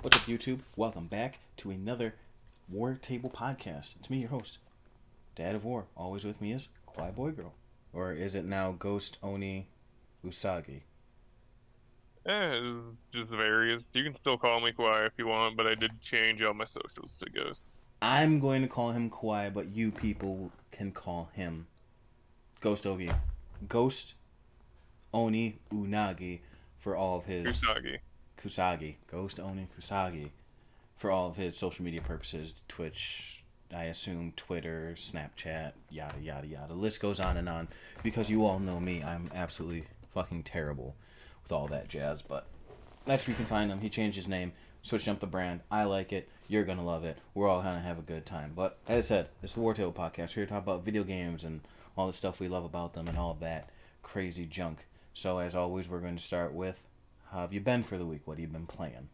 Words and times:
What's 0.00 0.16
up, 0.16 0.22
YouTube? 0.26 0.60
Welcome 0.76 1.08
back 1.08 1.40
to 1.56 1.72
another 1.72 2.14
War 2.68 2.96
Table 3.02 3.28
podcast. 3.30 3.96
It's 3.98 4.08
me, 4.08 4.18
your 4.18 4.28
host, 4.28 4.58
Dad 5.34 5.56
of 5.56 5.64
War. 5.64 5.86
Always 5.96 6.22
with 6.22 6.40
me 6.40 6.52
is 6.52 6.68
Quiet 6.86 7.16
Boy 7.16 7.32
Girl. 7.32 7.52
Or 7.92 8.12
is 8.12 8.36
it 8.36 8.44
now 8.44 8.70
Ghost 8.70 9.18
Oni 9.24 9.66
Usagi? 10.24 10.82
Eh, 12.26 12.60
just 13.12 13.30
varies. 13.30 13.82
You 13.92 14.04
can 14.04 14.14
still 14.20 14.38
call 14.38 14.60
me 14.60 14.70
Kawhi 14.70 15.08
if 15.08 15.14
you 15.18 15.26
want, 15.26 15.56
but 15.56 15.66
I 15.66 15.74
did 15.74 16.00
change 16.00 16.42
all 16.42 16.54
my 16.54 16.64
socials 16.64 17.16
to 17.16 17.28
Ghost. 17.28 17.66
I'm 18.00 18.38
going 18.38 18.62
to 18.62 18.68
call 18.68 18.92
him 18.92 19.10
Kawhi, 19.10 19.52
but 19.52 19.66
you 19.70 19.90
people 19.90 20.52
can 20.70 20.92
call 20.92 21.30
him 21.32 21.66
Ghost 22.60 22.84
Ogi. 22.84 23.12
Ghost 23.68 24.14
Oni 25.12 25.58
Unagi 25.72 26.38
for 26.78 26.94
all 26.94 27.18
of 27.18 27.24
his 27.24 27.62
Usagi. 27.62 27.98
Kusagi. 28.42 28.96
Ghost 29.10 29.40
Oni 29.40 29.68
Kusagi 29.78 30.30
for 30.96 31.10
all 31.10 31.28
of 31.28 31.36
his 31.36 31.56
social 31.56 31.84
media 31.84 32.00
purposes. 32.00 32.54
Twitch, 32.68 33.42
I 33.74 33.84
assume 33.84 34.32
Twitter, 34.36 34.94
Snapchat, 34.96 35.72
yada 35.90 36.20
yada 36.20 36.46
yada. 36.46 36.68
The 36.68 36.74
list 36.74 37.00
goes 37.00 37.20
on 37.20 37.36
and 37.36 37.48
on. 37.48 37.68
Because 38.02 38.30
you 38.30 38.44
all 38.44 38.58
know 38.58 38.80
me, 38.80 39.02
I'm 39.02 39.30
absolutely 39.34 39.84
fucking 40.14 40.44
terrible 40.44 40.96
with 41.42 41.52
all 41.52 41.68
that 41.68 41.88
jazz. 41.88 42.22
But 42.22 42.46
that's 43.04 43.26
where 43.26 43.32
you 43.32 43.36
can 43.36 43.46
find 43.46 43.70
him. 43.70 43.80
He 43.80 43.88
changed 43.88 44.16
his 44.16 44.28
name, 44.28 44.52
switched 44.82 45.08
up 45.08 45.20
the 45.20 45.26
brand. 45.26 45.60
I 45.70 45.84
like 45.84 46.12
it. 46.12 46.28
You're 46.48 46.64
gonna 46.64 46.84
love 46.84 47.04
it. 47.04 47.18
We're 47.34 47.48
all 47.48 47.62
gonna 47.62 47.80
have 47.80 47.98
a 47.98 48.02
good 48.02 48.26
time. 48.26 48.52
But 48.54 48.78
as 48.88 49.04
I 49.04 49.08
said, 49.08 49.28
it's 49.42 49.54
the 49.54 49.60
War 49.60 49.74
Table 49.74 49.92
podcast. 49.92 50.30
We're 50.30 50.42
here 50.42 50.46
to 50.46 50.52
talk 50.52 50.62
about 50.62 50.84
video 50.84 51.04
games 51.04 51.44
and 51.44 51.60
all 51.96 52.06
the 52.06 52.12
stuff 52.12 52.40
we 52.40 52.48
love 52.48 52.64
about 52.64 52.94
them 52.94 53.08
and 53.08 53.18
all 53.18 53.36
that 53.40 53.70
crazy 54.02 54.46
junk. 54.46 54.86
So 55.12 55.38
as 55.38 55.54
always, 55.54 55.88
we're 55.88 56.00
going 56.00 56.16
to 56.16 56.22
start 56.22 56.52
with 56.52 56.80
how 57.30 57.40
have 57.40 57.52
you 57.52 57.60
been 57.60 57.82
for 57.82 57.98
the 57.98 58.06
week? 58.06 58.22
What 58.24 58.34
have 58.34 58.40
you 58.40 58.48
been 58.48 58.66
playing? 58.66 59.08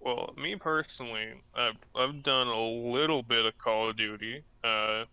Well, 0.00 0.34
me 0.36 0.56
personally, 0.56 1.34
I've, 1.54 1.76
I've 1.94 2.22
done 2.22 2.46
a 2.46 2.60
little 2.60 3.22
bit 3.22 3.44
of 3.44 3.58
Call 3.58 3.90
of 3.90 3.96
Duty. 3.96 4.42
Uh, 4.64 5.04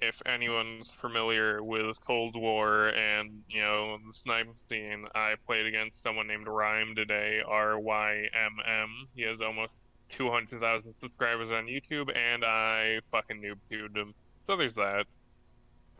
if 0.00 0.22
anyone's 0.26 0.90
familiar 0.90 1.62
with 1.62 2.00
Cold 2.00 2.36
War 2.36 2.88
and, 2.90 3.42
you 3.48 3.60
know, 3.60 3.98
the 4.06 4.14
snipe 4.14 4.48
scene, 4.56 5.06
I 5.14 5.34
played 5.46 5.66
against 5.66 6.02
someone 6.02 6.26
named 6.26 6.46
Rhyme 6.46 6.94
today, 6.94 7.42
R 7.46 7.78
Y 7.78 8.28
M 8.32 8.56
M. 8.66 9.08
He 9.14 9.22
has 9.22 9.40
almost 9.40 9.74
200,000 10.10 10.94
subscribers 11.00 11.50
on 11.50 11.66
YouTube, 11.66 12.16
and 12.16 12.44
I 12.44 13.00
fucking 13.10 13.42
noob 13.42 13.96
him. 13.96 14.14
So 14.46 14.56
there's 14.56 14.76
that. 14.76 15.06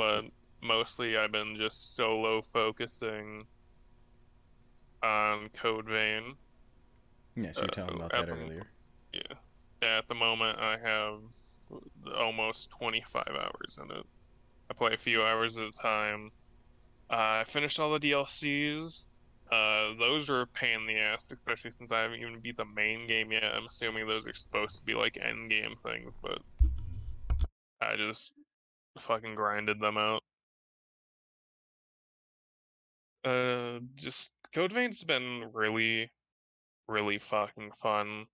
but 0.00 0.22
mostly 0.66 1.18
I've 1.18 1.30
been 1.30 1.56
just 1.56 1.94
solo 1.94 2.40
focusing 2.40 3.44
on 5.02 5.50
Code 5.50 5.84
Vein. 5.86 6.36
Yes, 7.36 7.56
you 7.56 7.62
were 7.62 7.68
telling 7.68 7.96
about 7.96 8.14
Uh, 8.14 8.22
that 8.22 8.32
um, 8.32 8.38
earlier. 8.38 8.62
Yeah. 9.12 9.34
At 9.82 10.08
the 10.08 10.14
moment, 10.14 10.58
I 10.58 10.78
have 10.78 11.20
almost 12.16 12.70
25 12.70 13.24
hours 13.28 13.78
in 13.82 13.90
it. 13.94 14.06
I 14.70 14.74
play 14.74 14.94
a 14.94 14.96
few 14.96 15.22
hours 15.22 15.58
at 15.58 15.64
a 15.64 15.72
time. 15.72 16.30
Uh, 17.10 17.42
I 17.42 17.44
finished 17.46 17.78
all 17.78 17.92
the 17.92 18.00
DLCs. 18.00 19.10
Uh, 19.52 19.98
those 19.98 20.30
were 20.30 20.42
a 20.42 20.46
pain 20.46 20.80
in 20.80 20.86
the 20.86 20.96
ass, 20.98 21.30
especially 21.30 21.72
since 21.72 21.92
I 21.92 22.00
haven't 22.00 22.20
even 22.20 22.40
beat 22.40 22.56
the 22.56 22.64
main 22.64 23.06
game 23.06 23.32
yet. 23.32 23.44
I'm 23.44 23.66
assuming 23.66 24.06
those 24.06 24.26
are 24.26 24.32
supposed 24.32 24.78
to 24.78 24.84
be 24.86 24.94
like 24.94 25.18
end 25.20 25.50
game 25.50 25.74
things, 25.82 26.16
but 26.22 26.38
I 27.82 27.96
just 27.96 28.32
fucking 28.98 29.34
grinded 29.34 29.80
them 29.80 29.96
out. 29.96 30.22
Uh, 33.24 33.80
just 33.96 34.30
Code 34.54 34.72
Vein's 34.72 35.04
been 35.04 35.50
really, 35.52 36.10
really 36.88 37.18
fucking 37.18 37.70
fun. 37.80 38.26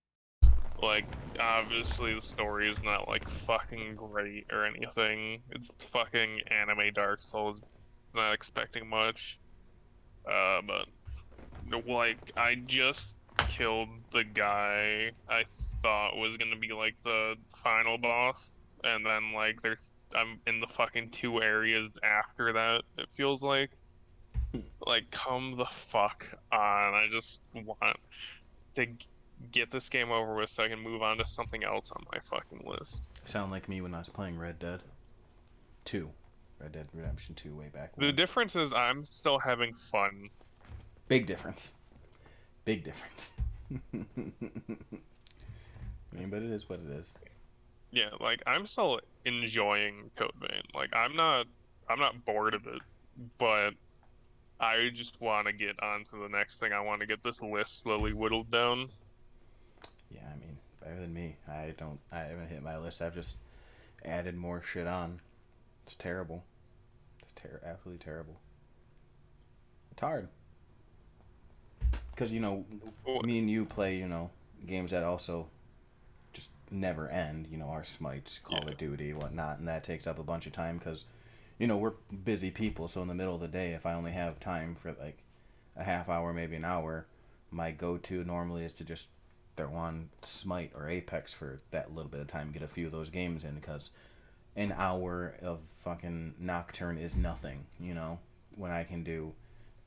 Like, 0.81 1.05
obviously 1.39 2.13
the 2.13 2.21
story 2.21 2.69
is 2.69 2.81
not 2.83 3.07
like 3.07 3.27
fucking 3.27 3.95
great 3.95 4.45
or 4.51 4.65
anything. 4.65 5.41
It's 5.51 5.69
fucking 5.91 6.41
anime 6.49 6.93
Dark 6.93 7.21
Souls. 7.21 7.61
Not 8.13 8.33
expecting 8.33 8.87
much. 8.87 9.39
Uh, 10.25 10.61
but 10.65 11.85
like, 11.87 12.17
I 12.37 12.55
just 12.65 13.15
killed 13.49 13.89
the 14.11 14.23
guy 14.23 15.11
I 15.29 15.43
thought 15.81 16.15
was 16.15 16.37
gonna 16.37 16.57
be 16.57 16.73
like 16.73 16.95
the 17.03 17.35
final 17.63 17.97
boss, 17.97 18.61
and 18.83 19.05
then 19.05 19.33
like 19.33 19.61
there's 19.61 19.93
I'm 20.15 20.39
in 20.47 20.59
the 20.59 20.67
fucking 20.67 21.09
two 21.11 21.41
areas 21.41 21.97
after 22.03 22.53
that. 22.53 22.81
It 22.97 23.07
feels 23.15 23.41
like. 23.41 23.71
Hmm. 24.51 24.59
Like, 24.85 25.09
come 25.11 25.55
the 25.57 25.65
fuck 25.65 26.25
on! 26.51 26.93
I 26.93 27.07
just 27.11 27.41
want 27.53 27.97
to 28.75 28.85
g- 28.85 28.95
get 29.51 29.69
this 29.71 29.89
game 29.89 30.11
over 30.11 30.35
with 30.35 30.49
so 30.49 30.63
I 30.63 30.69
can 30.69 30.79
move 30.79 31.01
on 31.01 31.17
to 31.17 31.27
something 31.27 31.63
else 31.63 31.91
on 31.91 32.05
my 32.11 32.19
fucking 32.19 32.63
list. 32.65 33.09
Sound 33.25 33.51
like 33.51 33.67
me 33.67 33.81
when 33.81 33.93
I 33.93 33.99
was 33.99 34.09
playing 34.09 34.37
Red 34.37 34.59
Dead 34.59 34.81
2. 35.85 36.09
Red 36.59 36.71
Dead 36.71 36.87
Redemption 36.93 37.35
2 37.35 37.53
way 37.53 37.67
back 37.73 37.91
The 37.97 38.11
difference 38.11 38.55
is 38.55 38.73
I'm 38.73 39.03
still 39.03 39.37
having 39.37 39.73
fun. 39.73 40.29
Big 41.07 41.25
difference. 41.25 41.73
Big 42.65 42.83
difference. 42.83 43.33
I 43.93 43.99
mean, 46.13 46.29
but 46.29 46.41
it 46.41 46.51
is 46.51 46.69
what 46.69 46.79
it 46.79 46.91
is. 46.91 47.13
Yeah, 47.91 48.09
like 48.19 48.41
I'm 48.45 48.65
still 48.65 48.99
enjoying 49.25 50.11
Code 50.15 50.31
Vein. 50.39 50.63
Like 50.73 50.95
I'm 50.95 51.15
not 51.15 51.47
I'm 51.89 51.99
not 51.99 52.25
bored 52.25 52.53
of 52.53 52.65
it, 52.67 52.81
but 53.37 53.71
I 54.59 54.89
just 54.93 55.19
want 55.21 55.47
to 55.47 55.53
get 55.53 55.81
on 55.81 56.03
to 56.05 56.17
the 56.17 56.29
next 56.29 56.59
thing. 56.59 56.73
I 56.73 56.81
want 56.81 57.01
to 57.01 57.07
get 57.07 57.23
this 57.23 57.41
list 57.41 57.79
slowly 57.79 58.13
whittled 58.13 58.51
down. 58.51 58.89
Yeah, 60.09 60.21
I 60.33 60.39
mean, 60.39 60.57
better 60.81 60.99
than 60.99 61.13
me. 61.13 61.37
I 61.47 61.73
don't. 61.77 61.99
I 62.11 62.19
haven't 62.19 62.49
hit 62.49 62.63
my 62.63 62.77
list. 62.77 63.01
I've 63.01 63.15
just 63.15 63.37
added 64.03 64.35
more 64.35 64.61
shit 64.61 64.87
on. 64.87 65.19
It's 65.85 65.95
terrible. 65.95 66.43
It's 67.21 67.33
ter- 67.33 67.61
absolutely 67.65 68.03
terrible. 68.03 68.39
It's 69.91 70.01
hard. 70.01 70.27
Because 72.11 72.31
you 72.31 72.39
know, 72.39 72.65
me 73.23 73.39
and 73.39 73.49
you 73.49 73.65
play. 73.65 73.97
You 73.97 74.07
know, 74.07 74.31
games 74.65 74.91
that 74.91 75.03
also 75.03 75.47
never 76.69 77.09
end. 77.09 77.47
You 77.49 77.57
know, 77.57 77.67
our 77.69 77.83
smites, 77.83 78.39
Call 78.39 78.63
Yeah. 78.65 78.71
of 78.71 78.77
Duty, 78.77 79.13
whatnot, 79.13 79.59
and 79.59 79.67
that 79.67 79.83
takes 79.83 80.07
up 80.07 80.19
a 80.19 80.23
bunch 80.23 80.45
of 80.47 80.53
time 80.53 80.77
because, 80.77 81.05
you 81.57 81.67
know, 81.67 81.77
we're 81.77 81.93
busy 82.23 82.51
people. 82.51 82.87
So 82.87 83.01
in 83.01 83.07
the 83.07 83.13
middle 83.13 83.35
of 83.35 83.41
the 83.41 83.47
day, 83.47 83.73
if 83.73 83.85
I 83.85 83.93
only 83.93 84.11
have 84.11 84.39
time 84.39 84.75
for 84.75 84.93
like 84.93 85.17
a 85.75 85.83
half 85.83 86.09
hour, 86.09 86.33
maybe 86.33 86.55
an 86.55 86.65
hour, 86.65 87.05
my 87.51 87.71
go-to 87.71 88.23
normally 88.23 88.63
is 88.65 88.73
to 88.73 88.83
just 88.83 89.09
throw 89.55 89.73
on 89.73 90.09
Smite 90.21 90.71
or 90.75 90.89
Apex 90.89 91.33
for 91.33 91.59
that 91.71 91.93
little 91.95 92.11
bit 92.11 92.21
of 92.21 92.27
time, 92.27 92.51
get 92.51 92.61
a 92.61 92.67
few 92.67 92.85
of 92.85 92.91
those 92.91 93.09
games 93.09 93.43
in 93.43 93.55
because 93.55 93.89
an 94.55 94.73
hour 94.75 95.35
of 95.41 95.59
fucking 95.83 96.35
Nocturne 96.39 96.97
is 96.97 97.15
nothing, 97.15 97.65
you 97.79 97.93
know, 97.93 98.19
when 98.55 98.71
I 98.71 98.83
can 98.83 99.03
do 99.03 99.33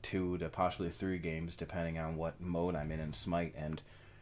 two 0.01 0.37
to 0.39 0.49
possibly 0.49 0.89
three 0.89 1.19
games 1.19 1.55
depending 1.55 1.99
on 1.99 2.17
what 2.17 2.41
mode 2.41 2.75
I'm 2.75 2.91
in 2.91 2.99
in 2.99 3.13
Smite 3.13 3.53
and 3.55 3.81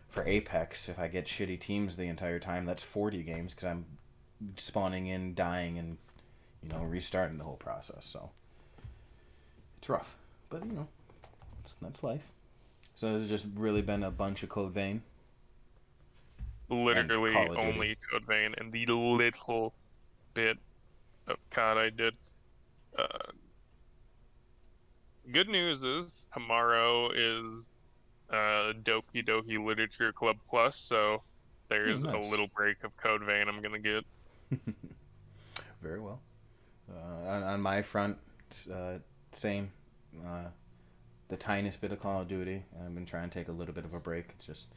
for 0.10 0.26
Apex 0.26 0.90
if 0.90 1.00
I 1.00 1.08
get 1.08 1.26
shitty 1.26 1.60
teams 1.60 1.96
the 1.96 2.08
entire 2.08 2.40
time 2.40 2.66
that's 2.66 2.84
40 2.84 3.24
games 3.24 3.54
cuz 3.54 3.64
I'm 3.64 3.86
spawning 4.58 5.08
in, 5.08 5.34
dying 5.36 5.78
and 5.78 5.98
you 6.64 6.70
know, 6.70 6.84
restarting 6.84 7.38
the 7.38 7.44
whole 7.44 7.56
process. 7.56 8.06
So 8.06 8.32
it's 9.78 9.90
rough, 9.90 10.16
but 10.50 10.66
you 10.66 10.74
know, 10.74 10.88
that's 11.82 12.04
life. 12.04 12.32
So 12.96 13.14
there's 13.14 13.30
just 13.30 13.48
really 13.56 13.82
been 13.82 14.04
a 14.04 14.12
bunch 14.12 14.44
of 14.44 14.50
Code 14.50 14.74
Vein. 14.74 15.02
Literally 16.70 17.32
Call 17.32 17.58
only 17.58 17.98
Code 18.12 18.26
Vein 18.26 18.54
and 18.58 18.72
the 18.72 18.86
little 18.86 19.74
bit 20.34 20.58
of 21.28 21.38
COD 21.50 21.78
I 21.78 21.90
did. 21.90 22.14
Uh, 22.98 23.32
good 25.32 25.48
news 25.48 25.84
is 25.84 26.28
tomorrow 26.34 27.10
is 27.12 27.72
uh, 28.32 28.74
Doki 28.84 29.26
Doki 29.26 29.64
Literature 29.64 30.12
Club 30.12 30.38
Plus, 30.50 30.78
so 30.78 31.24
there's 31.70 32.04
nice. 32.04 32.14
a 32.14 32.30
little 32.30 32.48
break 32.56 32.84
of 32.84 32.96
Code 32.98 33.24
Vein 33.24 33.48
I'm 33.48 33.62
gonna 33.62 33.80
get. 33.80 34.04
Very 35.82 36.00
well. 36.00 36.20
Uh, 36.90 37.30
on, 37.30 37.44
on 37.44 37.62
my 37.62 37.82
front, 37.82 38.18
uh, 38.74 38.96
same. 39.32 39.72
Uh, 40.26 40.46
the 41.30 41.38
tiniest 41.38 41.80
bit 41.80 41.92
of 41.92 42.02
Call 42.02 42.22
of 42.22 42.28
Duty. 42.28 42.64
I've 42.84 42.94
been 42.94 43.06
trying 43.06 43.30
to 43.30 43.40
take 43.40 43.48
a 43.48 43.52
little 43.52 43.74
bit 43.74 43.86
of 43.86 43.94
a 43.94 44.00
break. 44.00 44.26
It's 44.36 44.46
just 44.46 44.68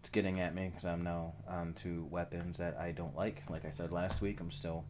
it's 0.00 0.08
getting 0.08 0.40
at 0.40 0.54
me 0.54 0.68
because 0.68 0.84
I'm 0.84 1.04
now 1.04 1.34
onto 1.48 2.06
weapons 2.10 2.58
that 2.58 2.76
I 2.78 2.92
don't 2.92 3.16
like. 3.16 3.48
Like 3.48 3.64
I 3.64 3.70
said 3.70 3.92
last 3.92 4.20
week, 4.20 4.40
I'm 4.40 4.50
still 4.50 4.84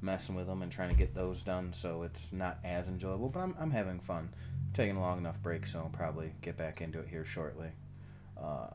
messing 0.00 0.34
with 0.34 0.46
them 0.46 0.62
and 0.62 0.70
trying 0.70 0.90
to 0.90 0.94
get 0.94 1.14
those 1.14 1.42
done. 1.42 1.72
So 1.72 2.02
it's 2.02 2.32
not 2.32 2.58
as 2.64 2.88
enjoyable, 2.88 3.28
but 3.28 3.40
I'm 3.40 3.54
I'm 3.60 3.70
having 3.72 4.00
fun. 4.00 4.30
Taking 4.72 4.96
a 4.96 5.00
long 5.00 5.18
enough 5.18 5.42
break, 5.42 5.66
so 5.66 5.80
I'll 5.80 5.88
probably 5.88 6.32
get 6.42 6.56
back 6.56 6.80
into 6.80 7.00
it 7.00 7.08
here 7.08 7.24
shortly. 7.24 7.70
Uh, 8.40 8.68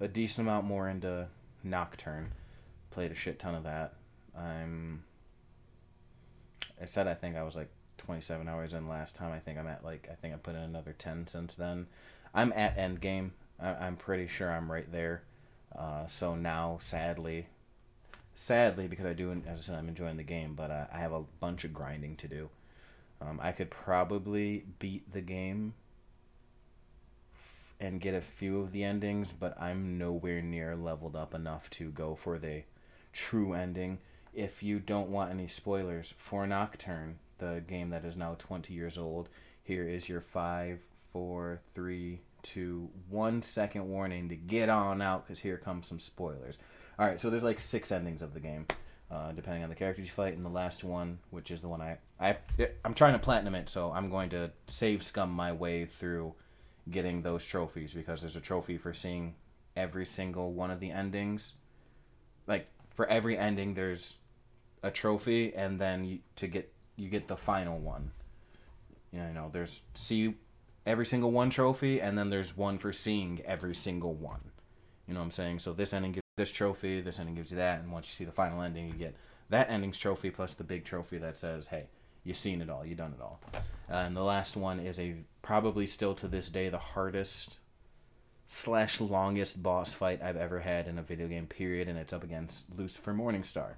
a 0.00 0.08
decent 0.08 0.46
amount 0.48 0.66
more 0.66 0.88
into 0.88 1.28
Nocturne. 1.62 2.32
Played 2.90 3.12
a 3.12 3.14
shit 3.14 3.38
ton 3.38 3.54
of 3.54 3.64
that. 3.64 3.94
I'm 4.36 5.04
I 6.80 6.84
said 6.84 7.06
I 7.06 7.14
think 7.14 7.36
I 7.36 7.42
was 7.42 7.56
like 7.56 7.70
27 7.98 8.48
hours 8.48 8.74
in 8.74 8.88
last 8.88 9.16
time. 9.16 9.32
I 9.32 9.38
think 9.38 9.58
I'm 9.58 9.66
at 9.66 9.84
like 9.84 10.08
I 10.10 10.14
think 10.14 10.34
I 10.34 10.36
put 10.38 10.54
in 10.54 10.62
another 10.62 10.94
10 10.96 11.26
since 11.26 11.54
then. 11.56 11.86
I'm 12.34 12.52
at 12.52 12.76
end 12.76 13.00
game. 13.00 13.32
I, 13.58 13.86
am 13.86 13.96
pretty 13.96 14.26
sure 14.26 14.50
I'm 14.50 14.70
right 14.70 14.90
there. 14.92 15.22
Uh, 15.76 16.06
so 16.06 16.34
now, 16.34 16.78
sadly, 16.80 17.46
sadly 18.34 18.86
because 18.86 19.06
I 19.06 19.14
do, 19.14 19.30
as 19.46 19.58
I 19.58 19.62
said, 19.62 19.74
I'm 19.76 19.88
enjoying 19.88 20.18
the 20.18 20.22
game, 20.22 20.54
but 20.54 20.70
uh, 20.70 20.86
I 20.92 20.98
have 20.98 21.12
a 21.12 21.24
bunch 21.40 21.64
of 21.64 21.72
grinding 21.72 22.16
to 22.16 22.28
do. 22.28 22.50
Um, 23.20 23.40
I 23.42 23.52
could 23.52 23.70
probably 23.70 24.64
beat 24.78 25.12
the 25.12 25.20
game 25.20 25.74
and 27.80 28.00
get 28.00 28.14
a 28.14 28.20
few 28.20 28.60
of 28.60 28.72
the 28.72 28.84
endings, 28.84 29.32
but 29.32 29.60
I'm 29.60 29.98
nowhere 29.98 30.42
near 30.42 30.76
leveled 30.76 31.16
up 31.16 31.34
enough 31.34 31.68
to 31.70 31.90
go 31.90 32.14
for 32.14 32.38
the 32.38 32.62
true 33.12 33.52
ending. 33.52 33.98
If 34.34 34.62
you 34.62 34.78
don't 34.78 35.10
want 35.10 35.30
any 35.30 35.48
spoilers 35.48 36.14
for 36.16 36.46
Nocturne, 36.46 37.18
the 37.38 37.62
game 37.66 37.90
that 37.90 38.04
is 38.04 38.16
now 38.16 38.34
20 38.38 38.72
years 38.72 38.96
old, 38.98 39.28
here 39.62 39.88
is 39.88 40.08
your 40.08 40.20
five, 40.20 40.80
four, 41.12 41.60
three, 41.74 42.20
two, 42.42 42.88
one 43.08 43.42
second 43.42 43.88
warning 43.88 44.28
to 44.28 44.36
get 44.36 44.68
on 44.68 45.02
out 45.02 45.26
because 45.26 45.40
here 45.40 45.56
comes 45.58 45.86
some 45.88 45.98
spoilers. 45.98 46.58
All 46.98 47.06
right, 47.06 47.20
so 47.20 47.28
there's 47.28 47.44
like 47.44 47.60
six 47.60 47.92
endings 47.92 48.22
of 48.22 48.32
the 48.32 48.40
game, 48.40 48.66
uh, 49.10 49.32
depending 49.32 49.62
on 49.62 49.68
the 49.68 49.74
characters 49.74 50.06
you 50.06 50.12
fight, 50.12 50.34
and 50.34 50.44
the 50.44 50.50
last 50.50 50.82
one, 50.82 51.18
which 51.30 51.50
is 51.50 51.60
the 51.60 51.68
one 51.68 51.80
I 51.80 51.98
I 52.18 52.36
I'm 52.84 52.94
trying 52.94 53.12
to 53.12 53.18
platinum 53.18 53.54
it, 53.54 53.68
so 53.68 53.92
I'm 53.92 54.10
going 54.10 54.30
to 54.30 54.50
save 54.66 55.02
scum 55.02 55.30
my 55.30 55.52
way 55.52 55.84
through 55.86 56.34
getting 56.90 57.22
those 57.22 57.44
trophies 57.44 57.94
because 57.94 58.20
there's 58.20 58.36
a 58.36 58.40
trophy 58.40 58.78
for 58.78 58.94
seeing 58.94 59.34
every 59.76 60.06
single 60.06 60.52
one 60.52 60.70
of 60.70 60.80
the 60.80 60.90
endings. 60.90 61.52
Like 62.46 62.68
for 62.94 63.06
every 63.06 63.36
ending, 63.36 63.74
there's 63.74 64.16
a 64.82 64.90
trophy, 64.90 65.54
and 65.54 65.80
then 65.80 66.04
you, 66.04 66.18
to 66.36 66.46
get 66.46 66.72
you 66.96 67.08
get 67.08 67.28
the 67.28 67.36
final 67.36 67.78
one. 67.78 68.10
You 69.12 69.20
know, 69.20 69.50
there's 69.52 69.82
see 69.94 70.34
every 70.84 71.06
single 71.06 71.30
one 71.30 71.50
trophy, 71.50 72.00
and 72.00 72.18
then 72.18 72.30
there's 72.30 72.56
one 72.56 72.78
for 72.78 72.92
seeing 72.92 73.40
every 73.44 73.74
single 73.74 74.14
one. 74.14 74.50
You 75.06 75.14
know 75.14 75.20
what 75.20 75.26
I'm 75.26 75.30
saying? 75.30 75.60
So 75.60 75.72
this 75.72 75.92
ending 75.92 76.12
gives 76.12 76.25
this 76.36 76.52
trophy, 76.52 77.00
this 77.00 77.18
ending 77.18 77.34
gives 77.34 77.50
you 77.50 77.56
that, 77.56 77.80
and 77.80 77.90
once 77.90 78.06
you 78.08 78.12
see 78.12 78.26
the 78.26 78.32
final 78.32 78.60
ending, 78.60 78.88
you 78.88 78.92
get 78.92 79.16
that 79.48 79.70
ending's 79.70 79.98
trophy 79.98 80.28
plus 80.30 80.52
the 80.52 80.64
big 80.64 80.84
trophy 80.84 81.16
that 81.16 81.34
says, 81.34 81.68
"Hey, 81.68 81.86
you've 82.24 82.36
seen 82.36 82.60
it 82.60 82.68
all, 82.68 82.84
you've 82.84 82.98
done 82.98 83.14
it 83.14 83.22
all." 83.22 83.40
Uh, 83.54 83.94
and 83.94 84.14
the 84.14 84.22
last 84.22 84.54
one 84.54 84.78
is 84.78 85.00
a 85.00 85.16
probably 85.40 85.86
still 85.86 86.14
to 86.14 86.28
this 86.28 86.50
day 86.50 86.68
the 86.68 86.78
hardest 86.78 87.58
slash 88.46 89.00
longest 89.00 89.62
boss 89.62 89.94
fight 89.94 90.22
I've 90.22 90.36
ever 90.36 90.60
had 90.60 90.86
in 90.86 90.98
a 90.98 91.02
video 91.02 91.26
game 91.26 91.46
period, 91.46 91.88
and 91.88 91.98
it's 91.98 92.12
up 92.12 92.22
against 92.22 92.76
Lucifer 92.76 93.14
Morningstar, 93.14 93.76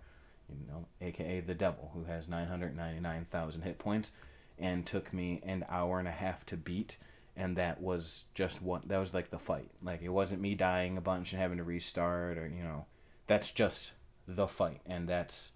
you 0.49 0.67
know, 0.67 0.87
aka 1.01 1.39
the 1.39 1.55
Devil, 1.55 1.93
who 1.95 2.05
has 2.05 2.27
999,000 2.27 3.63
hit 3.63 3.79
points, 3.79 4.11
and 4.59 4.85
took 4.85 5.13
me 5.13 5.41
an 5.45 5.65
hour 5.69 6.01
and 6.01 6.09
a 6.09 6.13
half 6.13 6.45
to 6.47 6.57
beat. 6.57 6.97
And 7.39 7.57
that 7.57 7.81
was 7.81 8.25
just 8.35 8.61
one. 8.61 8.83
That 8.87 8.99
was 8.99 9.15
like 9.15 9.31
the 9.31 9.39
fight. 9.39 9.71
Like 9.83 10.03
it 10.03 10.11
wasn't 10.11 10.43
me 10.43 10.55
dying 10.55 10.99
a 10.99 11.01
bunch 11.01 11.33
and 11.33 11.41
having 11.41 11.59
to 11.59 11.65
restart, 11.65 12.37
or 12.37 12.47
you 12.49 12.63
know, 12.63 12.85
that's 13.27 13.53
just 13.53 13.93
the 14.27 14.49
fight. 14.49 14.81
And 14.85 15.09
that's, 15.09 15.53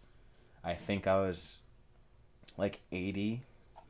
I 0.64 0.75
think 0.75 1.06
I 1.06 1.19
was 1.19 1.61
like 2.56 2.81
80 2.90 3.43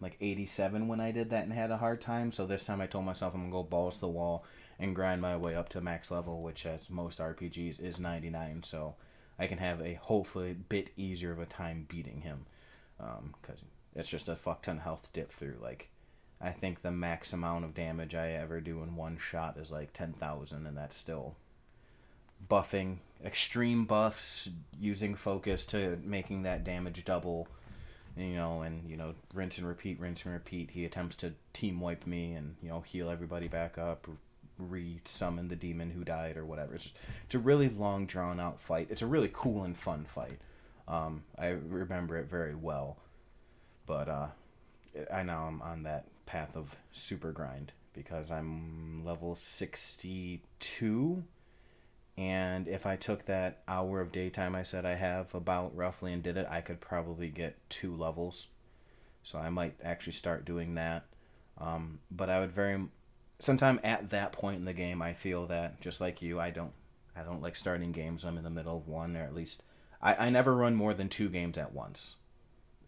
like 0.03 0.17
87 0.21 0.89
when 0.89 1.01
I 1.01 1.13
did 1.13 1.31
that 1.31 1.45
and 1.45 1.53
had 1.53 1.71
a 1.71 1.77
hard 1.77 2.01
time. 2.01 2.33
So 2.33 2.45
this 2.45 2.67
time 2.67 2.81
I 2.81 2.87
told 2.87 3.05
myself 3.05 3.35
I'm 3.35 3.43
gonna 3.43 3.53
go 3.53 3.63
balls 3.63 3.95
to 3.95 4.01
the 4.03 4.09
wall 4.09 4.45
and 4.79 4.97
grind 4.97 5.23
my 5.23 5.37
way 5.37 5.55
up 5.55 5.69
to 5.71 5.81
max 5.81 6.11
level, 6.11 6.43
which 6.43 6.67
as 6.67 6.91
most 6.91 7.21
RPGs 7.21 7.81
is 7.81 8.01
99. 8.01 8.65
So 8.65 8.97
I 9.39 9.47
can 9.47 9.59
have 9.59 9.81
a 9.81 9.95
hopefully 9.95 10.55
bit 10.55 10.91
easier 10.97 11.31
of 11.31 11.39
a 11.39 11.47
time 11.47 11.87
beating 11.89 12.23
him, 12.23 12.47
because 12.99 13.61
um, 13.63 13.69
it's 13.95 14.09
just 14.09 14.29
a 14.29 14.35
fuck 14.35 14.63
ton 14.63 14.79
of 14.79 14.83
health 14.83 15.09
dip 15.13 15.31
through. 15.31 15.59
Like 15.63 15.92
I 16.43 16.51
think 16.51 16.83
the 16.83 16.91
max 16.91 17.33
amount 17.33 17.65
of 17.65 17.75
damage 17.75 18.15
I 18.15 18.33
ever 18.33 18.61
do 18.61 18.83
in 18.83 18.97
one 18.97 19.17
shot 19.17 19.57
is 19.57 19.71
like 19.71 19.93
10,000, 19.93 20.67
and 20.67 20.77
that's 20.77 20.97
still 20.97 21.37
buffing 22.51 22.97
extreme 23.25 23.85
buffs 23.85 24.51
using 24.81 25.15
focus 25.15 25.65
to 25.65 25.97
making 26.05 26.43
that 26.43 26.65
damage 26.65 27.05
double 27.05 27.47
you 28.17 28.35
know, 28.35 28.63
and 28.63 28.89
you 28.89 28.97
know, 28.97 29.15
rinse 29.33 29.59
and 29.59 29.67
repeat, 29.67 29.99
rinse 29.99 30.25
and 30.25 30.35
repeat. 30.35 30.71
He 30.71 30.85
attempts 30.85 31.17
to 31.17 31.33
team 31.53 31.81
wipe 31.81 32.07
me 32.07 32.33
and 32.33 32.57
you 32.63 32.69
know 32.69 32.81
heal 32.81 33.09
everybody 33.09 33.49
back 33.49 33.79
up, 33.79 34.07
re-summon 34.59 35.49
the 35.49 35.57
demon 35.57 35.91
who 35.91 36.05
died 36.05 36.37
or 36.37 36.45
whatever. 36.45 36.75
It's, 36.75 36.85
just, 36.85 36.97
it's 37.25 37.35
a 37.35 37.39
really 37.39 37.69
long, 37.69 38.07
drawn 38.07 38.39
out 38.39 38.61
fight. 38.61 38.89
It's 38.91 39.03
a 39.03 39.07
really 39.07 39.31
cool 39.33 39.65
and 39.65 39.77
fun 39.77 40.05
fight. 40.05 40.39
Um, 40.87 41.23
I 41.39 41.49
remember 41.49 42.19
it 42.19 42.29
very 42.29 42.55
well, 42.55 42.99
but 43.87 44.09
uh, 44.09 44.27
I 45.13 45.23
know 45.23 45.39
I'm 45.39 45.63
on 45.63 45.85
that 45.85 46.07
path 46.27 46.57
of 46.57 46.77
super 46.93 47.33
grind 47.33 47.73
because 47.93 48.31
I'm 48.31 49.05
level 49.05 49.35
sixty 49.35 50.43
two 50.59 51.25
and 52.17 52.69
if 52.69 52.87
I 52.87 52.97
took 52.97 53.27
that 53.27 53.63
hour 53.67 54.01
of 54.01 54.13
daytime 54.13 54.55
I 54.55 54.63
said 54.63 54.85
I 54.85 54.95
have 54.95 55.35
about 55.35 55.75
roughly 55.75 56.13
and 56.13 56.23
did 56.23 56.37
it, 56.37 56.47
I 56.51 56.61
could 56.61 56.81
probably 56.81 57.29
get 57.29 57.59
two 57.71 57.95
levels. 57.97 58.49
So 59.23 59.39
I 59.39 59.51
might 59.51 59.77
actually 59.83 60.15
start 60.15 60.45
doing 60.45 60.75
that. 60.75 61.05
Um, 61.59 62.01
but 62.11 62.29
I 62.29 62.41
would 62.41 62.53
very, 62.53 62.81
sometime 63.39 63.79
at 63.85 64.11
that 64.11 64.33
point 64.33 64.59
in 64.59 64.65
the 64.65 64.73
game, 64.73 65.01
I 65.01 65.15
feel 65.15 65.47
that 65.47 65.81
just 65.81 66.01
like 66.01 66.21
you, 66.21 66.41
I 66.41 66.51
don't, 66.51 66.73
I 67.17 67.23
don't 67.23 67.43
like 67.43 67.57
starting 67.57 67.93
games. 67.93 68.25
I'm 68.25 68.37
in 68.37 68.45
the 68.45 68.51
middle 68.51 68.77
of 68.77 68.89
one, 68.89 69.17
or 69.17 69.23
at 69.23 69.35
least, 69.35 69.63
I, 70.01 70.27
I 70.27 70.31
never 70.31 70.57
run 70.57 70.75
more 70.75 70.93
than 70.93 71.09
two 71.09 71.29
games 71.29 71.57
at 71.57 71.73
once. 71.73 72.17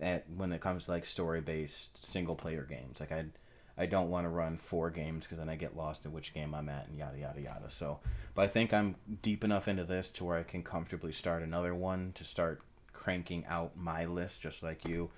At 0.00 0.28
when 0.28 0.52
it 0.52 0.60
comes 0.60 0.86
to 0.86 0.90
like 0.90 1.06
story 1.06 1.40
based 1.40 2.04
single 2.04 2.34
player 2.34 2.66
games, 2.68 3.00
like 3.00 3.12
I 3.12 3.26
I 3.76 3.86
don't 3.86 4.10
want 4.10 4.24
to 4.24 4.28
run 4.28 4.58
four 4.58 4.90
games 4.90 5.26
because 5.26 5.38
then 5.38 5.48
I 5.48 5.56
get 5.56 5.76
lost 5.76 6.04
in 6.04 6.12
which 6.12 6.32
game 6.32 6.54
I'm 6.54 6.68
at 6.68 6.86
and 6.86 6.96
yada 6.96 7.18
yada 7.18 7.40
yada. 7.40 7.70
So, 7.70 7.98
but 8.34 8.42
I 8.42 8.46
think 8.46 8.72
I'm 8.72 8.96
deep 9.22 9.42
enough 9.42 9.66
into 9.66 9.84
this 9.84 10.10
to 10.10 10.24
where 10.24 10.38
I 10.38 10.44
can 10.44 10.62
comfortably 10.62 11.12
start 11.12 11.42
another 11.42 11.74
one 11.74 12.12
to 12.14 12.24
start 12.24 12.62
cranking 12.92 13.44
out 13.46 13.76
my 13.76 14.04
list 14.04 14.42
just 14.42 14.62
like 14.62 14.84
you. 14.84 15.10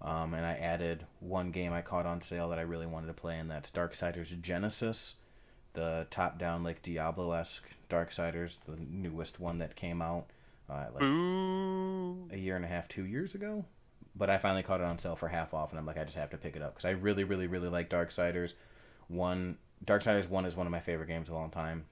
Um, 0.00 0.32
and 0.32 0.46
I 0.46 0.54
added 0.54 1.06
one 1.20 1.50
game 1.50 1.72
I 1.72 1.82
caught 1.82 2.06
on 2.06 2.20
sale 2.20 2.48
that 2.50 2.58
I 2.58 2.62
really 2.62 2.86
wanted 2.86 3.08
to 3.08 3.14
play, 3.14 3.38
and 3.38 3.50
that's 3.50 3.70
Darksiders 3.70 4.40
Genesis, 4.40 5.16
the 5.72 6.06
top-down 6.08 6.62
like 6.62 6.82
Diablo-esque 6.82 7.68
Darksiders, 7.90 8.60
the 8.64 8.76
newest 8.78 9.40
one 9.40 9.58
that 9.58 9.74
came 9.74 10.00
out 10.00 10.26
uh, 10.70 10.86
like 10.94 11.02
Ooh. 11.02 12.28
a 12.30 12.36
year 12.36 12.54
and 12.54 12.64
a 12.64 12.68
half, 12.68 12.86
two 12.86 13.04
years 13.04 13.34
ago 13.34 13.64
but 14.18 14.28
I 14.28 14.38
finally 14.38 14.64
caught 14.64 14.80
it 14.80 14.84
on 14.84 14.98
sale 14.98 15.16
for 15.16 15.28
half 15.28 15.54
off, 15.54 15.70
and 15.70 15.78
I'm 15.78 15.86
like, 15.86 15.96
I 15.96 16.04
just 16.04 16.16
have 16.16 16.30
to 16.30 16.36
pick 16.36 16.56
it 16.56 16.62
up 16.62 16.74
because 16.74 16.84
I 16.84 16.90
really, 16.90 17.24
really, 17.24 17.46
really 17.46 17.68
like 17.68 17.88
Darksiders. 17.88 18.54
One, 19.06 19.56
Darksiders 19.84 20.28
One 20.28 20.44
is 20.44 20.56
one 20.56 20.66
of 20.66 20.72
my 20.72 20.80
favorite 20.80 21.06
games 21.06 21.28
of 21.28 21.36
all 21.36 21.48
time, 21.48 21.84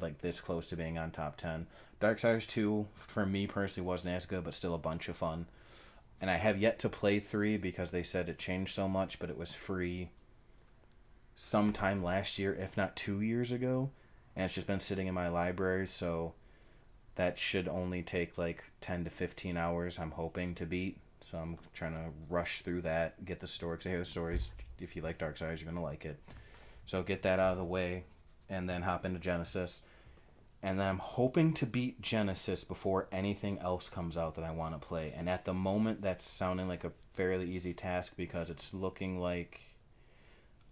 like 0.00 0.20
this 0.20 0.40
close 0.40 0.66
to 0.68 0.76
being 0.76 0.96
on 0.96 1.10
top 1.10 1.36
ten. 1.36 1.66
Darksiders 2.00 2.46
Two, 2.46 2.88
for 2.94 3.26
me 3.26 3.46
personally, 3.46 3.86
wasn't 3.86 4.14
as 4.14 4.24
good, 4.26 4.44
but 4.44 4.54
still 4.54 4.74
a 4.74 4.78
bunch 4.78 5.08
of 5.08 5.16
fun. 5.16 5.46
And 6.20 6.30
I 6.30 6.36
have 6.36 6.58
yet 6.58 6.78
to 6.80 6.88
play 6.88 7.20
three 7.20 7.58
because 7.58 7.90
they 7.90 8.02
said 8.02 8.28
it 8.28 8.38
changed 8.38 8.74
so 8.74 8.88
much, 8.88 9.18
but 9.18 9.28
it 9.28 9.36
was 9.36 9.52
free 9.52 10.10
sometime 11.36 12.02
last 12.02 12.38
year, 12.38 12.54
if 12.54 12.76
not 12.76 12.96
two 12.96 13.20
years 13.20 13.52
ago, 13.52 13.90
and 14.34 14.46
it's 14.46 14.54
just 14.54 14.66
been 14.66 14.80
sitting 14.80 15.06
in 15.06 15.14
my 15.14 15.28
library, 15.28 15.86
so 15.86 16.32
that 17.16 17.38
should 17.38 17.68
only 17.68 18.02
take 18.02 18.38
like 18.38 18.64
10 18.80 19.04
to 19.04 19.10
15 19.10 19.56
hours 19.56 19.98
i'm 19.98 20.12
hoping 20.12 20.54
to 20.54 20.66
beat 20.66 20.98
so 21.24 21.38
I'm 21.38 21.56
trying 21.72 21.94
to 21.94 22.10
rush 22.28 22.60
through 22.60 22.82
that, 22.82 23.24
get 23.24 23.40
the 23.40 23.46
story. 23.46 23.78
Cause 23.78 23.86
I 23.86 23.90
hear 23.90 23.98
the 23.98 24.04
stories. 24.04 24.50
If 24.78 24.94
you 24.94 25.00
like 25.00 25.18
Dark 25.18 25.38
Darksiders, 25.38 25.60
you're 25.60 25.72
gonna 25.72 25.82
like 25.82 26.04
it. 26.04 26.18
So 26.84 27.02
get 27.02 27.22
that 27.22 27.40
out 27.40 27.52
of 27.52 27.58
the 27.58 27.64
way, 27.64 28.04
and 28.48 28.68
then 28.68 28.82
hop 28.82 29.06
into 29.06 29.18
Genesis. 29.18 29.82
And 30.62 30.78
then 30.78 30.86
I'm 30.86 30.98
hoping 30.98 31.52
to 31.54 31.66
beat 31.66 32.00
Genesis 32.00 32.64
before 32.64 33.08
anything 33.10 33.58
else 33.58 33.88
comes 33.88 34.16
out 34.16 34.34
that 34.36 34.44
I 34.44 34.50
want 34.50 34.74
to 34.74 34.86
play. 34.86 35.12
And 35.14 35.28
at 35.28 35.44
the 35.44 35.52
moment, 35.54 36.00
that's 36.02 36.26
sounding 36.26 36.68
like 36.68 36.84
a 36.84 36.92
fairly 37.12 37.50
easy 37.50 37.74
task 37.74 38.14
because 38.16 38.48
it's 38.48 38.72
looking 38.72 39.18
like 39.18 39.60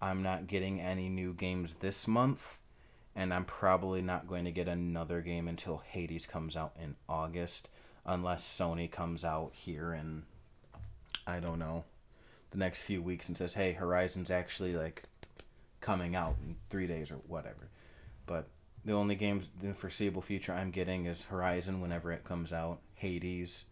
I'm 0.00 0.22
not 0.22 0.46
getting 0.46 0.80
any 0.80 1.10
new 1.10 1.34
games 1.34 1.74
this 1.74 2.08
month. 2.08 2.58
And 3.14 3.34
I'm 3.34 3.44
probably 3.44 4.00
not 4.00 4.26
going 4.26 4.46
to 4.46 4.50
get 4.50 4.66
another 4.66 5.20
game 5.20 5.46
until 5.46 5.82
Hades 5.86 6.26
comes 6.26 6.56
out 6.56 6.72
in 6.82 6.96
August, 7.06 7.68
unless 8.06 8.42
Sony 8.44 8.90
comes 8.90 9.26
out 9.26 9.52
here 9.52 9.92
in 9.92 10.22
I 11.26 11.40
don't 11.40 11.58
know, 11.58 11.84
the 12.50 12.58
next 12.58 12.82
few 12.82 13.02
weeks 13.02 13.28
and 13.28 13.36
says, 13.38 13.54
"Hey, 13.54 13.72
Horizon's 13.72 14.30
actually 14.30 14.74
like 14.74 15.04
coming 15.80 16.14
out 16.14 16.36
in 16.44 16.56
three 16.70 16.86
days 16.86 17.10
or 17.10 17.16
whatever." 17.26 17.68
But 18.26 18.48
the 18.84 18.92
only 18.92 19.14
games 19.14 19.48
the 19.60 19.74
foreseeable 19.74 20.22
future 20.22 20.52
I'm 20.52 20.70
getting 20.70 21.06
is 21.06 21.26
Horizon 21.26 21.80
whenever 21.80 22.12
it 22.12 22.24
comes 22.24 22.52
out, 22.52 22.80
Hades 22.94 23.64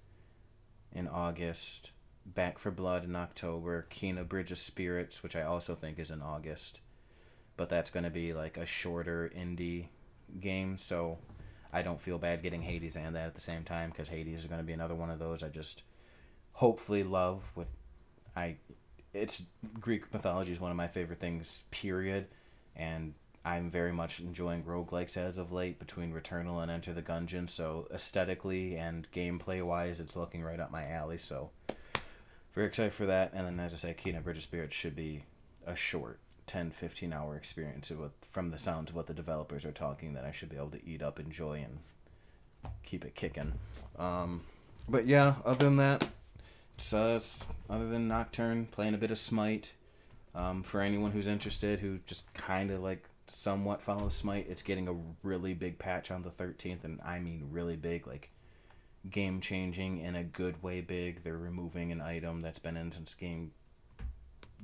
in 0.92 1.08
August, 1.08 1.92
Back 2.26 2.58
4 2.58 2.72
Blood 2.72 3.04
in 3.04 3.16
October, 3.16 3.86
Kena 3.90 4.26
Bridge 4.26 4.52
of 4.52 4.58
Spirits, 4.58 5.22
which 5.22 5.36
I 5.36 5.42
also 5.42 5.74
think 5.74 5.98
is 5.98 6.10
in 6.10 6.22
August. 6.22 6.80
But 7.56 7.68
that's 7.68 7.90
going 7.90 8.04
to 8.04 8.10
be 8.10 8.32
like 8.32 8.56
a 8.56 8.66
shorter 8.66 9.30
indie 9.36 9.86
game, 10.38 10.78
so 10.78 11.18
I 11.72 11.82
don't 11.82 12.00
feel 12.00 12.18
bad 12.18 12.42
getting 12.42 12.62
Hades 12.62 12.96
and 12.96 13.14
that 13.14 13.26
at 13.26 13.34
the 13.34 13.40
same 13.40 13.64
time 13.64 13.90
because 13.90 14.08
Hades 14.08 14.40
is 14.40 14.46
going 14.46 14.60
to 14.60 14.66
be 14.66 14.72
another 14.72 14.94
one 14.94 15.10
of 15.10 15.18
those 15.18 15.42
I 15.42 15.48
just 15.48 15.82
hopefully 16.52 17.02
love 17.02 17.42
with 17.54 17.68
I 18.36 18.56
it's 19.12 19.42
Greek 19.80 20.12
mythology 20.12 20.52
is 20.52 20.60
one 20.60 20.70
of 20.70 20.76
my 20.76 20.88
favorite 20.88 21.20
things, 21.20 21.64
period. 21.70 22.26
And 22.76 23.14
I'm 23.44 23.70
very 23.70 23.92
much 23.92 24.20
enjoying 24.20 24.62
roguelikes 24.62 25.16
as 25.16 25.38
of 25.38 25.52
late 25.52 25.78
between 25.78 26.12
Returnal 26.12 26.62
and 26.62 26.70
Enter 26.70 26.92
the 26.92 27.02
Gungeon. 27.02 27.50
So 27.50 27.88
aesthetically 27.92 28.76
and 28.76 29.10
gameplay 29.12 29.64
wise, 29.64 29.98
it's 30.00 30.16
looking 30.16 30.42
right 30.42 30.60
up 30.60 30.70
my 30.70 30.88
alley. 30.88 31.18
So 31.18 31.50
very 32.54 32.66
excited 32.66 32.94
for 32.94 33.06
that. 33.06 33.32
And 33.32 33.46
then, 33.46 33.60
as 33.60 33.72
I 33.72 33.76
say, 33.76 33.96
Kena 33.98 34.22
Bridge 34.22 34.36
of 34.36 34.42
Spirits 34.42 34.76
should 34.76 34.94
be 34.94 35.24
a 35.66 35.74
short 35.74 36.20
10, 36.46 36.70
15 36.70 37.12
hour 37.12 37.36
experience 37.36 37.90
with, 37.90 38.12
from 38.30 38.50
the 38.50 38.58
sounds 38.58 38.90
of 38.90 38.96
what 38.96 39.06
the 39.06 39.14
developers 39.14 39.64
are 39.64 39.72
talking 39.72 40.14
that 40.14 40.24
I 40.24 40.32
should 40.32 40.48
be 40.48 40.56
able 40.56 40.70
to 40.70 40.86
eat 40.86 41.02
up, 41.02 41.18
enjoy, 41.18 41.64
and 41.64 41.78
keep 42.82 43.04
it 43.04 43.14
kicking. 43.14 43.52
Um, 43.98 44.42
but 44.88 45.06
yeah, 45.06 45.34
other 45.44 45.64
than 45.64 45.76
that, 45.76 46.08
so 46.80 47.20
other 47.68 47.86
than 47.88 48.08
Nocturne, 48.08 48.66
playing 48.66 48.94
a 48.94 48.98
bit 48.98 49.10
of 49.10 49.18
Smite. 49.18 49.72
Um, 50.34 50.62
for 50.62 50.80
anyone 50.80 51.10
who's 51.10 51.26
interested, 51.26 51.80
who 51.80 51.98
just 52.06 52.32
kind 52.34 52.70
of 52.70 52.80
like 52.80 53.04
somewhat 53.26 53.82
follows 53.82 54.14
Smite, 54.14 54.46
it's 54.48 54.62
getting 54.62 54.88
a 54.88 54.94
really 55.22 55.54
big 55.54 55.78
patch 55.78 56.10
on 56.10 56.22
the 56.22 56.30
13th, 56.30 56.84
and 56.84 57.00
I 57.04 57.18
mean 57.18 57.48
really 57.50 57.76
big, 57.76 58.06
like 58.06 58.30
game 59.08 59.40
changing 59.40 59.98
in 59.98 60.14
a 60.14 60.24
good 60.24 60.62
way 60.62 60.80
big. 60.80 61.24
They're 61.24 61.36
removing 61.36 61.92
an 61.92 62.00
item 62.00 62.42
that's 62.42 62.58
been 62.58 62.76
in 62.76 62.92
since 62.92 63.14
game 63.14 63.52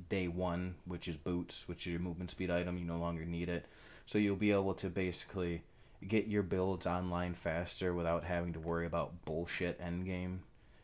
day 0.09 0.27
one, 0.27 0.75
which 0.85 1.07
is 1.07 1.17
boots, 1.17 1.67
which 1.67 1.87
is 1.87 1.93
your 1.93 2.01
movement 2.01 2.31
speed 2.31 2.51
item. 2.51 2.77
You 2.77 2.85
no 2.85 2.97
longer 2.97 3.25
need 3.25 3.49
it. 3.49 3.65
So 4.05 4.17
you'll 4.17 4.35
be 4.35 4.51
able 4.51 4.73
to 4.75 4.89
basically 4.89 5.63
get 6.07 6.27
your 6.27 6.43
builds 6.43 6.85
online 6.85 7.33
faster 7.33 7.93
without 7.93 8.23
having 8.23 8.53
to 8.53 8.59
worry 8.59 8.85
about 8.85 9.25
bullshit 9.25 9.79
endgame. 9.79 10.39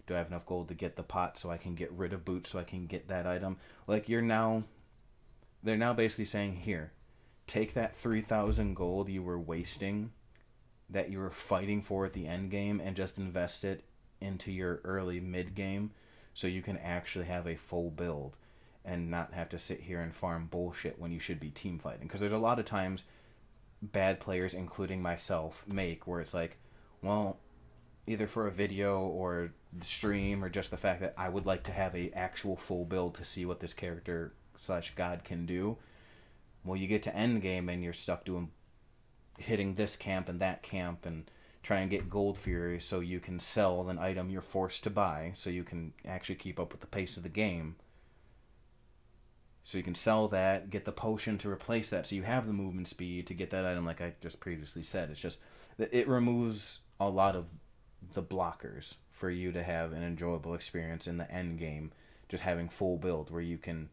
Do 0.06 0.16
I 0.16 0.18
have 0.18 0.28
enough 0.28 0.46
gold 0.46 0.68
to 0.68 0.74
get 0.74 0.96
the 0.96 1.04
pot 1.04 1.38
so 1.38 1.50
I 1.50 1.58
can 1.58 1.76
get 1.76 1.92
rid 1.92 2.14
of 2.14 2.26
boots 2.26 2.50
so 2.50 2.60
I 2.60 2.64
can 2.64 2.88
get 2.88 3.08
that 3.08 3.26
item? 3.26 3.58
Like 3.88 4.10
you're 4.10 4.22
now 4.22 4.64
they're 5.64 5.78
now 5.78 5.94
basically 5.94 6.26
saying 6.26 6.58
here, 6.58 6.92
take 7.48 7.74
that 7.74 7.96
3000 7.96 8.74
gold 8.74 9.10
you 9.10 9.24
were 9.24 9.40
wasting 9.40 10.12
that 10.90 11.10
you 11.10 11.20
were 11.20 11.32
fighting 11.32 11.82
for 11.82 12.06
at 12.06 12.14
the 12.14 12.28
end 12.28 12.52
game 12.52 12.80
and 12.84 12.96
just 12.96 13.18
invest 13.18 13.64
it 13.64 13.84
into 14.22 14.52
your 14.52 14.80
early 14.84 15.20
mid 15.20 15.56
game 15.56 15.92
so 16.34 16.48
you 16.48 16.62
can 16.62 16.78
actually 16.78 17.26
have 17.26 17.48
a 17.48 17.56
full 17.56 17.90
build 17.90 18.36
and 18.86 19.10
not 19.10 19.34
have 19.34 19.50
to 19.50 19.58
sit 19.58 19.82
here 19.82 20.02
and 20.02 20.14
farm 20.14 20.48
bullshit 20.50 21.00
when 21.00 21.12
you 21.12 21.20
should 21.20 21.40
be 21.40 21.50
team 21.50 21.80
fighting 21.80 22.08
because 22.08 22.20
there's 22.20 22.32
a 22.32 22.38
lot 22.38 22.60
of 22.60 22.66
times 22.66 23.06
bad 23.82 24.20
players 24.20 24.54
including 24.54 25.02
myself 25.02 25.66
make 25.68 26.08
where 26.08 26.22
it's 26.22 26.34
like 26.34 26.58
well 27.02 27.38
either 28.08 28.28
for 28.28 28.48
a 28.48 28.52
video 28.52 29.02
or 29.02 29.52
stream 29.82 30.44
or 30.44 30.50
just 30.50 30.72
the 30.72 30.77
fact 30.77 31.01
that 31.01 31.13
I 31.18 31.30
would 31.30 31.46
like 31.46 31.63
to 31.63 31.72
have 31.72 31.96
a 31.96 32.12
actual 32.12 32.56
full 32.56 32.86
build 32.86 33.15
to 33.15 33.25
see 33.25 33.46
what 33.46 33.60
this 33.60 33.74
character 33.74 34.34
slash 34.56 34.94
god 34.96 35.24
can 35.24 35.46
do. 35.46 35.77
Well 36.63 36.77
you 36.77 36.88
get 36.88 37.03
to 37.03 37.15
end 37.15 37.42
game 37.42 37.70
and 37.70 37.84
you're 37.84 37.94
stuck 37.94 38.25
doing 38.25 38.51
hitting 39.38 39.75
this 39.75 39.96
camp 39.96 40.30
and 40.30 40.39
that 40.39 40.62
camp 40.62 41.06
and 41.06 41.30
try 41.63 41.80
and 41.80 41.89
get 41.89 42.10
gold 42.10 42.38
fury 42.38 42.80
so 42.80 43.00
you 43.00 43.20
can 43.20 43.39
sell 43.39 43.88
an 43.89 43.98
item 43.98 44.30
you're 44.30 44.42
forced 44.42 44.84
to 44.84 44.89
buy 44.89 45.32
so 45.34 45.50
you 45.50 45.63
can 45.63 45.94
actually 46.06 46.36
keep 46.36 46.60
up 46.60 46.72
with 46.72 46.82
the 46.82 46.88
pace 46.88 47.18
of 47.18 47.24
the 47.24 47.30
game. 47.30 47.75
So 49.63 49.77
you 49.77 49.84
can 49.84 49.96
sell 49.96 50.27
that 50.27 50.70
get 50.70 50.86
the 50.86 50.92
potion 50.92 51.38
to 51.39 51.50
replace 51.50 51.89
that 51.89 52.06
so 52.06 52.15
you 52.15 52.24
have 52.24 52.46
the 52.46 52.53
movement 52.53 52.89
speed 52.89 53.27
to 53.27 53.34
get 53.34 53.50
that 53.51 53.65
item 53.65 53.86
like 53.86 54.01
i 54.01 54.13
just 54.22 54.39
previously 54.39 54.84
said. 54.84 55.10
It's 55.10 55.22
just 55.22 55.39
it 55.80 56.08
removes 56.08 56.82
a 57.00 57.10
lot 57.10 57.36
of 57.36 57.46
the 58.13 58.22
blockers 58.22 58.96
for 59.24 59.30
you 59.30 59.53
to 59.53 59.63
have 59.63 59.94
an 59.94 60.03
enjoyable 60.03 60.53
experience 60.53 61.08
in 61.08 61.18
the 61.18 61.32
end 61.32 61.58
game 61.58 61.92
just 62.27 62.44
having 62.44 62.68
full 62.68 62.98
build 62.98 63.32
where 63.32 63.42
you 63.42 63.58
can 63.58 63.88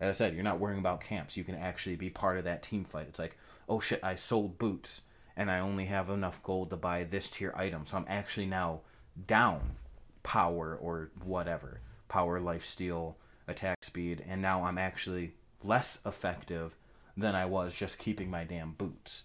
as 0.00 0.16
i 0.16 0.16
said 0.16 0.34
you're 0.34 0.42
not 0.42 0.58
worrying 0.58 0.78
about 0.78 1.02
camps 1.02 1.36
you 1.36 1.44
can 1.44 1.54
actually 1.54 1.96
be 1.96 2.08
part 2.08 2.38
of 2.38 2.44
that 2.44 2.62
team 2.62 2.84
fight 2.84 3.06
it's 3.08 3.18
like 3.18 3.36
oh 3.70 3.80
shit, 3.80 4.00
I 4.02 4.16
sold 4.16 4.58
boots 4.58 5.02
and 5.36 5.50
I 5.50 5.60
only 5.60 5.86
have 5.86 6.10
enough 6.10 6.42
gold 6.42 6.70
to 6.70 6.76
buy 6.76 7.04
this 7.04 7.30
tier 7.30 7.54
item. 7.56 7.86
So 7.86 7.96
I'm 7.96 8.04
actually 8.08 8.46
now 8.46 8.80
down 9.26 9.76
power 10.22 10.76
or 10.78 11.10
whatever 11.22 11.80
power, 12.08 12.40
life 12.40 12.64
steal, 12.64 13.16
attack 13.46 13.84
speed, 13.84 14.24
and 14.28 14.42
now 14.42 14.64
I'm 14.64 14.78
actually 14.78 15.34
less 15.62 16.00
effective 16.04 16.74
than 17.16 17.36
I 17.36 17.46
was 17.46 17.74
just 17.74 18.00
keeping 18.00 18.28
my 18.28 18.42
damn 18.42 18.72
boots. 18.72 19.22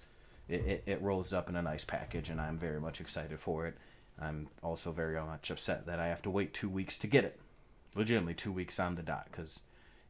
It, 0.47 0.61
it, 0.61 0.83
it 0.85 1.01
rolls 1.01 1.33
up 1.33 1.49
in 1.49 1.55
a 1.55 1.63
nice 1.63 1.83
package, 1.83 2.29
and 2.29 2.39
I'm 2.39 2.59
very 2.59 2.79
much 2.79 3.01
excited 3.01 3.39
for 3.39 3.65
it. 3.65 3.75
I'm 4.19 4.47
also 4.63 4.91
very 4.91 5.19
much 5.21 5.51
upset 5.51 5.85
that 5.85 5.99
I 5.99 6.07
have 6.07 6.21
to 6.23 6.29
wait 6.29 6.53
two 6.53 6.69
weeks 6.69 6.97
to 6.99 7.07
get 7.07 7.25
it. 7.25 7.39
Legitimately, 7.95 8.33
two 8.33 8.51
weeks 8.51 8.79
on 8.79 8.95
the 8.95 9.01
dot, 9.01 9.27
because 9.31 9.61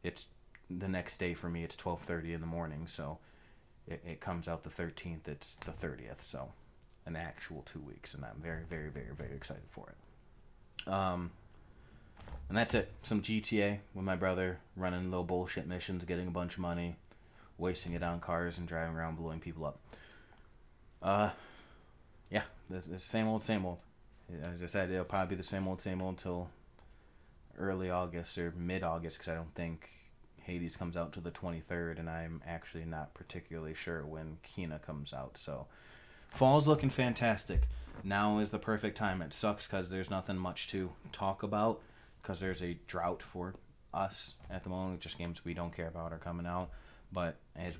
it's 0.02 0.26
the 0.70 0.88
next 0.88 1.18
day 1.18 1.34
for 1.34 1.48
me. 1.48 1.64
It's 1.64 1.76
12:30 1.76 2.34
in 2.34 2.40
the 2.40 2.46
morning, 2.46 2.86
so 2.86 3.18
it, 3.86 4.02
it 4.04 4.20
comes 4.20 4.48
out 4.48 4.64
the 4.64 4.70
13th. 4.70 5.28
It's 5.28 5.56
the 5.56 5.72
30th, 5.72 6.20
so 6.20 6.52
an 7.04 7.16
actual 7.16 7.62
two 7.62 7.80
weeks, 7.80 8.14
and 8.14 8.24
I'm 8.24 8.40
very, 8.42 8.64
very, 8.68 8.90
very, 8.90 9.14
very 9.16 9.34
excited 9.34 9.68
for 9.70 9.88
it. 9.90 10.92
Um, 10.92 11.30
and 12.48 12.58
that's 12.58 12.74
it. 12.74 12.92
Some 13.02 13.22
GTA 13.22 13.78
with 13.94 14.04
my 14.04 14.16
brother, 14.16 14.58
running 14.76 15.10
low 15.10 15.22
bullshit 15.22 15.66
missions, 15.66 16.04
getting 16.04 16.26
a 16.26 16.32
bunch 16.32 16.54
of 16.54 16.60
money, 16.60 16.96
wasting 17.58 17.92
it 17.92 18.02
on 18.02 18.20
cars, 18.20 18.58
and 18.58 18.66
driving 18.66 18.96
around 18.96 19.16
blowing 19.16 19.40
people 19.40 19.64
up. 19.64 19.78
Uh, 21.00 21.30
yeah, 22.30 22.42
the 22.68 22.98
same 22.98 23.28
old, 23.28 23.42
same 23.42 23.64
old. 23.64 23.78
As 24.42 24.62
I 24.62 24.66
said, 24.66 24.90
it'll 24.90 25.04
probably 25.04 25.36
be 25.36 25.42
the 25.42 25.48
same 25.48 25.68
old, 25.68 25.80
same 25.80 26.02
old 26.02 26.14
until 26.14 26.48
early 27.58 27.90
August 27.90 28.36
or 28.38 28.52
mid 28.56 28.82
August, 28.82 29.18
because 29.18 29.32
I 29.32 29.36
don't 29.36 29.54
think 29.54 29.88
Hades 30.42 30.76
comes 30.76 30.96
out 30.96 31.12
to 31.14 31.20
the 31.20 31.30
23rd, 31.30 31.98
and 31.98 32.10
I'm 32.10 32.42
actually 32.46 32.84
not 32.84 33.14
particularly 33.14 33.74
sure 33.74 34.04
when 34.04 34.38
Kena 34.44 34.82
comes 34.82 35.12
out. 35.12 35.38
So, 35.38 35.66
fall's 36.30 36.68
looking 36.68 36.90
fantastic. 36.90 37.62
Now 38.04 38.38
is 38.38 38.50
the 38.50 38.58
perfect 38.58 38.96
time. 38.96 39.22
It 39.22 39.32
sucks 39.32 39.66
because 39.66 39.90
there's 39.90 40.10
nothing 40.10 40.36
much 40.36 40.68
to 40.68 40.90
talk 41.12 41.42
about 41.42 41.80
because 42.20 42.40
there's 42.40 42.62
a 42.62 42.78
drought 42.86 43.22
for 43.22 43.54
us 43.94 44.34
at 44.50 44.64
the 44.64 44.68
moment. 44.68 45.00
Just 45.00 45.18
games 45.18 45.44
we 45.44 45.54
don't 45.54 45.74
care 45.74 45.88
about 45.88 46.12
are 46.12 46.18
coming 46.18 46.46
out. 46.46 46.70
But 47.12 47.36
as 47.54 47.78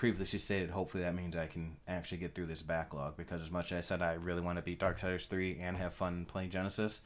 previously 0.00 0.38
stated, 0.38 0.70
hopefully 0.70 1.02
that 1.02 1.14
means 1.14 1.36
I 1.36 1.46
can 1.46 1.76
actually 1.86 2.16
get 2.16 2.34
through 2.34 2.46
this 2.46 2.62
backlog 2.62 3.18
because 3.18 3.42
as 3.42 3.50
much 3.50 3.70
as 3.70 3.76
I 3.76 3.80
said 3.82 4.00
I 4.00 4.14
really 4.14 4.40
want 4.40 4.56
to 4.56 4.62
beat 4.62 4.80
Darksiders 4.80 5.28
3 5.28 5.58
and 5.60 5.76
have 5.76 5.92
fun 5.92 6.24
playing 6.24 6.48
Genesis, 6.48 7.02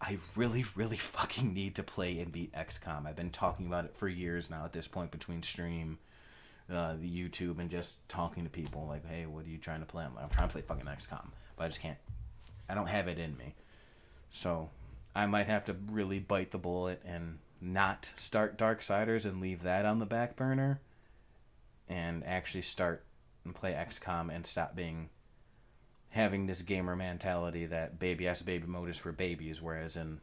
I 0.00 0.16
really, 0.34 0.64
really 0.74 0.96
fucking 1.18 1.52
need 1.52 1.74
to 1.74 1.82
play 1.82 2.18
and 2.20 2.32
beat 2.32 2.54
XCOM. 2.54 3.04
I've 3.04 3.16
been 3.16 3.28
talking 3.28 3.66
about 3.66 3.84
it 3.84 3.98
for 3.98 4.08
years 4.08 4.48
now 4.48 4.64
at 4.64 4.72
this 4.72 4.88
point 4.88 5.10
between 5.10 5.42
stream, 5.42 5.98
uh, 6.72 6.94
the 6.98 7.06
YouTube, 7.06 7.58
and 7.58 7.68
just 7.68 8.08
talking 8.08 8.44
to 8.44 8.50
people 8.50 8.86
like, 8.88 9.06
hey, 9.06 9.26
what 9.26 9.44
are 9.44 9.50
you 9.50 9.58
trying 9.58 9.80
to 9.80 9.86
play? 9.86 10.02
I'm, 10.02 10.14
like, 10.14 10.24
I'm 10.24 10.30
trying 10.30 10.48
to 10.48 10.52
play 10.54 10.62
fucking 10.62 10.86
XCOM, 10.86 11.28
but 11.58 11.64
I 11.64 11.68
just 11.68 11.82
can't. 11.82 11.98
I 12.66 12.72
don't 12.72 12.86
have 12.86 13.08
it 13.08 13.18
in 13.18 13.36
me. 13.36 13.56
So 14.30 14.70
I 15.14 15.26
might 15.26 15.48
have 15.48 15.66
to 15.66 15.76
really 15.90 16.18
bite 16.18 16.50
the 16.50 16.56
bullet 16.56 17.02
and 17.04 17.40
not 17.60 18.08
start 18.16 18.56
Darksiders 18.56 19.26
and 19.26 19.42
leave 19.42 19.64
that 19.64 19.84
on 19.84 19.98
the 19.98 20.06
back 20.06 20.34
burner 20.34 20.80
and 21.92 22.24
actually 22.24 22.62
start 22.62 23.04
and 23.44 23.54
play 23.54 23.72
XCOM 23.72 24.34
and 24.34 24.46
stop 24.46 24.74
being 24.74 25.10
having 26.08 26.46
this 26.46 26.62
gamer 26.62 26.96
mentality 26.96 27.66
that 27.66 27.98
baby 27.98 28.26
ass 28.26 28.42
baby 28.42 28.66
mode 28.66 28.88
is 28.88 28.96
for 28.96 29.12
babies, 29.12 29.60
whereas 29.60 29.96
in 29.96 30.20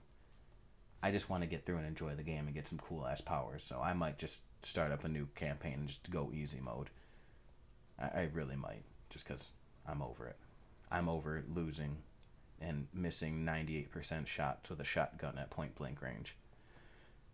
I 1.01 1.11
just 1.11 1.29
want 1.29 1.43
to 1.43 1.47
get 1.47 1.63
through 1.63 1.77
and 1.77 1.87
enjoy 1.87 2.15
the 2.15 2.23
game 2.23 2.45
and 2.45 2.53
get 2.53 2.67
some 2.67 2.79
cool 2.79 3.07
ass 3.07 3.21
powers. 3.21 3.63
So 3.63 3.79
I 3.81 3.93
might 3.93 4.17
just 4.17 4.41
start 4.65 4.91
up 4.91 5.03
a 5.03 5.07
new 5.07 5.27
campaign 5.35 5.73
and 5.73 5.87
just 5.87 6.09
go 6.11 6.31
easy 6.33 6.59
mode. 6.59 6.89
I, 7.97 8.21
I 8.21 8.29
really 8.33 8.57
might, 8.57 8.83
just 9.09 9.25
because 9.25 9.51
I'm 9.87 10.01
over 10.01 10.27
it. 10.27 10.35
I'm 10.91 11.07
over 11.07 11.43
losing 11.47 11.97
and 12.59 12.87
missing 12.93 13.45
98% 13.45 14.27
shots 14.27 14.69
with 14.69 14.81
a 14.81 14.83
shotgun 14.83 15.37
at 15.37 15.51
point 15.51 15.75
blank 15.75 16.01
range. 16.01 16.35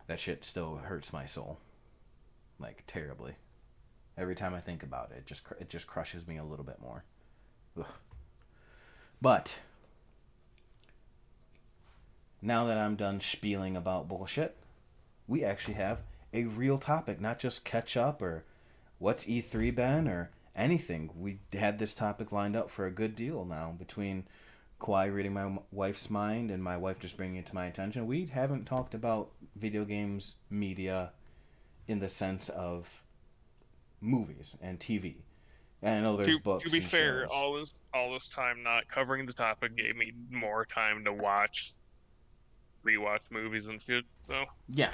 That 0.06 0.20
shit 0.20 0.44
still 0.44 0.76
hurts 0.76 1.12
my 1.12 1.26
soul, 1.26 1.58
like 2.60 2.84
terribly. 2.86 3.34
Every 4.18 4.34
time 4.34 4.54
I 4.54 4.60
think 4.60 4.82
about 4.82 5.10
it, 5.10 5.18
it 5.18 5.26
just 5.26 5.42
it 5.60 5.68
just 5.68 5.86
crushes 5.86 6.26
me 6.26 6.38
a 6.38 6.44
little 6.44 6.64
bit 6.64 6.80
more. 6.80 7.04
Ugh. 7.78 7.86
But 9.20 9.60
now 12.42 12.64
that 12.66 12.78
I'm 12.78 12.96
done 12.96 13.20
spieling 13.20 13.76
about 13.76 14.08
bullshit, 14.08 14.56
we 15.26 15.44
actually 15.44 15.74
have 15.74 15.98
a 16.32 16.44
real 16.44 16.78
topic, 16.78 17.20
not 17.20 17.38
just 17.38 17.64
catch 17.64 17.96
up 17.96 18.22
or 18.22 18.44
what's 18.98 19.24
E3 19.24 19.74
been 19.74 20.08
or 20.08 20.30
anything. 20.54 21.10
We 21.16 21.38
had 21.52 21.78
this 21.78 21.94
topic 21.94 22.32
lined 22.32 22.56
up 22.56 22.70
for 22.70 22.86
a 22.86 22.90
good 22.90 23.16
deal 23.16 23.44
now 23.44 23.74
between 23.78 24.24
Kawhi 24.80 25.12
reading 25.12 25.32
my 25.32 25.58
wife's 25.72 26.10
mind 26.10 26.50
and 26.50 26.62
my 26.62 26.76
wife 26.76 26.98
just 26.98 27.16
bringing 27.16 27.36
it 27.36 27.46
to 27.46 27.54
my 27.54 27.66
attention. 27.66 28.06
We 28.06 28.26
haven't 28.26 28.66
talked 28.66 28.94
about 28.94 29.30
video 29.54 29.84
games 29.84 30.36
media 30.50 31.12
in 31.88 32.00
the 32.00 32.08
sense 32.08 32.48
of 32.48 33.02
movies 34.00 34.56
and 34.60 34.78
TV. 34.78 35.16
And 35.82 35.98
I 35.98 36.00
know 36.02 36.16
there's 36.16 36.36
to, 36.36 36.42
books. 36.42 36.64
To 36.64 36.78
be 36.78 36.80
fair, 36.84 37.22
shows. 37.24 37.30
all 37.32 37.54
this 37.54 37.80
all 37.94 38.12
this 38.12 38.28
time 38.28 38.62
not 38.62 38.88
covering 38.88 39.26
the 39.26 39.32
topic 39.32 39.76
gave 39.76 39.94
me 39.96 40.12
more 40.30 40.64
time 40.64 41.04
to 41.04 41.12
watch, 41.12 41.74
rewatch 42.84 43.22
movies 43.30 43.66
and 43.66 43.80
shit. 43.82 44.04
So 44.20 44.44
yeah, 44.68 44.92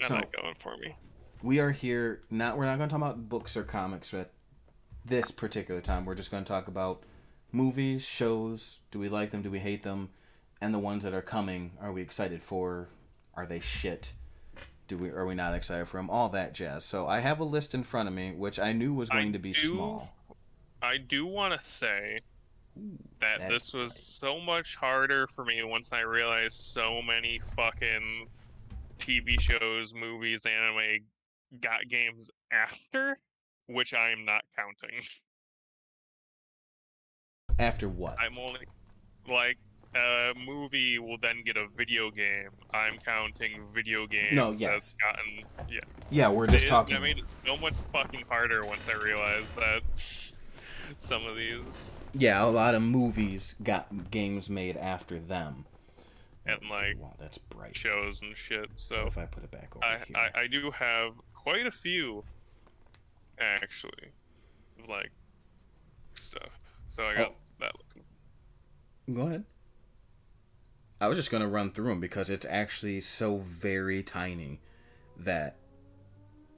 got 0.00 0.08
So- 0.08 0.14
that 0.16 0.32
going 0.32 0.54
for 0.62 0.76
me. 0.76 0.94
we 1.42 1.60
are 1.60 1.70
here 1.70 2.22
not 2.30 2.56
we're 2.58 2.66
not 2.66 2.78
going 2.78 2.88
to 2.88 2.92
talk 2.92 3.02
about 3.02 3.28
books 3.28 3.56
or 3.56 3.62
comics 3.62 4.12
at 4.12 4.30
this 5.04 5.30
particular 5.30 5.80
time 5.80 6.04
we're 6.04 6.14
just 6.16 6.30
going 6.32 6.42
to 6.44 6.48
talk 6.48 6.66
about 6.68 7.04
movies 7.52 8.04
shows 8.04 8.80
do 8.90 8.98
we 8.98 9.08
like 9.08 9.30
them 9.30 9.40
do 9.40 9.50
we 9.50 9.60
hate 9.60 9.82
them 9.84 10.10
and 10.60 10.74
the 10.74 10.78
ones 10.80 11.02
that 11.04 11.14
are 11.14 11.22
coming 11.22 11.70
are 11.80 11.92
we 11.92 12.02
excited 12.02 12.42
for 12.42 12.88
are 13.34 13.46
they 13.46 13.60
shit 13.60 14.12
do 14.88 14.96
we 14.98 15.10
are 15.10 15.26
we 15.26 15.34
not 15.34 15.54
excited 15.54 15.86
for 15.86 15.98
him? 15.98 16.10
all 16.10 16.28
that 16.28 16.52
jazz 16.54 16.84
so 16.84 17.06
i 17.06 17.20
have 17.20 17.38
a 17.38 17.44
list 17.44 17.74
in 17.74 17.82
front 17.84 18.08
of 18.08 18.14
me 18.14 18.32
which 18.32 18.58
i 18.58 18.72
knew 18.72 18.92
was 18.92 19.10
I 19.10 19.14
going 19.20 19.32
to 19.34 19.38
be 19.38 19.52
do- 19.52 19.58
small 19.74 20.12
I 20.80 20.98
do 20.98 21.26
want 21.26 21.58
to 21.58 21.66
say 21.66 22.20
that 23.20 23.40
that 23.40 23.48
this 23.48 23.72
was 23.72 23.90
right. 23.90 23.92
so 23.92 24.40
much 24.40 24.76
harder 24.76 25.26
for 25.26 25.44
me 25.44 25.60
once 25.64 25.90
I 25.92 26.02
realized 26.02 26.54
so 26.54 27.02
many 27.02 27.40
fucking 27.56 28.28
TV 29.00 29.40
shows, 29.40 29.92
movies, 29.92 30.46
anime 30.46 31.00
got 31.60 31.88
games 31.88 32.30
after, 32.52 33.18
which 33.66 33.92
I 33.92 34.10
am 34.10 34.24
not 34.24 34.42
counting. 34.54 35.00
after 37.58 37.88
what 37.88 38.16
I'm 38.20 38.38
only 38.38 38.60
like 39.28 39.58
a 39.94 40.32
movie 40.46 40.98
will 40.98 41.18
then 41.20 41.42
get 41.44 41.56
a 41.56 41.66
video 41.76 42.10
game. 42.10 42.50
I'm 42.72 42.98
counting 43.04 43.62
video 43.74 44.06
games 44.06 44.32
No, 44.34 44.50
as 44.50 44.60
yes. 44.60 44.94
gotten 45.02 45.44
yeah. 45.70 45.78
yeah 46.10 46.28
we're 46.28 46.46
just 46.46 46.66
It- 46.66 46.68
talking 46.68 46.96
I 46.96 46.98
made 46.98 47.18
it 47.18 47.34
so 47.44 47.56
much 47.56 47.74
fucking 47.92 48.24
harder 48.28 48.64
once 48.64 48.86
I 48.88 48.92
realized 49.02 49.54
that 49.56 49.82
some 50.98 51.24
of 51.26 51.36
these 51.36 51.96
yeah 52.14 52.42
a 52.44 52.46
lot 52.48 52.74
of 52.74 52.82
movies 52.82 53.54
got 53.62 54.10
games 54.10 54.48
made 54.48 54.76
after 54.76 55.18
them 55.18 55.64
And, 56.46 56.58
like, 56.70 56.98
wow 56.98 57.14
that's 57.18 57.38
bright 57.38 57.76
shows 57.76 58.22
and 58.22 58.36
shit. 58.36 58.70
So 58.76 59.06
if 59.06 59.18
i 59.18 59.24
put 59.26 59.42
it 59.44 59.50
back 59.50 59.74
over 59.76 59.84
I, 59.84 59.98
here 59.98 60.16
I 60.16 60.40
I 60.42 60.46
do 60.46 60.70
have 60.70 61.12
quite 61.34 61.66
a 61.66 61.70
few 61.70 62.24
actually, 63.40 64.10
of, 64.82 64.88
like 64.88 65.10
stuff. 66.14 66.58
So 66.88 67.02
I 67.04 67.14
got 67.14 67.28
Oh. 67.28 67.34
that 67.60 67.72
looking. 67.78 68.04
Go 69.14 69.22
ahead. 69.28 69.44
I 71.00 71.08
was 71.08 71.16
just 71.16 71.30
going 71.30 71.42
to 71.42 71.48
run 71.48 71.70
through 71.70 71.90
them 71.90 72.00
because 72.00 72.28
it's 72.28 72.46
actually 72.46 73.00
so 73.00 73.38
very 73.38 74.02
tiny 74.02 74.60
that 75.16 75.56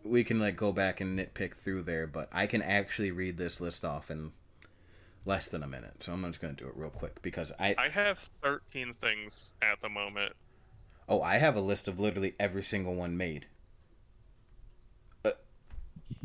we 0.02 0.24
can 0.24 0.38
like 0.38 0.56
go 0.56 0.72
back 0.72 1.00
and 1.00 1.18
nitpick 1.18 1.54
through 1.54 1.82
there, 1.82 2.06
but 2.06 2.28
I 2.32 2.46
can 2.46 2.62
actually 2.62 3.10
read 3.10 3.36
this 3.36 3.60
list 3.60 3.84
off 3.84 4.10
in 4.10 4.32
less 5.26 5.46
than 5.48 5.62
a 5.62 5.68
minute. 5.68 6.02
So 6.02 6.12
I'm 6.12 6.24
just 6.24 6.40
going 6.40 6.54
to 6.54 6.64
do 6.64 6.68
it 6.68 6.76
real 6.76 6.90
quick 6.90 7.20
because 7.22 7.52
I 7.58 7.74
I 7.76 7.88
have 7.88 8.30
13 8.42 8.94
things 8.94 9.54
at 9.60 9.80
the 9.82 9.88
moment. 9.88 10.32
oh, 11.08 11.20
I 11.20 11.36
have 11.36 11.56
a 11.56 11.60
list 11.60 11.88
of 11.88 12.00
literally 12.00 12.34
every 12.38 12.62
single 12.62 12.94
one 12.94 13.16
made. 13.16 13.46
Uh, 15.24 15.32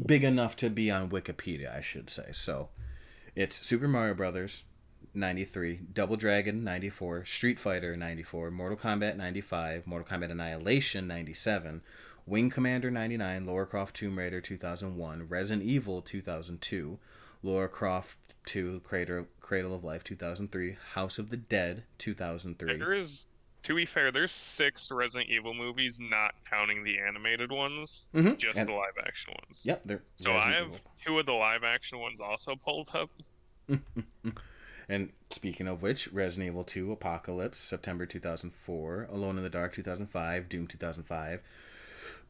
big 0.06 0.24
enough 0.24 0.56
to 0.58 0.70
be 0.70 0.90
on 0.90 1.10
Wikipedia, 1.10 1.76
I 1.76 1.82
should 1.82 2.10
say. 2.10 2.30
So, 2.32 2.70
it's 3.36 3.66
Super 3.66 3.88
Mario 3.88 4.14
Brothers 4.14 4.64
93, 5.16 5.80
Double 5.94 6.16
Dragon 6.18 6.64
94, 6.64 7.26
Street 7.26 7.60
Fighter 7.60 7.96
94, 7.96 8.52
Mortal 8.52 8.78
Kombat 8.78 9.16
95, 9.18 9.88
Mortal 9.88 10.18
Kombat 10.18 10.32
Annihilation 10.32 11.08
97, 11.08 11.82
Wing 12.26 12.50
Commander 12.50 12.92
99, 12.92 13.46
Lara 13.46 13.66
Croft 13.66 13.96
Tomb 13.96 14.18
Raider 14.18 14.42
2001, 14.42 15.28
Resident 15.28 15.64
Evil 15.68 16.02
2002, 16.02 17.00
Lara 17.44 17.70
Croft 17.70 18.18
2 18.46 18.82
Cradle, 18.84 19.28
Cradle 19.40 19.74
of 19.76 19.84
Life 19.84 20.04
2003, 20.04 20.76
House 20.94 21.20
of 21.20 21.30
the 21.30 21.38
Dead 21.38 21.84
2003. 22.00 22.78
There 22.78 22.94
is, 22.94 23.28
to 23.64 23.76
be 23.76 23.86
fair, 23.86 24.12
there's 24.12 24.32
six 24.32 24.92
Resident 24.92 25.30
Evil 25.30 25.54
movies, 25.54 26.00
not 26.00 26.34
counting 26.50 26.84
the 26.84 26.98
animated 27.00 27.52
ones, 27.52 28.08
Mhm. 28.14 28.38
just 28.38 28.58
And- 28.58 28.68
the 28.70 28.74
live 28.74 28.98
action 29.06 29.34
ones. 29.48 29.62
Yep, 29.64 29.84
they're 29.84 30.04
So 30.16 30.34
I 30.34 30.52
have 30.52 30.68
Evil. 30.68 30.80
two 31.06 31.20
of 31.20 31.26
the 31.28 31.34
live 31.34 31.64
action 31.64 32.00
ones 32.00 32.20
also 32.20 32.56
pulled 32.56 32.90
up. 32.96 33.10
And 34.88 35.12
speaking 35.30 35.68
of 35.68 35.82
which, 35.82 36.12
Resident 36.12 36.48
Evil 36.48 36.64
2 36.64 36.92
Apocalypse, 36.92 37.60
September 37.60 38.06
2004, 38.06 39.08
Alone 39.12 39.38
in 39.38 39.44
the 39.44 39.50
Dark 39.50 39.74
2005, 39.74 40.50
Doom 40.50 40.68
2005, 40.68 41.42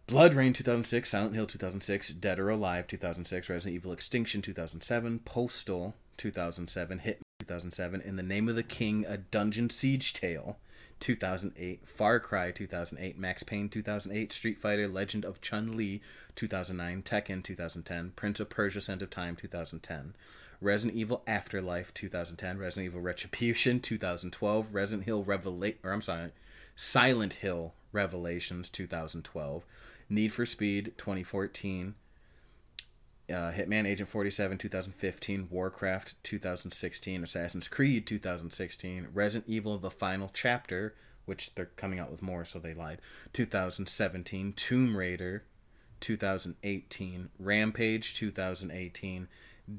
BloodRayne 0.08 0.54
2006, 0.54 1.10
Silent 1.10 1.36
Hill 1.36 1.48
2006, 1.48 2.13
Dead 2.13 2.39
or 2.39 2.50
Alive 2.50 2.88
2006, 2.88 3.50
Resident 3.50 3.76
Evil 3.76 3.91
Extinction 3.91 4.41
2007, 4.41 5.20
Postal 5.20 5.96
2007, 6.18 7.00
Hitman 7.00 7.20
2007, 7.39 8.02
In 8.02 8.15
the 8.15 8.24
Name 8.24 8.48
of 8.48 8.56
the 8.56 8.63
King, 8.63 9.06
A 9.08 9.18
Dungeon 9.18 9.70
Siege 9.70 10.13
Tale 10.13 10.58
2008, 11.00 11.88
Far 11.88 12.20
Cry 12.20 12.52
2008, 12.52 13.18
Max 13.18 13.44
Payne 13.44 13.68
2008, 13.68 14.32
Street 14.32 14.60
Fighter 14.60 14.88
Legend 14.88 15.26
of 15.26 15.41
Chun 15.41 15.76
Li 15.76 16.02
2009, 16.36 17.02
Tekken 17.02 17.44
2010, 17.44 18.13
Prince 18.15 18.39
of 18.39 18.50
Persia 18.50 18.82
Sands 18.82 19.04
of 19.04 19.10
Time 19.10 19.36
2010. 19.36 20.13
Resident 20.62 20.98
Evil 20.98 21.24
Afterlife 21.28 21.94
2010, 21.94 22.58
Resident 22.58 22.91
Evil 22.91 23.02
Retribution 23.02 23.80
2012, 23.80 24.74
Resident 24.74 25.06
Hill 25.06 25.24
Revelation, 25.24 25.80
or 25.84 25.91
I'm 25.91 26.02
sorry, 26.02 26.32
Silent 26.76 27.34
Hill 27.34 27.74
Revelations 27.91 28.70
2012, 28.70 29.65
Need 30.10 30.34
for 30.34 30.46
Speed 30.46 30.94
2014, 30.98 31.96
uh, 33.30 33.34
Hitman 33.52 33.86
Agent 33.88 34.10
47 34.10 34.58
2015, 34.58 35.48
Warcraft 35.50 36.15
2016, 36.24 37.24
Assassin's 37.24 37.68
Creed 37.68 38.06
2016, 38.06 39.08
Resident 39.13 39.50
Evil 39.50 39.78
The 39.78 39.89
Final 39.89 40.30
Chapter, 40.34 40.94
which 41.26 41.56
they're 41.56 41.65
coming 41.65 42.00
out 42.00 42.12
with 42.12 42.22
more, 42.22 42.46
so 42.46 42.60
they 42.60 42.74
lied, 42.74 43.00
2017, 43.34 44.54
Tomb 44.54 44.96
Raider 44.96 45.44
2018, 46.02 47.30
Rampage 47.39 48.13
2018, 48.13 49.28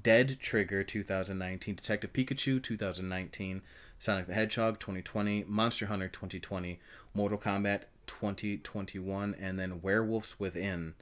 Dead 0.03 0.38
Trigger 0.40 0.83
2019, 0.83 1.75
Detective 1.77 2.12
Pikachu 2.12 2.62
2019, 2.62 3.62
Sonic 3.99 4.27
the 4.27 4.35
Hedgehog 4.35 4.79
2020, 4.81 5.44
Monster 5.46 5.87
Hunter 5.87 6.09
2020, 6.09 6.81
Mortal 7.14 7.38
Kombat 7.38 7.83
2021, 8.07 9.35
and 9.38 9.59
then 9.59 9.81
Werewolves 9.81 10.38
Within, 10.40 10.94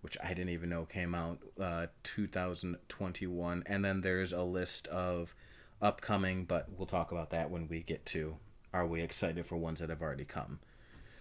which 0.00 0.16
I 0.22 0.28
didn't 0.28 0.48
even 0.50 0.70
know 0.70 0.84
came 0.86 1.14
out 1.14 1.38
uh, 1.60 1.86
2021. 2.02 3.62
And 3.66 3.84
then 3.84 4.00
there's 4.00 4.32
a 4.32 4.42
list 4.42 4.86
of 4.88 5.34
upcoming, 5.80 6.44
but 6.44 6.68
we'll 6.76 6.86
talk 6.86 7.12
about 7.12 7.30
that 7.30 7.50
when 7.50 7.68
we 7.68 7.80
get 7.80 8.04
to 8.06 8.36
are 8.74 8.86
we 8.86 9.02
excited 9.02 9.44
for 9.44 9.56
ones 9.56 9.80
that 9.80 9.90
have 9.90 10.00
already 10.00 10.24
come. 10.24 10.58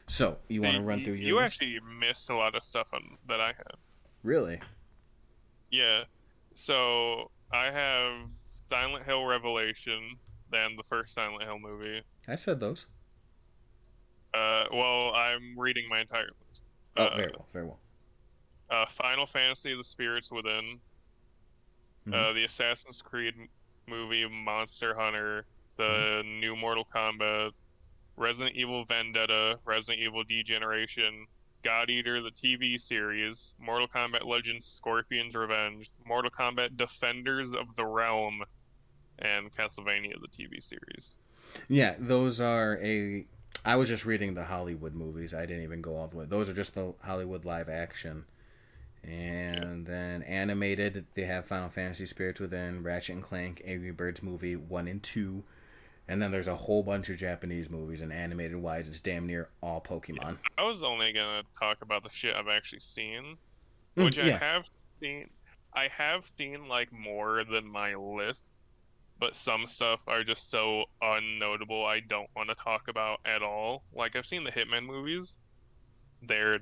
So 0.08 0.38
you 0.47 0.62
want 0.62 0.78
to 0.78 0.82
run 0.82 1.04
through 1.04 1.15
your 1.15 1.28
You 1.28 1.36
list? 1.41 1.56
actually 1.62 1.80
missed 2.00 2.30
a 2.30 2.36
lot 2.36 2.56
of 2.56 2.63
stuff 2.63 2.88
on 2.93 3.17
that 3.28 3.41
I 3.41 3.47
had. 3.47 3.76
really? 4.24 4.62
Yeah. 5.69 6.04
So 6.56 7.32
I 7.52 7.66
have 7.66 8.30
Silent 8.70 9.06
Hill 9.06 9.26
Revelation, 9.26 10.16
then 10.50 10.76
the 10.76 10.84
first 10.90 11.14
Silent 11.14 11.44
Hill 11.44 11.60
movie. 11.60 12.02
I 12.28 12.36
said 12.36 12.60
those. 12.60 12.88
Uh, 14.34 14.66
well, 14.72 15.14
I'm 15.14 15.58
reading 15.58 15.88
my 15.90 16.00
entire 16.00 16.30
list. 16.50 16.64
Oh, 16.98 17.06
Uh, 17.06 17.16
very 17.18 17.32
well, 17.32 17.48
very 17.52 17.66
well. 17.66 17.80
uh, 18.70 18.86
Final 18.90 19.26
Fantasy: 19.26 19.76
The 19.76 19.84
Spirits 19.84 20.32
Within, 20.32 20.80
Mhm. 22.08 22.14
uh, 22.14 22.34
the 22.34 22.44
Assassin's 22.46 23.02
Creed 23.02 23.36
movie, 23.88 24.26
Monster 24.28 24.96
Hunter, 24.96 25.46
the 25.78 25.84
Mm-hmm. 26.24 26.40
new 26.40 26.56
Mortal 26.56 26.86
Kombat, 26.86 27.52
Resident 28.16 28.56
Evil 28.56 28.86
Vendetta, 28.86 29.60
Resident 29.66 30.02
Evil 30.02 30.24
Degeneration, 30.24 31.26
God 31.63 31.89
Eater, 31.89 32.21
the 32.21 32.32
TV 32.32 32.80
series, 32.80 33.54
Mortal 33.60 33.88
Kombat 33.88 34.26
Legends: 34.26 34.65
Scorpion's 34.65 35.36
Revenge, 35.36 35.91
Mortal 36.06 36.32
Kombat 36.32 36.78
Defenders 36.78 37.50
of 37.50 37.76
the 37.76 37.86
Realm, 37.86 38.43
and 39.19 39.52
Castlevania, 39.56 40.13
the 40.19 40.28
TV 40.28 40.63
series. 40.63 41.15
Yeah, 41.67 41.95
those 42.00 42.41
are 42.41 42.78
a. 42.82 43.26
I 43.63 43.76
was 43.76 43.89
just 43.89 44.06
reading 44.06 44.34
the 44.34 44.45
Hollywood 44.45 44.95
movies. 44.95 45.34
I 45.34 45.45
didn't 45.45 45.63
even 45.63 45.82
go 45.82 45.95
all 45.95 46.08
the 46.08 46.17
way. 46.17 46.26
Those 46.26 46.50
are 46.50 46.54
just 46.54 46.74
the 46.74 46.93
Hollywood 47.02 47.45
live 47.45 47.69
action. 47.69 48.26
And 49.04 49.86
then 49.86 50.21
animated, 50.24 51.06
they 51.13 51.24
have 51.24 51.45
Final 51.45 51.69
Fantasy 51.69 52.06
Spirits 52.06 52.39
Within, 52.39 52.84
Ratchet 52.84 53.15
and 53.15 53.24
Clank, 53.24 53.62
Angry 53.65 53.91
Birds 53.91 54.21
movie 54.21 54.56
1 54.56 54.88
and 54.88 55.02
2. 55.02 55.43
And 56.08 56.22
then 56.22 56.32
there's 56.32 56.48
a 56.48 56.56
whole 56.56 56.84
bunch 56.84 57.10
of 57.10 57.18
Japanese 57.18 57.70
movies, 57.70 58.02
and 58.02 58.12
animated 58.12 58.58
wise, 58.58 58.88
it's 58.88 59.00
damn 59.00 59.28
near 59.28 59.50
all 59.62 59.82
Pokemon. 59.82 60.38
I 60.58 60.64
was 60.64 60.84
only 60.84 61.14
gonna 61.14 61.44
talk 61.58 61.82
about 61.82 62.04
the 62.04 62.10
shit 62.10 62.36
I've 62.36 62.50
actually 62.50 62.82
seen, 62.82 63.38
Mm, 63.98 64.06
which 64.06 64.18
I 64.18 64.38
have 64.38 64.70
seen. 65.00 65.30
I 65.74 65.88
have 65.98 66.24
seen 66.38 66.68
like 66.68 66.92
more 66.92 67.44
than 67.44 67.66
my 67.66 67.96
list, 67.96 68.56
but 69.20 69.36
some 69.36 69.68
stuff 69.68 70.02
are 70.08 70.24
just 70.24 70.50
so 70.50 70.86
unnotable 71.02 71.86
I 71.86 72.02
don't 72.02 72.30
want 72.36 72.50
to 72.50 72.56
talk 72.56 72.88
about 72.88 73.20
at 73.26 73.42
all. 73.42 73.84
Like 73.94 74.16
I've 74.16 74.26
seen 74.26 74.44
the 74.44 74.52
Hitman 74.52 74.86
movies. 74.86 75.40
They're 76.24 76.60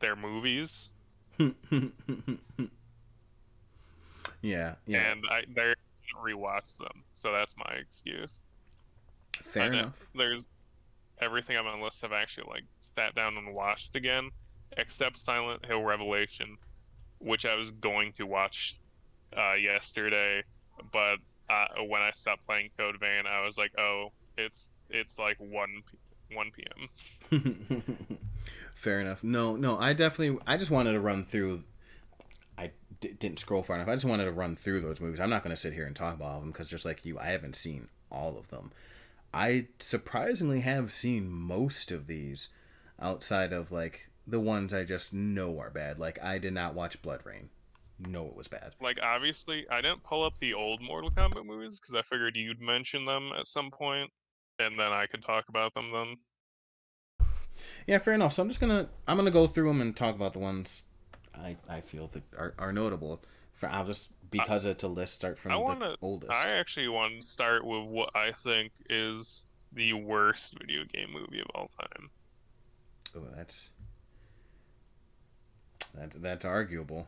they're 0.00 0.16
movies, 0.16 0.90
yeah, 1.38 1.50
yeah. 4.42 4.74
and 5.10 5.24
I 5.30 5.42
they 5.54 5.74
rewatch 6.22 6.76
them, 6.78 7.02
so 7.14 7.32
that's 7.32 7.56
my 7.56 7.74
excuse. 7.74 8.45
Fair 9.44 9.64
I 9.64 9.66
enough. 9.78 10.06
There's 10.14 10.48
everything 11.20 11.56
on 11.56 11.64
my 11.64 11.80
list 11.80 12.04
I've 12.04 12.12
actually 12.12 12.46
like 12.48 12.64
sat 12.80 13.14
down 13.14 13.36
and 13.36 13.54
watched 13.54 13.96
again, 13.96 14.30
except 14.76 15.18
Silent 15.18 15.64
Hill 15.64 15.82
Revelation, 15.82 16.56
which 17.18 17.46
I 17.46 17.54
was 17.54 17.70
going 17.70 18.12
to 18.14 18.26
watch 18.26 18.76
uh, 19.36 19.54
yesterday, 19.54 20.42
but 20.92 21.16
uh, 21.48 21.82
when 21.88 22.02
I 22.02 22.10
stopped 22.12 22.46
playing 22.46 22.70
Code 22.76 22.98
Vein, 23.00 23.24
I 23.26 23.44
was 23.44 23.58
like, 23.58 23.72
oh, 23.78 24.08
it's 24.36 24.72
it's 24.90 25.18
like 25.18 25.36
one 25.38 25.82
one 26.32 26.50
p.m. 26.50 27.48
Fair 28.74 29.00
enough. 29.00 29.22
No, 29.24 29.56
no, 29.56 29.78
I 29.78 29.92
definitely, 29.92 30.38
I 30.46 30.56
just 30.56 30.70
wanted 30.70 30.92
to 30.92 31.00
run 31.00 31.24
through. 31.24 31.64
I 32.58 32.70
d- 33.00 33.16
didn't 33.18 33.38
scroll 33.38 33.62
far 33.62 33.76
enough. 33.76 33.88
I 33.88 33.94
just 33.94 34.04
wanted 34.04 34.26
to 34.26 34.32
run 34.32 34.56
through 34.56 34.80
those 34.80 35.00
movies. 35.00 35.20
I'm 35.20 35.30
not 35.30 35.42
going 35.42 35.54
to 35.54 35.60
sit 35.60 35.72
here 35.72 35.86
and 35.86 35.94
talk 35.94 36.14
about 36.14 36.30
all 36.30 36.36
of 36.38 36.42
them 36.42 36.52
because 36.52 36.70
just 36.70 36.84
like 36.84 37.04
you, 37.04 37.18
I 37.18 37.26
haven't 37.26 37.56
seen 37.56 37.88
all 38.10 38.36
of 38.38 38.48
them. 38.48 38.72
I 39.36 39.66
surprisingly 39.80 40.60
have 40.60 40.90
seen 40.90 41.28
most 41.28 41.90
of 41.90 42.06
these 42.06 42.48
outside 42.98 43.52
of 43.52 43.70
like 43.70 44.08
the 44.26 44.40
ones 44.40 44.72
I 44.72 44.84
just 44.84 45.12
know 45.12 45.60
are 45.60 45.68
bad. 45.68 45.98
Like 45.98 46.22
I 46.24 46.38
did 46.38 46.54
not 46.54 46.74
watch 46.74 47.02
BloodRayne. 47.02 47.48
No, 47.98 48.26
it 48.28 48.34
was 48.34 48.48
bad. 48.48 48.74
Like 48.80 48.98
obviously, 49.02 49.66
I 49.70 49.82
didn't 49.82 50.02
pull 50.02 50.24
up 50.24 50.38
the 50.40 50.54
old 50.54 50.80
Mortal 50.80 51.10
Kombat 51.10 51.44
movies 51.44 51.78
because 51.78 51.94
I 51.94 52.00
figured 52.00 52.34
you'd 52.34 52.62
mention 52.62 53.04
them 53.04 53.30
at 53.38 53.46
some 53.46 53.70
point, 53.70 54.10
and 54.58 54.78
then 54.78 54.90
I 54.90 55.04
could 55.04 55.22
talk 55.22 55.44
about 55.50 55.74
them 55.74 55.92
then. 55.92 57.26
Yeah, 57.86 57.98
fair 57.98 58.14
enough. 58.14 58.32
So 58.32 58.42
I'm 58.42 58.48
just 58.48 58.60
gonna 58.60 58.88
I'm 59.06 59.18
gonna 59.18 59.30
go 59.30 59.46
through 59.46 59.68
them 59.68 59.82
and 59.82 59.94
talk 59.94 60.14
about 60.14 60.32
the 60.32 60.38
ones 60.38 60.82
I 61.34 61.58
I 61.68 61.82
feel 61.82 62.06
that 62.08 62.22
are, 62.38 62.54
are 62.58 62.72
notable. 62.72 63.22
For 63.52 63.68
I'll 63.68 63.84
just 63.84 64.10
because 64.30 64.66
I, 64.66 64.70
it's 64.70 64.84
a 64.84 64.88
list 64.88 65.14
start 65.14 65.38
from 65.38 65.52
I 65.52 65.54
the 65.54 65.60
wanna, 65.60 65.96
oldest. 66.02 66.32
I 66.32 66.50
actually 66.50 66.88
want 66.88 67.20
to 67.20 67.26
start 67.26 67.64
with 67.64 67.84
what 67.84 68.14
I 68.14 68.32
think 68.32 68.72
is 68.88 69.44
the 69.72 69.92
worst 69.92 70.54
video 70.58 70.84
game 70.84 71.12
movie 71.12 71.40
of 71.40 71.46
all 71.54 71.70
time. 71.80 72.10
Oh, 73.16 73.22
that's 73.34 73.70
that's 75.94 76.16
that's 76.16 76.44
arguable. 76.44 77.06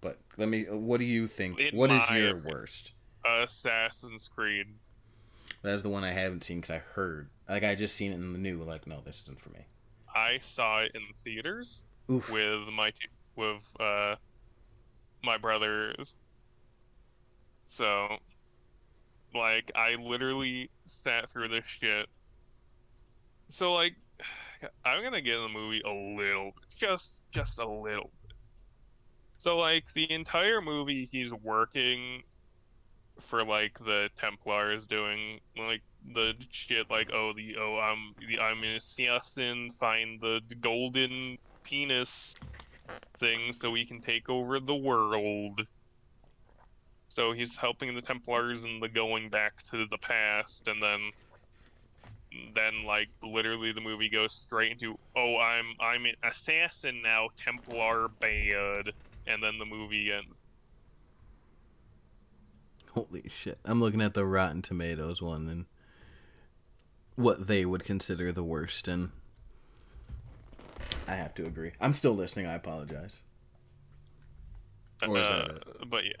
But 0.00 0.18
let 0.36 0.48
me. 0.48 0.64
What 0.64 0.98
do 0.98 1.04
you 1.04 1.26
think? 1.26 1.58
In 1.60 1.76
what 1.76 1.90
is 1.90 2.08
your 2.10 2.36
worst? 2.36 2.92
Assassin's 3.24 4.28
Creed. 4.28 4.66
That's 5.62 5.82
the 5.82 5.88
one 5.88 6.04
I 6.04 6.12
haven't 6.12 6.44
seen 6.44 6.58
because 6.58 6.70
I 6.70 6.78
heard. 6.78 7.28
Like 7.48 7.64
I 7.64 7.74
just 7.74 7.96
seen 7.96 8.12
it 8.12 8.16
in 8.16 8.32
the 8.32 8.38
new. 8.38 8.62
Like 8.62 8.86
no, 8.86 9.00
this 9.04 9.22
isn't 9.22 9.40
for 9.40 9.50
me. 9.50 9.66
I 10.14 10.38
saw 10.40 10.80
it 10.80 10.92
in 10.94 11.02
theaters 11.24 11.84
Oof. 12.10 12.30
with 12.30 12.68
my 12.72 12.92
with 13.36 13.62
uh 13.80 14.16
my 15.22 15.36
brothers. 15.38 16.20
So, 17.68 18.16
like, 19.34 19.70
I 19.76 19.94
literally 19.96 20.70
sat 20.86 21.28
through 21.28 21.48
this 21.48 21.66
shit. 21.66 22.06
So, 23.48 23.74
like, 23.74 23.94
I'm 24.86 25.02
gonna 25.02 25.20
get 25.20 25.36
in 25.36 25.42
the 25.42 25.48
movie 25.50 25.82
a 25.84 25.90
little, 25.90 26.52
just 26.74 27.24
just 27.30 27.58
a 27.58 27.68
little. 27.68 28.10
So, 29.36 29.58
like, 29.58 29.84
the 29.94 30.10
entire 30.10 30.62
movie, 30.62 31.10
he's 31.12 31.34
working 31.34 32.22
for 33.26 33.44
like 33.44 33.78
the 33.80 34.08
Templars 34.18 34.86
doing 34.86 35.40
like 35.58 35.82
the 36.14 36.34
shit 36.50 36.88
like 36.88 37.10
oh 37.12 37.32
the 37.34 37.56
oh 37.58 37.76
I'm 37.76 38.14
the, 38.26 38.38
I'm 38.38 38.62
an 38.62 38.76
assassin 38.76 39.72
find 39.80 40.20
the 40.20 40.40
golden 40.60 41.36
penis 41.64 42.36
things 43.18 43.58
so 43.58 43.70
we 43.70 43.84
can 43.84 44.00
take 44.00 44.30
over 44.30 44.58
the 44.60 44.76
world. 44.76 45.66
So 47.18 47.32
he's 47.32 47.56
helping 47.56 47.96
the 47.96 48.00
Templars 48.00 48.62
and 48.62 48.80
the 48.80 48.88
going 48.88 49.28
back 49.28 49.64
to 49.72 49.86
the 49.90 49.98
past 49.98 50.68
and 50.68 50.80
then 50.80 51.10
then 52.54 52.84
like 52.84 53.08
literally 53.24 53.72
the 53.72 53.80
movie 53.80 54.08
goes 54.08 54.32
straight 54.32 54.70
into 54.70 54.96
oh 55.16 55.36
I'm 55.36 55.74
I'm 55.80 56.04
an 56.04 56.14
assassin 56.22 57.02
now 57.02 57.30
Templar 57.36 58.06
bad 58.20 58.92
and 59.26 59.42
then 59.42 59.58
the 59.58 59.64
movie 59.64 60.12
ends. 60.12 60.44
Holy 62.94 63.28
shit. 63.36 63.58
I'm 63.64 63.80
looking 63.80 64.00
at 64.00 64.14
the 64.14 64.24
Rotten 64.24 64.62
Tomatoes 64.62 65.20
one 65.20 65.48
and 65.48 65.66
what 67.16 67.48
they 67.48 67.66
would 67.66 67.82
consider 67.82 68.30
the 68.30 68.44
worst 68.44 68.86
and 68.86 69.10
I 71.08 71.16
have 71.16 71.34
to 71.34 71.46
agree. 71.46 71.72
I'm 71.80 71.94
still 71.94 72.14
listening. 72.14 72.46
I 72.46 72.54
apologize. 72.54 73.24
Uh? 75.02 75.58
But 75.88 76.04
yeah, 76.04 76.12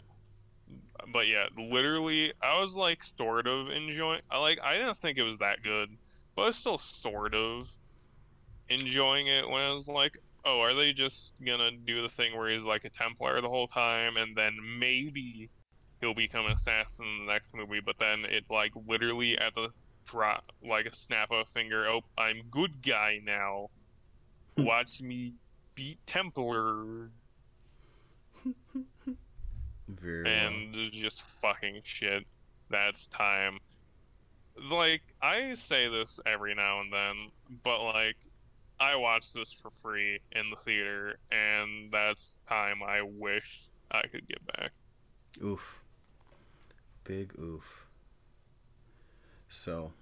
but 1.12 1.26
yeah, 1.26 1.46
literally, 1.56 2.32
I 2.42 2.60
was 2.60 2.76
like 2.76 3.02
sort 3.04 3.46
of 3.46 3.68
enjoying. 3.70 4.20
I 4.30 4.38
like 4.38 4.58
I 4.62 4.74
didn't 4.74 4.98
think 4.98 5.18
it 5.18 5.22
was 5.22 5.38
that 5.38 5.62
good, 5.62 5.90
but 6.34 6.42
I 6.42 6.46
was 6.46 6.56
still 6.56 6.78
sort 6.78 7.34
of 7.34 7.68
enjoying 8.68 9.26
it 9.28 9.48
when 9.48 9.62
I 9.62 9.72
was 9.72 9.88
like, 9.88 10.18
oh, 10.44 10.60
are 10.60 10.74
they 10.74 10.92
just 10.92 11.32
gonna 11.44 11.70
do 11.72 12.02
the 12.02 12.08
thing 12.08 12.36
where 12.36 12.50
he's 12.50 12.64
like 12.64 12.84
a 12.84 12.90
Templar 12.90 13.40
the 13.40 13.48
whole 13.48 13.68
time, 13.68 14.16
and 14.16 14.36
then 14.36 14.56
maybe 14.78 15.50
he'll 16.00 16.14
become 16.14 16.46
an 16.46 16.52
assassin 16.52 17.06
in 17.06 17.26
the 17.26 17.32
next 17.32 17.54
movie? 17.54 17.80
But 17.84 17.96
then 17.98 18.24
it 18.24 18.44
like 18.50 18.72
literally 18.86 19.38
at 19.38 19.54
the 19.54 19.68
drop, 20.06 20.52
like 20.66 20.86
a 20.86 20.94
snap 20.94 21.30
of 21.30 21.46
a 21.46 21.50
finger, 21.52 21.88
oh, 21.88 22.02
I'm 22.16 22.42
good 22.50 22.82
guy 22.82 23.20
now 23.24 23.68
watch 24.58 25.00
me 25.00 25.34
beat 25.74 25.98
Templar. 26.06 27.10
Very 29.88 30.28
and 30.28 30.74
well. 30.74 30.88
just 30.92 31.22
fucking 31.40 31.80
shit. 31.84 32.24
That's 32.70 33.06
time. 33.08 33.58
Like, 34.70 35.02
I 35.22 35.54
say 35.54 35.88
this 35.88 36.20
every 36.26 36.54
now 36.54 36.80
and 36.80 36.92
then, 36.92 37.30
but 37.62 37.82
like, 37.84 38.16
I 38.80 38.96
watched 38.96 39.34
this 39.34 39.52
for 39.52 39.70
free 39.82 40.20
in 40.32 40.50
the 40.50 40.56
theater, 40.64 41.18
and 41.32 41.90
that's 41.90 42.38
time 42.48 42.82
I 42.82 43.02
wish 43.02 43.68
I 43.90 44.02
could 44.02 44.28
get 44.28 44.44
back. 44.46 44.72
Oof. 45.42 45.80
Big 47.04 47.32
oof. 47.38 47.86
So, 49.48 49.92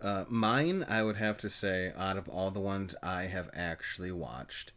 uh, 0.00 0.24
mine, 0.28 0.84
I 0.88 1.02
would 1.02 1.16
have 1.16 1.38
to 1.38 1.50
say, 1.50 1.92
out 1.96 2.16
of 2.16 2.28
all 2.28 2.50
the 2.50 2.60
ones 2.60 2.94
I 3.02 3.22
have 3.24 3.50
actually 3.52 4.12
watched, 4.12 4.72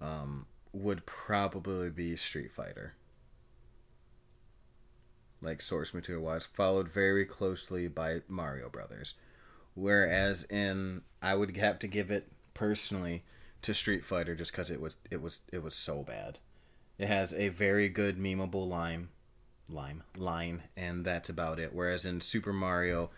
um, 0.00 0.46
would 0.82 1.06
probably 1.06 1.90
be 1.90 2.16
Street 2.16 2.52
Fighter. 2.52 2.94
Like 5.40 5.60
source 5.60 5.94
material 5.94 6.24
wise, 6.24 6.46
followed 6.46 6.88
very 6.88 7.24
closely 7.24 7.88
by 7.88 8.22
Mario 8.28 8.68
Brothers. 8.68 9.14
Whereas 9.74 10.44
in, 10.44 11.02
I 11.22 11.34
would 11.34 11.56
have 11.56 11.78
to 11.80 11.86
give 11.86 12.10
it 12.10 12.32
personally 12.54 13.24
to 13.62 13.74
Street 13.74 14.04
Fighter 14.04 14.34
just 14.34 14.52
because 14.52 14.70
it 14.70 14.80
was 14.80 14.96
it 15.10 15.20
was 15.20 15.40
it 15.52 15.62
was 15.62 15.74
so 15.74 16.02
bad. 16.02 16.38
It 16.98 17.08
has 17.08 17.34
a 17.34 17.48
very 17.48 17.88
good 17.88 18.18
memeable 18.18 18.66
line, 18.66 19.08
line, 19.68 20.02
line, 20.16 20.62
and 20.76 21.04
that's 21.04 21.28
about 21.28 21.58
it. 21.58 21.74
Whereas 21.74 22.06
in 22.06 22.22
Super 22.22 22.54
Mario, 22.54 23.10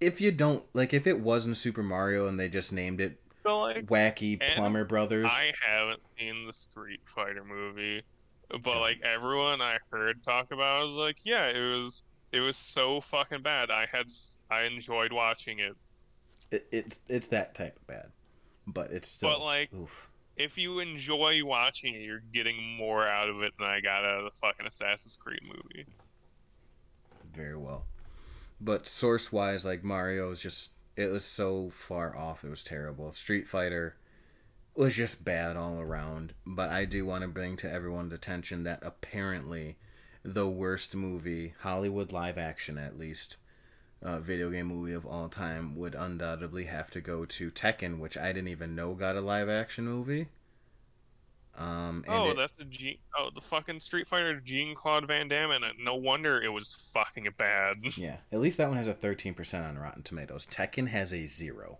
if 0.00 0.20
you 0.20 0.32
don't 0.32 0.64
like 0.74 0.92
if 0.92 1.06
it 1.06 1.20
wasn't 1.20 1.56
Super 1.56 1.82
Mario 1.82 2.26
and 2.26 2.38
they 2.38 2.48
just 2.48 2.72
named 2.72 3.00
it 3.00 3.20
like, 3.56 3.86
Wacky 3.86 4.40
Plumber 4.54 4.84
Brothers. 4.84 5.30
I 5.30 5.52
haven't 5.66 6.00
seen 6.18 6.46
the 6.46 6.52
Street 6.52 7.00
Fighter 7.04 7.44
movie, 7.44 8.02
but 8.50 8.80
like 8.80 9.00
everyone 9.02 9.60
I 9.60 9.78
heard 9.90 10.22
talk 10.22 10.52
about, 10.52 10.80
I 10.80 10.82
was 10.84 10.92
like, 10.92 11.16
yeah, 11.24 11.46
it 11.46 11.58
was 11.58 12.02
it 12.32 12.40
was 12.40 12.56
so 12.56 13.00
fucking 13.00 13.42
bad. 13.42 13.70
I 13.70 13.86
had 13.90 14.06
I 14.50 14.62
enjoyed 14.62 15.12
watching 15.12 15.58
it. 15.60 15.76
it 16.50 16.66
it's 16.72 17.00
it's 17.08 17.28
that 17.28 17.54
type 17.54 17.76
of 17.76 17.86
bad, 17.86 18.10
but 18.66 18.90
it's 18.90 19.08
still. 19.08 19.30
But 19.30 19.40
like, 19.40 19.72
oof. 19.74 20.10
if 20.36 20.58
you 20.58 20.78
enjoy 20.80 21.44
watching 21.44 21.94
it, 21.94 22.02
you're 22.02 22.22
getting 22.32 22.76
more 22.76 23.06
out 23.06 23.28
of 23.28 23.42
it 23.42 23.52
than 23.58 23.68
I 23.68 23.80
got 23.80 24.04
out 24.04 24.18
of 24.18 24.24
the 24.24 24.30
fucking 24.40 24.66
Assassin's 24.66 25.16
Creed 25.16 25.40
movie. 25.44 25.86
Very 27.32 27.56
well 27.56 27.84
but 28.60 28.86
source 28.86 29.32
wise, 29.32 29.64
like 29.64 29.84
Mario 29.84 30.30
is 30.30 30.40
just 30.40 30.72
it 30.98 31.12
was 31.12 31.24
so 31.24 31.70
far 31.70 32.16
off. 32.16 32.42
It 32.42 32.50
was 32.50 32.64
terrible. 32.64 33.12
Street 33.12 33.46
Fighter 33.46 33.94
was 34.74 34.96
just 34.96 35.24
bad 35.24 35.56
all 35.56 35.80
around. 35.80 36.34
But 36.44 36.70
I 36.70 36.86
do 36.86 37.06
want 37.06 37.22
to 37.22 37.28
bring 37.28 37.56
to 37.58 37.70
everyone's 37.70 38.12
attention 38.12 38.64
that 38.64 38.82
apparently 38.82 39.76
the 40.24 40.48
worst 40.48 40.96
movie, 40.96 41.54
Hollywood 41.60 42.10
live 42.10 42.36
action 42.36 42.78
at 42.78 42.98
least, 42.98 43.36
uh, 44.02 44.18
video 44.18 44.50
game 44.50 44.66
movie 44.66 44.92
of 44.92 45.06
all 45.06 45.28
time 45.28 45.76
would 45.76 45.94
undoubtedly 45.94 46.64
have 46.64 46.90
to 46.90 47.00
go 47.00 47.24
to 47.24 47.52
Tekken, 47.52 48.00
which 48.00 48.18
I 48.18 48.32
didn't 48.32 48.48
even 48.48 48.74
know 48.74 48.94
got 48.94 49.14
a 49.14 49.20
live 49.20 49.48
action 49.48 49.84
movie. 49.84 50.26
Um, 51.58 52.04
oh, 52.06 52.30
it, 52.30 52.36
that's 52.36 52.52
the 52.52 52.64
G. 52.64 53.00
Oh, 53.18 53.30
the 53.34 53.40
fucking 53.40 53.80
Street 53.80 54.06
Fighter 54.06 54.40
Jean 54.40 54.76
Claude 54.76 55.08
Van 55.08 55.26
Damme, 55.26 55.50
and 55.50 55.64
no 55.82 55.96
wonder 55.96 56.40
it 56.40 56.50
was 56.50 56.76
fucking 56.94 57.26
bad. 57.36 57.78
Yeah, 57.96 58.18
at 58.30 58.38
least 58.40 58.58
that 58.58 58.68
one 58.68 58.76
has 58.76 58.86
a 58.86 58.92
thirteen 58.92 59.34
percent 59.34 59.66
on 59.66 59.76
Rotten 59.76 60.02
Tomatoes. 60.02 60.46
Tekken 60.46 60.88
has 60.88 61.12
a 61.12 61.26
zero. 61.26 61.78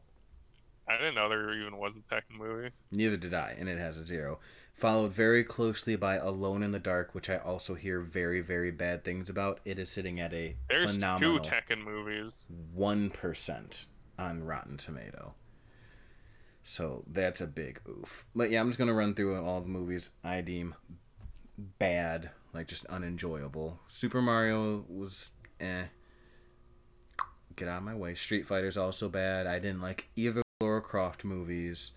I 0.89 0.97
didn't 0.97 1.15
know 1.15 1.29
there 1.29 1.55
even 1.55 1.77
was 1.77 1.95
a 1.95 2.15
Tekken 2.15 2.39
movie. 2.39 2.71
Neither 2.91 3.17
did 3.17 3.35
I, 3.35 3.55
and 3.59 3.69
it 3.69 3.79
has 3.79 3.99
a 3.99 4.07
zero. 4.07 4.41
Followed 4.75 5.13
very 5.13 5.45
closely 5.45 5.97
by 5.97 6.17
Alone 6.17 6.63
in 6.63 6.73
the 6.73 6.79
Dark, 6.79 7.15
which 7.15 7.29
I 7.29 7.37
also 7.37 7.75
hear 7.75 8.01
very, 8.01 8.41
very 8.41 8.71
bad 8.71 9.05
things 9.05 9.29
about. 9.29 9.61
It 9.65 9.79
is 9.79 9.91
sitting 9.91 10.19
at 10.19 10.33
a 10.33 10.57
There's 10.69 10.95
phenomenal 10.95 11.39
two 11.39 11.51
Tekken 11.51 11.85
movies. 11.85 12.47
One 12.73 13.11
percent 13.11 13.87
on 14.19 14.45
Rotten 14.45 14.77
Tomato. 14.77 15.35
So 16.71 17.03
that's 17.07 17.41
a 17.41 17.47
big 17.47 17.81
oof. 17.89 18.27
But 18.37 18.51
yeah, 18.51 18.61
I'm 18.61 18.69
just 18.69 18.79
gonna 18.79 18.93
run 18.93 19.15
through 19.15 19.43
all 19.43 19.63
the 19.63 19.69
movies 19.69 20.11
I 20.23 20.43
deem 20.43 20.75
bad, 21.57 22.29
like 22.53 22.67
just 22.69 22.85
unenjoyable. 22.87 23.81
Super 23.89 24.21
Mario 24.21 24.85
was 24.87 25.31
eh. 25.61 25.85
Get 27.57 27.69
out 27.69 27.79
of 27.79 27.85
my 27.85 27.95
way. 27.95 28.15
Street 28.15 28.47
Fighter's 28.47 28.77
also 28.77 29.09
bad. 29.09 29.47
I 29.47 29.59
didn't 29.59 29.81
like 29.81 30.09
either 30.15 30.43
Lara 30.61 30.83
Croft 30.83 31.25
movies. 31.25 31.93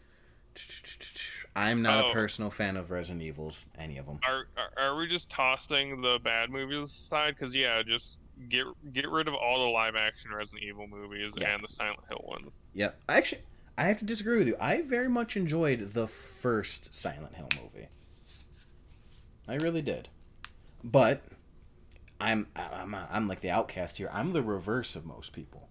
I'm 1.56 1.82
not 1.82 2.06
Oh. 2.06 2.10
a 2.10 2.14
personal 2.14 2.50
fan 2.50 2.78
of 2.78 2.92
Resident 2.92 3.22
Evils, 3.22 3.66
any 3.78 3.98
of 3.98 4.06
them. 4.06 4.20
Are, 4.26 4.48
are 4.58 4.72
are 4.92 4.96
we 4.96 5.06
just 5.06 5.30
tossing 5.30 6.02
the 6.02 6.18
bad 6.24 6.50
movies 6.50 6.88
aside? 6.90 7.36
Because 7.38 7.54
yeah, 7.54 7.84
just 7.84 8.20
get 8.48 8.66
get 8.94 9.10
rid 9.10 9.28
of 9.28 9.34
all 9.34 9.60
the 9.66 9.70
live 9.70 9.96
action 9.98 10.32
Resident 10.32 10.64
Evil 10.64 10.88
movies 10.88 11.34
Yeah. 11.38 11.56
and 11.56 11.64
the 11.64 11.68
Silent 11.68 12.00
Hill 12.10 12.24
ones. 12.26 12.64
Yeah, 12.74 12.92
actually, 13.10 13.42
I 13.82 13.86
have 13.86 13.98
to 13.98 14.06
disagree 14.06 14.38
with 14.38 14.48
you. 14.48 14.56
I 14.60 14.84
very 14.84 15.10
much 15.10 15.36
enjoyed 15.36 15.94
the 15.94 16.06
first 16.06 16.94
Silent 16.94 17.34
Hill 17.34 17.50
movie. 17.60 17.88
I 19.48 19.56
really 19.56 19.82
did, 19.82 20.08
but 20.84 21.24
I'm 22.20 22.46
I'm 22.56 22.94
I'm 22.94 23.28
like 23.28 23.42
the 23.42 23.50
outcast 23.50 23.98
here. 23.98 24.12
I'm 24.14 24.34
the 24.34 24.44
reverse 24.44 24.96
of 24.96 25.04
most 25.04 25.34
people. 25.34 25.68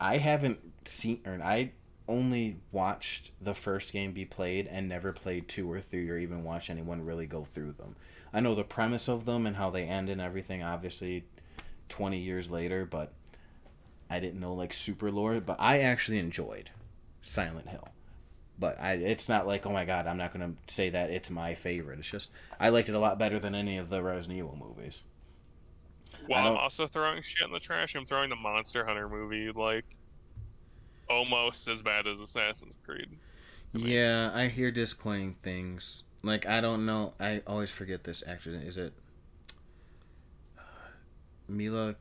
I 0.00 0.18
haven't 0.18 0.60
seen 0.84 1.22
or 1.26 1.40
I 1.42 1.72
only 2.06 2.58
watched 2.70 3.32
the 3.40 3.54
first 3.54 3.92
game 3.92 4.12
be 4.12 4.24
played 4.24 4.68
and 4.68 4.88
never 4.88 5.10
played 5.12 5.48
two 5.48 5.68
or 5.72 5.80
three 5.80 6.08
or 6.08 6.18
even 6.18 6.44
watched 6.44 6.70
anyone 6.70 7.04
really 7.04 7.26
go 7.26 7.44
through 7.44 7.72
them. 7.72 7.96
I 8.32 8.38
know 8.38 8.54
the 8.54 8.62
premise 8.62 9.08
of 9.08 9.24
them 9.24 9.44
and 9.44 9.56
how 9.56 9.70
they 9.70 9.86
end 9.86 10.08
and 10.08 10.20
everything. 10.20 10.62
Obviously, 10.62 11.24
twenty 11.88 12.20
years 12.20 12.48
later, 12.48 12.84
but 12.84 13.12
I 14.08 14.20
didn't 14.20 14.38
know 14.38 14.54
like 14.54 14.72
super 14.72 15.10
lore. 15.10 15.40
But 15.40 15.56
I 15.58 15.80
actually 15.80 16.20
enjoyed 16.20 16.70
Silent 17.22 17.68
Hill. 17.68 17.88
But 18.58 18.78
I, 18.78 18.92
it's 18.92 19.28
not 19.28 19.46
like 19.46 19.64
oh 19.66 19.72
my 19.72 19.86
god, 19.86 20.06
I'm 20.06 20.18
not 20.18 20.32
gonna 20.32 20.52
say 20.66 20.90
that 20.90 21.10
it's 21.10 21.30
my 21.30 21.54
favorite. 21.54 21.98
It's 21.98 22.10
just 22.10 22.30
I 22.60 22.68
liked 22.68 22.90
it 22.90 22.94
a 22.94 22.98
lot 22.98 23.18
better 23.18 23.38
than 23.38 23.54
any 23.54 23.78
of 23.78 23.88
the 23.88 24.02
Resident 24.02 24.38
Evil 24.38 24.56
movies. 24.60 25.02
Well, 26.28 26.46
I'm 26.46 26.56
also 26.56 26.86
throwing 26.86 27.22
shit 27.22 27.46
in 27.46 27.52
the 27.52 27.58
trash. 27.58 27.94
I'm 27.94 28.04
throwing 28.04 28.30
the 28.30 28.36
Monster 28.36 28.84
Hunter 28.84 29.08
movie 29.08 29.50
like 29.50 29.84
almost 31.08 31.66
as 31.66 31.82
bad 31.82 32.06
as 32.06 32.20
Assassin's 32.20 32.78
Creed. 32.84 33.08
Yeah, 33.72 34.30
I 34.34 34.48
hear 34.48 34.70
disappointing 34.70 35.36
things. 35.42 36.04
Like 36.22 36.46
I 36.46 36.60
don't 36.60 36.84
know. 36.86 37.14
I 37.18 37.42
always 37.46 37.70
forget 37.70 38.04
this 38.04 38.22
actress. 38.26 38.62
Is 38.62 38.76
it 38.76 38.92
uh, 40.58 40.62
Milla? 41.48 41.96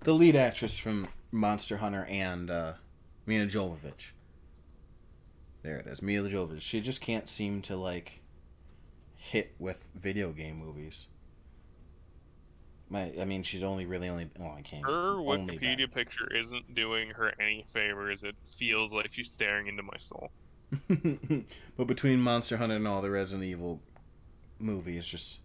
The 0.00 0.14
lead 0.14 0.34
actress 0.34 0.78
from 0.78 1.08
Monster 1.30 1.78
Hunter 1.78 2.06
and 2.08 2.50
uh, 2.50 2.72
Milla 3.26 3.46
Jovovich. 3.46 4.12
There 5.62 5.76
it 5.76 5.86
is, 5.86 6.02
Milla 6.02 6.28
Jovovich. 6.28 6.62
She 6.62 6.80
just 6.80 7.00
can't 7.00 7.28
seem 7.28 7.62
to 7.62 7.76
like 7.76 8.20
hit 9.16 9.54
with 9.58 9.88
video 9.94 10.32
game 10.32 10.56
movies. 10.56 11.08
My, 12.90 13.12
I 13.20 13.26
mean, 13.26 13.42
she's 13.42 13.62
only 13.62 13.84
really 13.84 14.08
only. 14.08 14.30
Oh, 14.40 14.54
I 14.56 14.62
can't. 14.62 14.84
Her 14.84 15.16
Wikipedia 15.16 15.92
picture 15.92 16.34
isn't 16.34 16.74
doing 16.74 17.10
her 17.10 17.34
any 17.38 17.66
favors. 17.74 18.22
It 18.22 18.34
feels 18.56 18.92
like 18.92 19.12
she's 19.12 19.30
staring 19.30 19.66
into 19.66 19.82
my 19.82 19.98
soul. 19.98 20.30
but 21.76 21.86
between 21.86 22.20
Monster 22.20 22.56
Hunter 22.56 22.76
and 22.76 22.88
all 22.88 23.02
the 23.02 23.10
Resident 23.10 23.44
Evil 23.44 23.82
movies, 24.58 25.06
just 25.06 25.40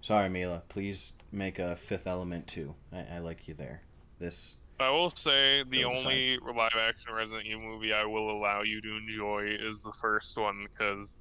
sorry, 0.00 0.28
Milla. 0.28 0.62
Please 0.68 1.12
make 1.30 1.60
a 1.60 1.76
Fifth 1.76 2.06
Element 2.06 2.48
too. 2.48 2.74
I, 2.92 3.16
I 3.16 3.18
like 3.18 3.46
you 3.46 3.54
there. 3.54 3.82
This 4.18 4.56
I 4.80 4.90
will 4.90 5.10
say 5.10 5.64
the 5.68 5.84
only 5.84 6.38
live 6.38 6.76
action 6.78 7.12
Resident 7.12 7.46
Evil 7.46 7.62
movie 7.62 7.92
I 7.92 8.04
will 8.04 8.30
allow 8.30 8.62
you 8.62 8.80
to 8.80 8.96
enjoy 8.96 9.56
is 9.58 9.82
the 9.82 9.92
first 9.92 10.36
one 10.38 10.66
because 10.70 11.16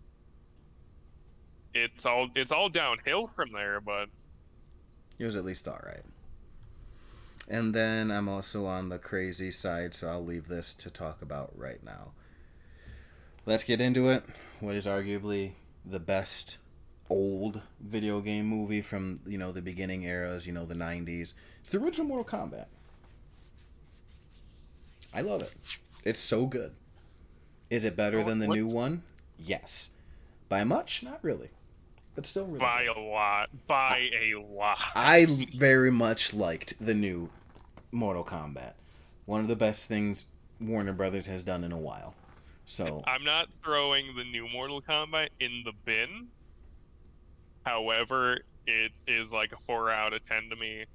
it's 1.74 2.06
all 2.06 2.30
it's 2.36 2.52
all 2.52 2.70
downhill 2.70 3.28
from 3.36 3.52
there. 3.52 3.82
But 3.82 4.10
it 5.18 5.26
was 5.26 5.36
at 5.36 5.44
least 5.44 5.68
all 5.68 5.80
right. 5.84 6.04
And 7.48 7.74
then 7.74 8.12
I'm 8.12 8.30
also 8.30 8.66
on 8.66 8.90
the 8.90 9.00
crazy 9.00 9.52
side, 9.52 9.96
so 9.96 10.10
I'll 10.10 10.24
leave 10.24 10.48
this 10.48 10.76
to 10.76 10.92
talk 10.92 11.22
about 11.22 11.58
right 11.58 11.84
now. 11.84 12.12
Let's 13.46 13.64
get 13.64 13.82
into 13.82 14.10
it. 14.10 14.24
What 14.60 14.76
is 14.76 14.86
arguably 14.86 15.54
the 15.86 16.00
best 16.00 16.58
old 17.10 17.62
video 17.80 18.20
game 18.20 18.46
movie 18.46 18.82
from 18.82 19.18
you 19.26 19.40
know 19.40 19.52
the 19.52 19.64
beginning 19.64 20.04
eras, 20.04 20.46
you 20.46 20.54
know 20.54 20.66
the 20.66 20.76
'90s? 20.76 21.34
It's 21.62 21.72
the 21.72 21.80
original 21.80 22.06
Mortal 22.06 22.40
Kombat. 22.40 22.68
I 25.14 25.22
love 25.22 25.42
it. 25.42 25.54
It's 26.04 26.20
so 26.20 26.46
good. 26.46 26.74
Is 27.70 27.84
it 27.84 27.96
better 27.96 28.24
than 28.24 28.40
the 28.40 28.48
new 28.48 28.68
one? 28.68 29.04
Yes. 29.38 29.92
By 30.50 30.64
much? 30.64 31.04
Not 31.04 31.20
really. 31.22 31.50
But 32.16 32.26
still 32.26 32.46
really 32.46 32.60
by 32.60 32.86
good. 32.86 32.98
a 32.98 33.00
lot, 33.00 33.50
by 33.68 34.10
a 34.14 34.36
lot. 34.36 34.80
I 34.96 35.48
very 35.56 35.92
much 35.92 36.34
liked 36.34 36.74
the 36.84 36.94
new 36.94 37.30
Mortal 37.92 38.24
Kombat. 38.24 38.74
One 39.26 39.42
of 39.42 39.48
the 39.48 39.56
best 39.56 39.88
things 39.88 40.26
Warner 40.60 40.94
Brothers 40.94 41.28
has 41.28 41.44
done 41.44 41.64
in 41.64 41.72
a 41.72 41.78
while. 41.78 42.16
So 42.66 43.04
I'm 43.06 43.24
not 43.24 43.54
throwing 43.54 44.16
the 44.16 44.24
new 44.24 44.48
Mortal 44.50 44.82
Kombat 44.82 45.30
in 45.40 45.64
the 45.64 45.74
bin. 45.86 46.28
However, 47.66 48.40
it 48.66 48.92
is 49.08 49.32
like 49.32 49.52
a 49.52 49.58
four 49.66 49.92
out 49.92 50.14
of 50.14 50.26
ten 50.28 50.50
to 50.50 50.56
me, 50.56 50.86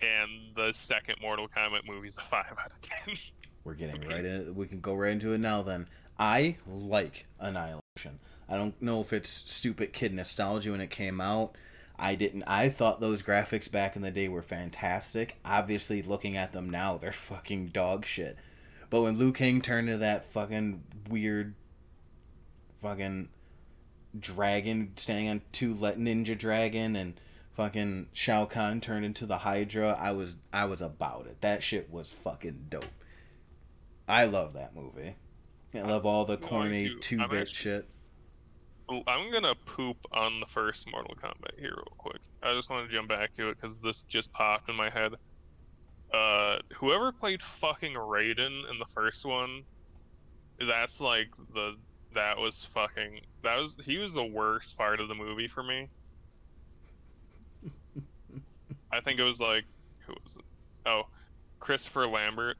and 0.00 0.30
the 0.54 0.72
second 0.72 1.16
Mortal 1.22 1.48
Kombat 1.48 1.86
movie 1.86 2.08
is 2.08 2.18
a 2.18 2.22
five 2.22 2.54
out 2.58 2.72
of 2.72 2.80
ten. 2.80 3.16
we're 3.66 3.74
getting 3.74 4.08
right 4.08 4.24
in. 4.24 4.54
We 4.54 4.66
can 4.66 4.80
go 4.80 4.94
right 4.94 5.12
into 5.12 5.32
it 5.32 5.38
now. 5.38 5.62
Then 5.62 5.88
I 6.18 6.56
like 6.66 7.26
Annihilation. 7.40 8.20
I 8.48 8.56
don't 8.56 8.80
know 8.80 9.00
if 9.00 9.12
it's 9.12 9.28
stupid 9.28 9.92
kid 9.92 10.14
nostalgia 10.14 10.70
when 10.70 10.80
it 10.80 10.90
came 10.90 11.20
out. 11.20 11.56
I 11.98 12.14
didn't. 12.14 12.44
I 12.44 12.68
thought 12.68 13.00
those 13.00 13.22
graphics 13.22 13.70
back 13.70 13.96
in 13.96 14.02
the 14.02 14.10
day 14.10 14.28
were 14.28 14.42
fantastic. 14.42 15.36
Obviously, 15.44 16.00
looking 16.00 16.36
at 16.36 16.52
them 16.52 16.70
now, 16.70 16.96
they're 16.96 17.12
fucking 17.12 17.68
dog 17.68 18.06
shit. 18.06 18.36
But 18.88 19.02
when 19.02 19.18
Liu 19.18 19.32
Kang 19.32 19.60
turned 19.60 19.88
into 19.88 19.98
that 19.98 20.26
fucking 20.26 20.82
weird, 21.10 21.54
fucking 22.80 23.28
dragon 24.18 24.92
standing 24.96 25.28
on 25.28 25.42
two 25.52 25.74
let 25.74 25.98
ninja 25.98 26.38
dragon 26.38 26.96
and 26.96 27.20
fucking 27.54 28.06
Shao 28.12 28.44
Kahn 28.44 28.80
turned 28.80 29.04
into 29.04 29.26
the 29.26 29.38
Hydra, 29.38 29.96
I 29.98 30.12
was 30.12 30.36
I 30.52 30.66
was 30.66 30.80
about 30.80 31.26
it. 31.26 31.40
That 31.40 31.64
shit 31.64 31.90
was 31.90 32.12
fucking 32.12 32.66
dope. 32.68 32.84
I 34.08 34.24
love 34.26 34.54
that 34.54 34.74
movie. 34.74 35.16
I 35.74 35.80
love 35.80 36.06
all 36.06 36.24
the 36.24 36.36
corny 36.38 36.88
to- 36.88 36.98
two 37.00 37.28
bit 37.28 37.48
shit. 37.48 37.88
Well, 38.88 39.02
I'm 39.06 39.32
gonna 39.32 39.54
poop 39.54 39.96
on 40.12 40.38
the 40.40 40.46
first 40.46 40.88
Mortal 40.90 41.16
Kombat 41.16 41.58
here 41.58 41.74
real 41.76 41.94
quick. 41.98 42.20
I 42.42 42.54
just 42.54 42.70
want 42.70 42.88
to 42.88 42.94
jump 42.94 43.08
back 43.08 43.34
to 43.36 43.48
it 43.50 43.58
because 43.60 43.80
this 43.80 44.02
just 44.04 44.32
popped 44.32 44.68
in 44.70 44.76
my 44.76 44.90
head. 44.90 45.14
Uh, 46.14 46.58
whoever 46.76 47.10
played 47.10 47.42
fucking 47.42 47.94
Raiden 47.94 48.70
in 48.70 48.78
the 48.78 48.86
first 48.94 49.26
one, 49.26 49.64
that's 50.60 51.00
like 51.00 51.28
the 51.52 51.76
that 52.14 52.38
was 52.38 52.64
fucking 52.72 53.20
that 53.42 53.56
was 53.56 53.76
he 53.84 53.98
was 53.98 54.14
the 54.14 54.24
worst 54.24 54.76
part 54.76 55.00
of 55.00 55.08
the 55.08 55.14
movie 55.14 55.48
for 55.48 55.64
me. 55.64 55.88
I 58.92 59.00
think 59.00 59.18
it 59.18 59.24
was 59.24 59.40
like 59.40 59.64
who 60.06 60.14
was 60.24 60.36
it? 60.36 60.44
Oh, 60.86 61.02
Christopher 61.58 62.06
Lambert. 62.06 62.56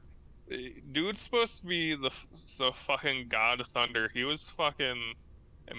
Dude's 0.91 1.21
supposed 1.21 1.61
to 1.61 1.65
be 1.65 1.95
the 1.95 2.11
so 2.33 2.71
fucking 2.71 3.27
god 3.27 3.59
of 3.59 3.67
thunder. 3.67 4.09
He 4.13 4.23
was 4.23 4.43
fucking 4.57 5.13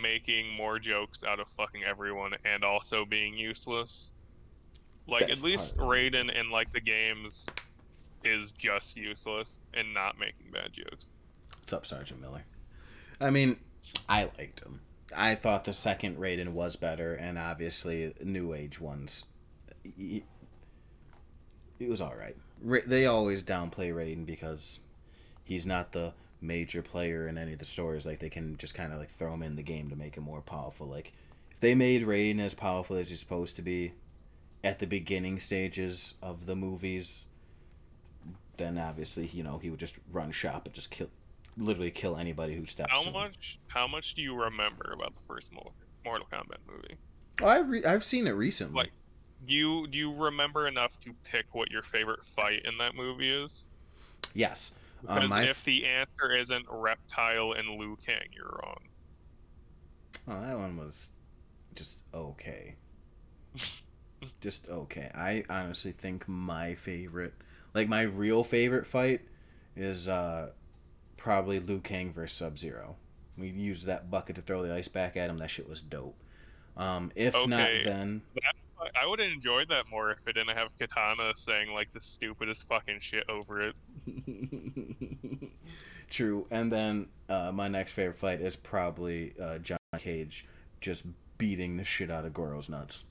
making 0.01 0.53
more 0.55 0.79
jokes 0.79 1.25
out 1.25 1.41
of 1.41 1.49
fucking 1.57 1.85
everyone 1.85 2.33
and 2.45 2.65
also 2.65 3.05
being 3.05 3.37
useless. 3.37 4.11
Like 5.07 5.29
That's 5.29 5.41
at 5.41 5.45
least 5.45 5.77
part. 5.77 5.89
Raiden 5.89 6.31
in 6.39 6.51
like 6.51 6.71
the 6.73 6.81
games 6.81 7.47
is 8.25 8.53
just 8.53 8.97
useless 8.97 9.63
and 9.73 9.95
not 9.95 10.19
making 10.19 10.51
bad 10.53 10.73
jokes. 10.73 11.07
What's 11.61 11.73
up, 11.73 11.87
Sergeant 11.87 12.21
Miller? 12.21 12.45
I 13.21 13.31
mean, 13.31 13.57
I 14.09 14.25
liked 14.39 14.61
him. 14.61 14.81
I 15.17 15.35
thought 15.35 15.65
the 15.65 15.73
second 15.73 16.19
Raiden 16.19 16.49
was 16.51 16.77
better, 16.77 17.15
and 17.15 17.39
obviously 17.39 18.13
New 18.23 18.53
Age 18.53 18.79
ones. 18.79 19.25
It 19.99 20.25
was 21.81 22.03
all 22.03 22.15
right. 22.15 22.37
They 22.63 23.07
always 23.07 23.43
downplay 23.43 23.93
Raiden 23.93 24.27
because 24.27 24.81
he's 25.45 25.67
not 25.67 25.93
the 25.93 26.13
major 26.41 26.83
player 26.83 27.29
in 27.29 27.39
any 27.39 27.53
of 27.53 27.59
the 27.59 27.65
stories. 27.65 28.07
Like 28.07 28.21
they 28.21 28.29
can 28.29 28.57
just 28.57 28.75
kind 28.75 28.93
of 28.93 28.99
like 28.99 29.11
throw 29.11 29.35
him 29.35 29.43
in 29.43 29.57
the 29.57 29.63
game 29.63 29.91
to 29.91 29.97
make 29.97 30.17
him 30.17 30.25
more 30.25 30.41
powerful. 30.41 30.87
Like 30.87 31.13
if 31.51 31.61
they 31.61 31.75
made 31.75 32.07
Raiden 32.07 32.41
as 32.41 32.55
powerful 32.55 32.97
as 32.97 33.11
he's 33.11 33.21
supposed 33.21 33.57
to 33.57 33.63
be 33.63 33.93
at 34.65 34.79
the 34.79 34.87
beginning 34.87 35.39
stages 35.39 36.15
of 36.23 36.47
the 36.47 36.57
movies, 36.57 37.29
then 38.57 38.79
obviously 38.79 39.27
you 39.27 39.43
know 39.43 39.59
he 39.59 39.71
would 39.71 39.81
just 39.81 39.97
run 40.13 40.33
shop 40.33 40.67
and 40.67 40.75
just 40.75 40.91
kill, 40.91 41.11
literally 41.57 41.91
kill 41.91 42.17
anybody 42.17 42.55
who 42.55 42.67
steps. 42.67 42.93
How 42.93 43.05
him. 43.05 43.13
much 43.13 43.59
how 43.69 43.87
much 43.87 44.15
do 44.15 44.23
you 44.23 44.35
remember 44.35 44.93
about 44.93 45.15
the 45.15 45.23
first 45.27 45.51
Mortal 46.05 46.27
Kombat 46.33 46.59
movie? 46.71 46.97
Oh, 47.41 47.47
I've 47.47 47.69
re- 47.69 47.85
I've 47.85 48.05
seen 48.05 48.27
it 48.27 48.33
recently. 48.33 48.77
Like- 48.85 48.93
Do 49.45 49.53
you 49.53 49.89
do 49.89 49.99
you 49.99 50.15
remember 50.15 50.69
enough 50.69 51.01
to 51.01 51.13
pick 51.25 51.53
what 51.53 51.73
your 51.73 51.83
favorite 51.83 52.25
fight 52.25 52.65
in 52.65 52.79
that 52.79 52.95
movie 52.95 53.31
is? 53.33 53.67
yes, 54.35 54.73
Because 55.03 55.33
Um, 55.33 55.33
if 55.37 55.63
the 55.65 55.85
answer 55.87 56.33
isn't 56.33 56.67
Reptile 56.71 57.53
and 57.53 57.79
Liu 57.79 57.97
Kang, 57.97 58.29
you're 58.33 58.59
wrong. 58.63 58.89
Oh, 60.29 60.41
that 60.41 60.57
one 60.59 60.77
was 60.77 61.11
just 61.75 62.05
okay. 62.15 62.77
just 64.41 64.69
okay. 64.69 65.11
I 65.15 65.45
honestly 65.49 65.93
think 65.93 66.27
my 66.29 66.75
favorite, 66.75 67.35
like 67.75 67.89
my 67.89 68.03
real 68.03 68.45
favorite 68.45 68.87
fight, 68.87 69.21
is 69.77 70.09
uh 70.09 70.51
probably 71.17 71.61
Liu 71.61 71.81
Kang 71.81 72.13
versus 72.13 72.37
Sub 72.39 72.59
Zero. 72.59 72.97
We 73.39 73.49
used 73.51 73.87
that 73.87 74.11
bucket 74.11 74.37
to 74.37 74.43
throw 74.43 74.63
the 74.63 74.75
ice 74.75 74.89
back 74.89 75.17
at 75.17 75.31
him. 75.31 75.39
That 75.39 75.51
shit 75.51 75.69
was 75.69 75.83
dope. 75.83 76.17
Um, 76.77 77.13
if 77.17 77.47
not, 77.47 77.83
then 77.83 78.23
I- 78.45 78.68
I 79.01 79.07
would 79.07 79.19
have 79.19 79.31
enjoyed 79.33 79.69
that 79.71 79.85
more 79.91 80.11
if 80.11 80.19
it 80.27 80.33
didn't 80.35 80.57
have 80.57 80.69
Katana 80.79 81.33
saying 81.37 81.73
like 81.73 81.93
the 81.93 82.01
stupidest 82.01 82.67
fucking 82.69 83.01
shit 83.01 83.25
over 83.29 83.69
it. 83.69 83.75
true. 86.11 86.47
And 86.51 86.71
then 86.73 87.07
uh, 87.29 87.53
my 87.53 87.69
next 87.69 87.93
favorite 87.93 88.17
fight 88.17 88.41
is 88.41 88.57
probably 88.57 89.35
uh, 89.41 89.59
John 89.59 89.79
Cage 89.99 90.47
just 90.81 91.07
beating 91.39 91.77
the 91.77 91.85
shit 91.85 92.11
out 92.11 92.25
of 92.25 92.33
Goro's 92.33 92.69
nuts. 92.69 93.05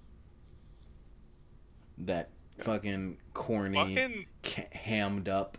That 1.99 2.29
fucking 2.59 3.17
corny, 3.33 3.75
Fucking 3.77 4.25
ca- 4.43 4.67
hammed 4.71 5.29
up, 5.29 5.57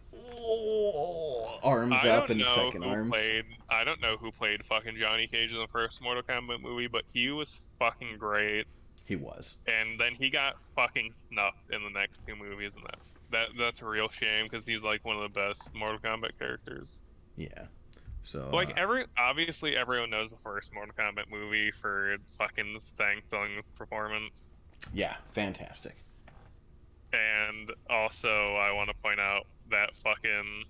arms 1.62 2.00
I 2.02 2.08
up 2.10 2.30
and 2.30 2.44
second 2.44 2.84
arms. 2.84 3.10
played. 3.10 3.44
I 3.68 3.84
don't 3.84 4.00
know 4.00 4.16
who 4.16 4.30
played 4.30 4.64
fucking 4.64 4.96
Johnny 4.96 5.26
Cage 5.26 5.52
in 5.52 5.58
the 5.58 5.66
first 5.68 6.00
Mortal 6.00 6.22
Kombat 6.22 6.60
movie, 6.60 6.86
but 6.86 7.02
he 7.12 7.30
was 7.30 7.60
fucking 7.78 8.16
great. 8.18 8.66
He 9.08 9.16
was. 9.16 9.56
And 9.66 9.98
then 9.98 10.14
he 10.14 10.28
got 10.28 10.56
fucking 10.76 11.12
snuffed 11.30 11.70
in 11.72 11.82
the 11.82 11.88
next 11.98 12.20
two 12.26 12.36
movies, 12.36 12.74
and 12.74 12.84
that 12.84 12.98
that 13.30 13.48
that's 13.58 13.80
a 13.80 13.86
real 13.86 14.10
shame 14.10 14.44
because 14.44 14.66
he's 14.66 14.82
like 14.82 15.02
one 15.02 15.16
of 15.16 15.22
the 15.22 15.30
best 15.30 15.74
Mortal 15.74 15.98
Kombat 15.98 16.38
characters. 16.38 16.98
Yeah. 17.34 17.64
So 18.22 18.50
like 18.52 18.68
uh, 18.68 18.74
every 18.76 19.06
obviously 19.16 19.78
everyone 19.78 20.10
knows 20.10 20.28
the 20.28 20.36
first 20.44 20.74
Mortal 20.74 20.94
Kombat 20.94 21.30
movie 21.30 21.70
for 21.70 22.16
fucking 22.36 22.78
Shang 22.98 23.22
Tsung's 23.26 23.70
performance. 23.70 24.42
yeah, 24.92 25.16
fantastic. 25.32 26.04
And 27.14 27.72
also, 27.88 28.56
I 28.56 28.72
want 28.72 28.90
to 28.90 28.96
point 28.96 29.20
out 29.20 29.46
that 29.70 29.96
fucking 29.96 30.64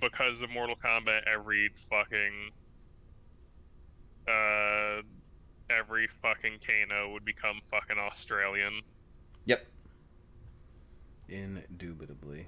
because 0.00 0.42
of 0.42 0.50
Mortal 0.50 0.76
Kombat, 0.76 1.22
every 1.26 1.70
fucking 1.90 2.52
uh, 4.28 5.02
every 5.70 6.08
fucking 6.22 6.58
Kano 6.64 7.12
would 7.12 7.24
become 7.24 7.60
fucking 7.70 7.98
Australian. 7.98 8.82
Yep. 9.44 9.66
Indubitably. 11.28 12.46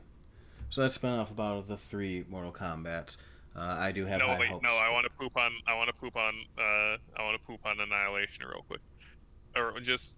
So 0.70 0.82
that's 0.82 0.98
been 0.98 1.10
off 1.10 1.30
about 1.30 1.66
the 1.66 1.76
three 1.76 2.24
Mortal 2.28 2.52
Kombat's. 2.52 3.16
Uh, 3.56 3.76
I 3.78 3.92
do 3.92 4.04
have 4.04 4.20
no, 4.20 4.26
high 4.26 4.38
wait, 4.38 4.48
hopes. 4.50 4.62
no, 4.62 4.76
I 4.76 4.90
want 4.90 5.04
to 5.04 5.10
poop 5.10 5.36
on. 5.36 5.52
I 5.66 5.74
want 5.74 5.88
to 5.88 5.94
poop 5.94 6.16
on. 6.16 6.34
Uh, 6.56 6.96
I 7.16 7.24
want 7.24 7.40
to 7.40 7.46
poop 7.46 7.60
on 7.64 7.80
Annihilation 7.80 8.44
real 8.46 8.64
quick, 8.68 8.80
or 9.56 9.80
just 9.80 10.16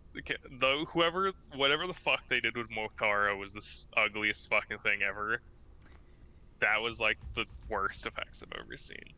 though 0.59 0.85
whoever, 0.87 1.33
whatever 1.55 1.87
the 1.87 1.95
fuck 1.95 2.21
they 2.29 2.41
did 2.41 2.57
with 2.57 2.67
Motaro 2.69 3.39
was 3.39 3.53
the 3.53 4.01
ugliest 4.01 4.51
fucking 4.51 4.79
thing 4.79 5.01
ever. 5.09 5.41
That 6.61 6.83
was 6.83 7.01
like 7.01 7.17
the 7.35 7.47
worst 7.69 8.05
effects 8.05 8.43
I've 8.43 8.61
ever 8.61 8.77
seen. 8.77 9.15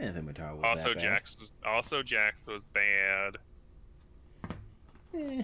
Think 0.00 0.38
was 0.38 0.56
also. 0.62 0.94
Jax 0.94 1.36
was 1.38 1.52
also 1.66 2.02
Jax 2.02 2.46
was 2.46 2.64
bad. 2.66 3.36
Eh. 5.14 5.42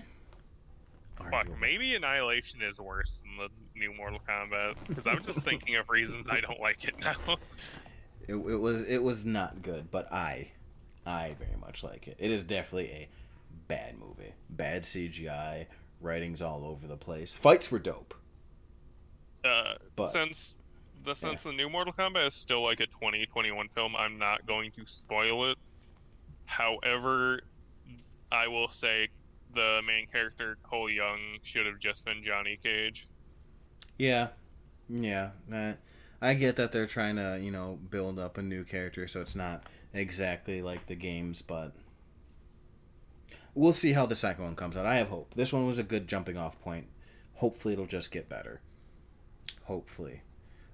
Fuck, 1.30 1.48
maybe 1.60 1.94
Annihilation 1.94 2.60
is 2.62 2.80
worse 2.80 3.22
than 3.22 3.36
the 3.36 3.78
new 3.78 3.92
Mortal 3.94 4.20
Kombat 4.28 4.74
because 4.86 5.06
I'm 5.06 5.22
just 5.24 5.44
thinking 5.44 5.76
of 5.76 5.88
reasons 5.88 6.26
I 6.28 6.40
don't 6.40 6.60
like 6.60 6.84
it 6.84 6.94
now. 7.00 7.36
It, 8.28 8.34
it 8.34 8.56
was 8.56 8.82
it 8.82 9.00
was 9.00 9.24
not 9.24 9.62
good, 9.62 9.88
but 9.92 10.12
I, 10.12 10.50
I 11.06 11.36
very 11.38 11.56
much 11.60 11.84
like 11.84 12.08
it. 12.08 12.16
It 12.18 12.32
is 12.32 12.42
definitely 12.42 12.90
a 12.90 13.08
bad 13.68 13.96
movie. 13.96 14.32
Bad 14.50 14.82
CGI, 14.82 15.66
writings 16.00 16.42
all 16.42 16.64
over 16.64 16.88
the 16.88 16.96
place. 16.96 17.34
Fights 17.34 17.70
were 17.70 17.78
dope, 17.78 18.14
Uh, 19.44 19.74
but 19.94 20.08
since 20.08 20.55
the 21.06 21.14
since 21.14 21.42
the 21.42 21.52
new 21.52 21.70
Mortal 21.70 21.92
Kombat 21.94 22.26
is 22.28 22.34
still 22.34 22.62
like 22.62 22.80
a 22.80 22.86
2021 22.86 23.68
film, 23.74 23.96
I'm 23.96 24.18
not 24.18 24.46
going 24.46 24.72
to 24.72 24.84
spoil 24.86 25.50
it. 25.50 25.58
However, 26.44 27.40
I 28.30 28.48
will 28.48 28.68
say 28.68 29.08
the 29.54 29.80
main 29.86 30.06
character 30.08 30.58
Cole 30.62 30.90
Young 30.90 31.18
should 31.42 31.66
have 31.66 31.78
just 31.78 32.04
been 32.04 32.22
Johnny 32.24 32.58
Cage. 32.62 33.08
yeah, 33.98 34.28
yeah. 34.88 35.30
eh, 35.52 35.74
I 36.20 36.34
get 36.34 36.56
that 36.56 36.72
they're 36.72 36.86
trying 36.86 37.16
to 37.16 37.38
you 37.40 37.50
know 37.50 37.78
build 37.90 38.18
up 38.18 38.36
a 38.38 38.42
new 38.42 38.64
character, 38.64 39.06
so 39.08 39.20
it's 39.20 39.36
not 39.36 39.62
exactly 39.94 40.60
like 40.62 40.86
the 40.86 40.94
games, 40.96 41.42
but 41.42 41.72
we'll 43.54 43.72
see 43.72 43.92
how 43.92 44.06
the 44.06 44.16
second 44.16 44.44
one 44.44 44.56
comes 44.56 44.76
out. 44.76 44.86
I 44.86 44.96
have 44.96 45.08
hope. 45.08 45.34
This 45.34 45.52
one 45.52 45.66
was 45.66 45.78
a 45.78 45.82
good 45.84 46.08
jumping 46.08 46.36
off 46.36 46.60
point. 46.60 46.88
Hopefully, 47.34 47.74
it'll 47.74 47.86
just 47.86 48.10
get 48.10 48.28
better. 48.28 48.60
Hopefully, 49.64 50.22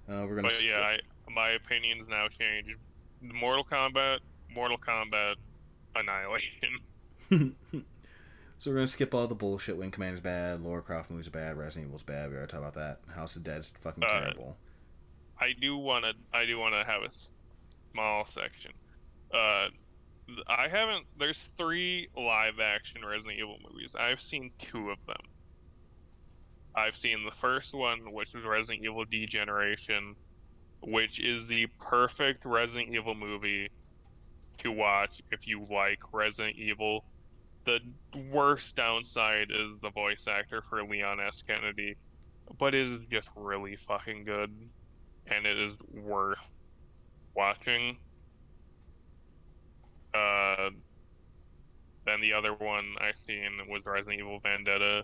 uh, 0.09 0.25
we're 0.27 0.35
gonna. 0.35 0.43
But 0.49 0.63
yeah, 0.65 0.79
I, 0.79 0.99
my 1.31 1.49
opinions 1.51 2.07
now 2.07 2.27
changed. 2.27 2.75
Mortal 3.21 3.63
Kombat, 3.63 4.19
Mortal 4.53 4.77
Kombat, 4.77 5.35
Annihilation. 5.95 6.79
so 8.57 8.71
we're 8.71 8.75
gonna 8.75 8.87
skip 8.87 9.13
all 9.13 9.27
the 9.27 9.35
bullshit. 9.35 9.77
Wing 9.77 9.91
Commander's 9.91 10.21
bad. 10.21 10.59
Lara 10.61 10.81
Croft 10.81 11.09
movies 11.09 11.27
are 11.27 11.31
bad. 11.31 11.57
Resident 11.57 11.87
Evil's 11.89 12.03
bad. 12.03 12.29
We 12.29 12.35
already 12.35 12.51
talked 12.51 12.61
about 12.61 12.73
that. 12.75 12.99
House 13.15 13.35
of 13.35 13.43
Dead's 13.43 13.71
fucking 13.71 14.03
Uh, 14.03 14.07
terrible. 14.07 14.57
I 15.39 15.53
do 15.59 15.77
want 15.77 16.05
to. 16.05 16.13
I 16.37 16.45
do 16.45 16.57
want 16.59 16.73
to 16.75 16.83
have 16.83 17.01
a 17.03 17.09
small 17.93 18.25
section. 18.25 18.71
Uh, 19.33 19.67
I 20.47 20.67
haven't. 20.69 21.05
There's 21.17 21.43
three 21.57 22.07
live-action 22.15 23.03
Resident 23.05 23.39
Evil 23.39 23.57
movies. 23.69 23.95
I've 23.95 24.21
seen 24.21 24.51
two 24.57 24.89
of 24.89 25.05
them. 25.05 25.17
I've 26.75 26.97
seen 26.97 27.23
the 27.23 27.35
first 27.35 27.73
one, 27.73 28.11
which 28.11 28.33
was 28.33 28.43
Resident 28.43 28.83
Evil 28.83 29.05
Degeneration, 29.05 30.15
which 30.81 31.19
is 31.19 31.47
the 31.47 31.67
perfect 31.79 32.45
Resident 32.45 32.93
Evil 32.93 33.15
movie 33.15 33.69
to 34.59 34.71
watch 34.71 35.21
if 35.31 35.47
you 35.47 35.67
like 35.69 35.99
Resident 36.11 36.55
Evil. 36.57 37.05
The 37.65 37.79
worst 38.31 38.75
downside 38.75 39.51
is 39.51 39.79
the 39.79 39.91
voice 39.91 40.27
actor 40.27 40.63
for 40.69 40.83
Leon 40.83 41.19
S. 41.19 41.43
Kennedy, 41.43 41.95
but 42.59 42.73
it 42.73 42.91
is 42.91 43.01
just 43.09 43.29
really 43.35 43.77
fucking 43.87 44.25
good 44.25 44.51
and 45.27 45.45
it 45.45 45.57
is 45.57 45.73
worth 45.93 46.37
watching. 47.35 47.97
Uh, 50.13 50.69
then 52.05 52.19
the 52.21 52.33
other 52.33 52.53
one 52.53 52.95
I 52.99 53.11
seen 53.15 53.51
was 53.69 53.85
Resident 53.85 54.19
Evil 54.19 54.39
Vendetta, 54.39 55.03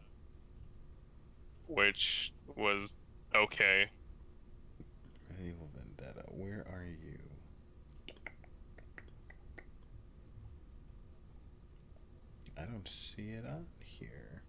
which 1.70 2.34
was 2.56 2.96
okay. 3.36 3.86
Resident 5.30 5.56
Evil 5.56 5.70
Vendetta. 5.76 6.26
Where 6.32 6.66
are 6.74 6.84
you? 6.84 7.18
I 12.58 12.64
don't 12.64 12.88
see 12.88 13.30
it 13.30 13.46
on 13.46 13.66
here. 13.80 14.42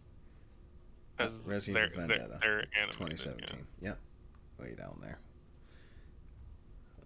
As 1.18 1.34
Resident 1.44 1.74
they're, 1.74 1.86
Evil 2.02 2.08
they're, 2.08 2.18
Vendetta, 2.18 2.38
they're 2.40 2.64
animated, 2.80 3.18
2017. 3.18 3.66
Yep. 3.82 3.98
Way 4.58 4.74
down 4.76 4.98
there. 5.00 5.18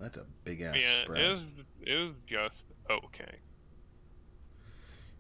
That's 0.01 0.17
a 0.17 0.25
big 0.45 0.61
Yeah, 0.61 0.71
ass 0.71 0.83
yeah 0.83 1.03
spread. 1.05 1.21
it 1.21 1.29
was 1.31 1.41
it 1.87 1.95
was 1.95 2.15
just 2.27 2.63
okay. 2.91 3.37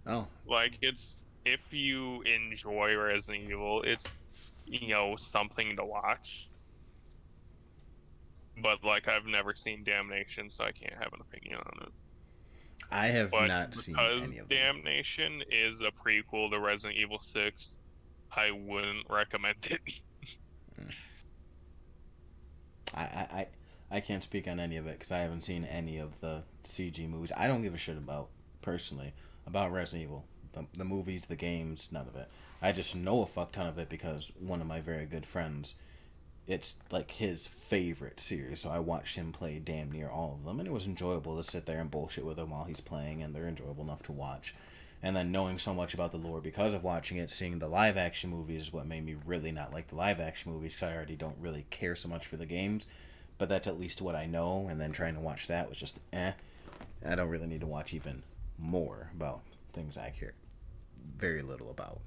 Oh, 0.07 0.27
Like 0.47 0.79
it's 0.83 1.25
if 1.47 1.61
you 1.71 2.23
enjoy 2.23 2.95
Resident 2.97 3.51
Evil, 3.51 3.83
it's 3.83 4.15
you 4.67 4.89
know 4.89 5.17
something 5.17 5.77
to 5.77 5.85
watch. 5.85 6.49
But 8.63 8.85
like 8.85 9.09
I've 9.09 9.27
never 9.27 9.55
seen 9.55 9.85
Damnation, 9.85 10.49
so 10.49 10.65
I 10.65 10.73
can't 10.73 10.95
have 10.95 11.13
an 11.13 11.21
opinion 11.21 11.57
on 11.57 11.87
it. 11.87 11.93
I 12.91 13.09
have 13.09 13.31
But 13.31 13.47
not 13.47 13.75
seen 13.75 13.95
because 13.95 14.29
any 14.29 14.39
of 14.39 14.49
them. 14.49 14.59
Damnation 14.59 15.43
is 15.51 15.81
a 15.81 15.91
prequel 15.91 16.51
to 16.51 16.61
Resident 16.61 16.99
Evil 16.99 17.19
Six, 17.21 17.77
I 18.37 18.51
wouldn't 18.51 19.07
recommend 19.09 19.67
it. 19.71 19.81
I, 22.95 23.03
I, 23.03 23.29
I, 23.33 23.47
I 23.91 24.01
can't 24.01 24.23
speak 24.23 24.47
on 24.47 24.61
any 24.61 24.77
of 24.77 24.87
it 24.87 24.99
because 24.99 25.11
I 25.13 25.19
haven't 25.19 25.45
seen 25.45 25.65
any 25.65 25.99
of 25.99 26.21
the 26.21 26.43
CG 26.65 27.09
movies. 27.09 27.33
I 27.37 27.49
don't 27.49 27.63
give 27.63 27.75
a 27.75 27.79
shit 27.79 27.97
about 27.97 28.29
personally 28.63 29.13
about 29.47 29.73
Resident 29.73 30.05
Evil, 30.05 30.25
the, 30.53 30.67
the 30.77 30.85
movies, 30.85 31.27
the 31.27 31.37
games, 31.37 31.89
none 31.93 32.07
of 32.07 32.17
it. 32.17 32.29
I 32.65 32.73
just 32.73 32.97
know 32.97 33.21
a 33.21 33.27
fuck 33.27 33.53
ton 33.53 33.67
of 33.67 33.77
it 33.77 33.91
because 33.91 34.33
one 34.41 34.63
of 34.63 34.67
my 34.67 34.81
very 34.81 35.05
good 35.05 35.27
friends, 35.27 35.75
it's 36.47 36.79
like 36.91 37.11
his 37.11 37.47
favorite 37.47 38.21
series. 38.21 38.61
So 38.61 38.71
I 38.71 38.79
watched 38.79 39.17
him 39.17 39.33
play 39.33 39.59
damn 39.63 39.93
near 39.93 40.09
all 40.09 40.33
of 40.33 40.47
them, 40.47 40.59
and 40.59 40.67
it 40.67 40.73
was 40.73 40.87
enjoyable 40.87 41.37
to 41.37 41.45
sit 41.45 41.67
there 41.67 41.79
and 41.79 41.91
bullshit 41.91 42.25
with 42.25 42.39
him 42.39 42.49
while 42.49 42.65
he's 42.65 42.81
playing, 42.81 43.23
and 43.23 43.35
they're 43.35 43.49
enjoyable 43.49 43.85
enough 43.85 44.03
to 44.05 44.13
watch. 44.13 44.55
And 45.03 45.15
then 45.15 45.31
knowing 45.31 45.59
so 45.59 45.75
much 45.75 45.93
about 45.93 46.11
the 46.11 46.17
lore 46.17 46.41
because 46.41 46.73
of 46.73 46.83
watching 46.83 47.19
it, 47.19 47.31
seeing 47.31 47.59
the 47.59 47.69
live 47.69 47.99
action 47.99 48.31
movies 48.31 48.63
is 48.63 48.73
what 48.73 48.87
made 48.87 49.05
me 49.05 49.17
really 49.27 49.53
not 49.53 49.75
like 49.75 49.89
the 49.89 49.97
live 49.97 50.19
action 50.19 50.51
movies 50.51 50.75
because 50.75 50.91
I 50.91 50.97
already 50.97 51.17
don't 51.17 51.37
really 51.39 51.67
care 51.69 51.95
so 51.95 52.09
much 52.09 52.27
for 52.27 52.39
the 52.39 52.47
games. 52.47 52.87
But 53.37 53.51
that's 53.51 53.69
at 53.69 53.79
least 53.79 54.01
what 54.01 54.15
I 54.15 54.25
know. 54.25 54.69
And 54.71 54.81
then 54.81 54.93
trying 54.93 55.17
to 55.17 55.21
watch 55.21 55.49
that 55.49 55.69
was 55.69 55.77
just 55.77 56.01
eh. 56.15 56.33
I 57.05 57.15
don't 57.15 57.29
really 57.29 57.47
need 57.47 57.61
to 57.61 57.67
watch 57.67 57.93
even 57.93 58.23
more 58.59 59.11
about 59.15 59.43
things 59.75 59.99
I 59.99 60.09
care 60.09 60.33
very 61.19 61.43
little 61.43 61.71
about. 61.71 62.01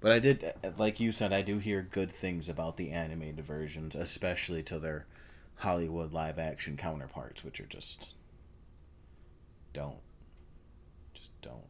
But 0.00 0.12
I 0.12 0.18
did, 0.20 0.44
uh, 0.64 0.70
like 0.78 1.00
you 1.00 1.10
said, 1.12 1.32
I 1.32 1.42
do 1.42 1.58
hear 1.58 1.82
good 1.82 2.12
things 2.12 2.48
about 2.48 2.76
the 2.76 2.90
animated 2.90 3.44
versions, 3.44 3.96
especially 3.96 4.62
to 4.64 4.78
their 4.78 5.06
Hollywood 5.56 6.12
live 6.12 6.38
action 6.38 6.76
counterparts, 6.76 7.42
which 7.44 7.60
are 7.60 7.66
just 7.66 8.10
don't. 9.72 9.98
Just 11.14 11.32
don't. 11.42 11.66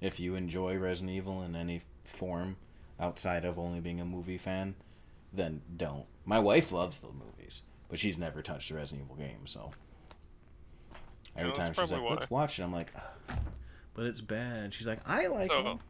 If 0.00 0.18
you 0.18 0.34
enjoy 0.34 0.78
Resident 0.78 1.10
Evil 1.10 1.42
in 1.42 1.54
any 1.54 1.82
form 2.04 2.56
outside 2.98 3.44
of 3.44 3.58
only 3.58 3.80
being 3.80 4.00
a 4.00 4.04
movie 4.04 4.38
fan, 4.38 4.74
then 5.32 5.60
don't. 5.76 6.06
My 6.24 6.38
wife 6.38 6.72
loves 6.72 7.00
the 7.00 7.08
movies, 7.08 7.62
but 7.90 7.98
she's 7.98 8.16
never 8.16 8.40
touched 8.42 8.70
a 8.70 8.74
Resident 8.74 9.06
Evil 9.06 9.16
game, 9.16 9.46
so 9.46 9.72
every 11.36 11.52
time 11.52 11.72
she's 11.74 11.90
like, 11.90 12.00
probably 12.00 12.16
"Let's 12.16 12.30
watch 12.30 12.58
it," 12.58 12.62
I'm 12.62 12.72
like, 12.72 12.92
but 13.94 14.06
it's 14.06 14.20
bad. 14.22 14.72
She's 14.72 14.86
like, 14.86 15.00
"I 15.06 15.26
like 15.26 15.50
So- 15.50 15.62
them." 15.62 15.80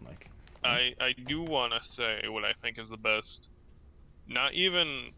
I'm 0.00 0.06
like, 0.06 0.30
I 0.64 0.94
I 1.00 1.12
do 1.26 1.42
want 1.42 1.72
to 1.74 1.86
say 1.86 2.22
what 2.28 2.44
I 2.44 2.52
think 2.62 2.78
is 2.78 2.88
the 2.88 2.96
best, 2.96 3.48
not 4.26 4.54
even 4.54 5.10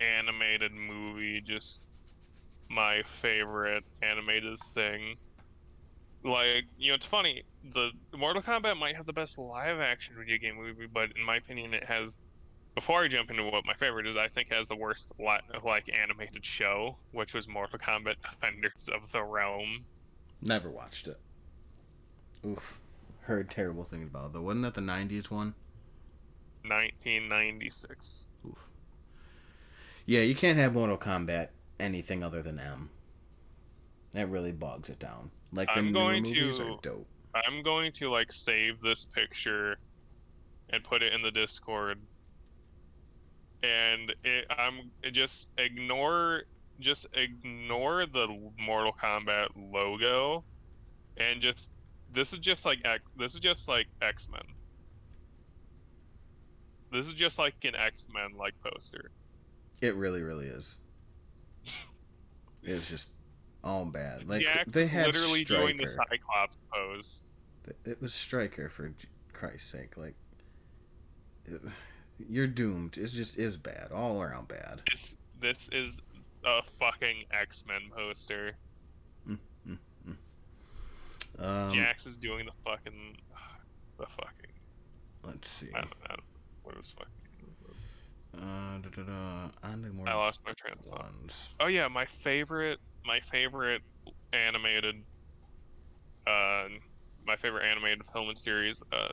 animated 0.00 0.72
movie, 0.72 1.40
just 1.40 1.82
my 2.68 3.02
favorite 3.20 3.84
animated 4.02 4.58
thing. 4.74 5.16
Like 6.22 6.64
you 6.76 6.90
know, 6.90 6.96
it's 6.96 7.06
funny. 7.06 7.42
The 7.72 7.90
Mortal 8.16 8.42
Kombat 8.42 8.78
might 8.78 8.96
have 8.96 9.06
the 9.06 9.12
best 9.12 9.38
live 9.38 9.80
action 9.80 10.14
video 10.18 10.36
game 10.38 10.56
movie, 10.56 10.86
but 10.92 11.10
in 11.16 11.24
my 11.24 11.36
opinion, 11.36 11.74
it 11.74 11.84
has. 11.84 12.18
Before 12.76 13.02
I 13.02 13.08
jump 13.08 13.30
into 13.30 13.42
what 13.44 13.66
my 13.66 13.74
favorite 13.74 14.06
is, 14.06 14.16
I 14.16 14.28
think 14.28 14.48
it 14.50 14.54
has 14.54 14.68
the 14.68 14.76
worst 14.76 15.08
li- 15.18 15.58
like 15.64 15.90
animated 15.92 16.44
show, 16.46 16.98
which 17.10 17.34
was 17.34 17.48
Mortal 17.48 17.78
Kombat 17.80 18.14
Defenders 18.22 18.88
of 18.94 19.10
the 19.12 19.22
Realm. 19.24 19.84
Never 20.40 20.70
watched 20.70 21.08
it. 21.08 21.18
Oof. 22.46 22.80
Heard 23.22 23.50
terrible 23.50 23.84
things 23.84 24.08
about. 24.08 24.32
Though. 24.32 24.42
Wasn't 24.42 24.62
that 24.62 24.74
the 24.74 24.80
90s 24.80 25.30
one? 25.30 25.54
1996. 26.64 28.26
Oof. 28.46 28.54
Yeah, 30.06 30.20
you 30.20 30.34
can't 30.34 30.58
have 30.58 30.74
Mortal 30.74 30.98
Kombat 30.98 31.48
anything 31.78 32.22
other 32.22 32.42
than 32.42 32.58
M. 32.58 32.90
That 34.12 34.28
really 34.28 34.52
bogs 34.52 34.90
it 34.90 34.98
down. 34.98 35.30
Like 35.52 35.68
the 35.74 35.80
I'm 35.80 35.92
going 35.92 36.22
movies 36.24 36.58
to- 36.58 36.64
are 36.64 36.78
dope. 36.82 37.06
I'm 37.46 37.62
going 37.62 37.92
to 37.92 38.10
like 38.10 38.32
save 38.32 38.80
this 38.80 39.04
picture 39.04 39.78
and 40.70 40.82
put 40.82 41.02
it 41.02 41.12
in 41.12 41.22
the 41.22 41.30
Discord. 41.30 41.98
And 43.62 44.12
it, 44.24 44.46
I'm 44.50 44.90
it 45.02 45.12
just 45.12 45.50
ignore 45.58 46.42
just 46.80 47.06
ignore 47.12 48.06
the 48.06 48.26
Mortal 48.58 48.92
Kombat 48.92 49.48
logo 49.54 50.42
and 51.18 51.40
just 51.40 51.70
this 52.12 52.32
is 52.32 52.38
just 52.38 52.64
like 52.64 52.78
X, 52.84 53.02
this 53.16 53.34
is 53.34 53.40
just 53.40 53.68
like 53.68 53.86
X-Men. 54.02 54.42
This 56.92 57.06
is 57.06 57.14
just 57.14 57.38
like 57.38 57.54
an 57.64 57.74
X-Men 57.76 58.36
like 58.36 58.54
poster. 58.62 59.10
It 59.80 59.94
really, 59.94 60.22
really 60.22 60.46
is. 60.46 60.78
It's 62.62 62.90
just 62.90 63.08
all 63.62 63.84
bad. 63.84 64.28
Like 64.28 64.44
they 64.66 64.86
had 64.86 65.06
literally 65.06 65.44
doing 65.44 65.76
the 65.76 65.86
Cyclops 65.86 66.58
pose. 66.72 67.24
It 67.84 68.00
was 68.00 68.12
Stryker 68.12 68.68
for 68.68 68.92
Christ's 69.32 69.70
sake. 69.70 69.96
Like 69.96 70.14
it- 71.46 71.62
you're 72.28 72.46
doomed. 72.46 72.98
It's 72.98 73.12
just 73.12 73.38
is 73.38 73.56
bad, 73.56 73.92
all 73.92 74.20
around 74.20 74.48
bad. 74.48 74.82
This 74.90 75.16
this 75.40 75.68
is 75.72 75.98
a 76.44 76.60
fucking 76.78 77.24
X-Men 77.32 77.90
poster. 77.94 78.52
Um, 81.40 81.70
Jax 81.70 82.06
is 82.06 82.16
doing 82.16 82.46
the 82.46 82.52
fucking 82.64 83.16
the 83.98 84.06
fucking 84.06 84.52
let's 85.24 85.48
see. 85.48 85.68
I 85.74 85.80
don't 85.80 85.90
know 86.08 86.16
what 86.62 86.76
was 86.76 86.92
fucking 86.92 87.10
Uh, 88.36 88.78
da, 88.78 88.88
da, 88.90 89.02
da. 89.02 89.48
On 89.70 89.82
the 89.82 89.90
more 89.90 90.08
I 90.08 90.14
lost 90.14 90.40
my 90.46 90.52
train 90.52 90.74
of 90.78 90.84
thought. 90.84 91.02
ones. 91.04 91.54
Oh 91.60 91.66
yeah, 91.66 91.88
my 91.88 92.04
favorite 92.04 92.78
my 93.04 93.20
favorite 93.20 93.82
animated 94.32 94.96
uh 96.26 96.64
my 97.26 97.34
favorite 97.36 97.64
animated 97.64 98.02
film 98.12 98.28
and 98.28 98.38
series 98.38 98.82
uh 98.92 99.08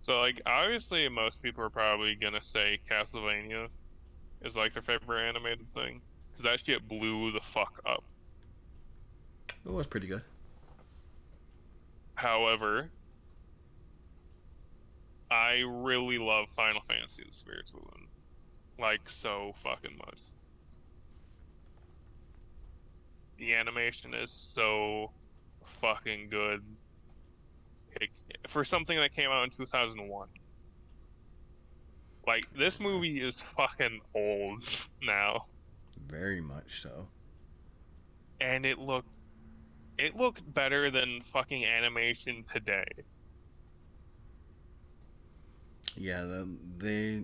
so 0.00 0.20
like 0.20 0.40
obviously 0.46 1.08
most 1.08 1.42
people 1.42 1.62
are 1.64 1.70
probably 1.70 2.14
gonna 2.14 2.42
say 2.42 2.78
Castlevania 2.90 3.68
is 4.44 4.56
like 4.56 4.72
their 4.72 4.82
favorite 4.82 5.28
animated 5.28 5.66
thing 5.74 6.00
because 6.30 6.44
that 6.44 6.60
shit 6.60 6.86
blew 6.88 7.32
the 7.32 7.40
fuck 7.40 7.80
up. 7.86 8.02
It 9.64 9.72
was 9.72 9.86
pretty 9.86 10.06
good. 10.06 10.22
However, 12.14 12.90
I 15.30 15.62
really 15.66 16.18
love 16.18 16.48
Final 16.54 16.82
Fantasy: 16.88 17.22
The 17.26 17.32
Spirits 17.32 17.72
Within, 17.72 18.06
like 18.78 19.08
so 19.08 19.52
fucking 19.62 19.96
much. 19.98 20.20
The 23.38 23.54
animation 23.54 24.14
is 24.14 24.30
so 24.30 25.12
fucking 25.80 26.28
good 26.30 26.62
it, 28.00 28.10
for 28.48 28.64
something 28.64 28.96
that 28.98 29.12
came 29.14 29.30
out 29.30 29.44
in 29.44 29.50
2001. 29.50 30.28
Like 32.26 32.44
this 32.56 32.78
movie 32.78 33.20
is 33.20 33.40
fucking 33.40 34.00
old 34.14 34.64
now, 35.02 35.46
Very 36.06 36.40
much 36.40 36.80
so. 36.82 37.08
and 38.40 38.64
it 38.64 38.78
looked 38.78 39.08
it 40.02 40.16
looked 40.16 40.52
better 40.52 40.90
than 40.90 41.22
fucking 41.22 41.64
animation 41.64 42.44
today. 42.52 42.84
Yeah, 45.96 46.22
the, 46.22 46.48
they 46.78 47.22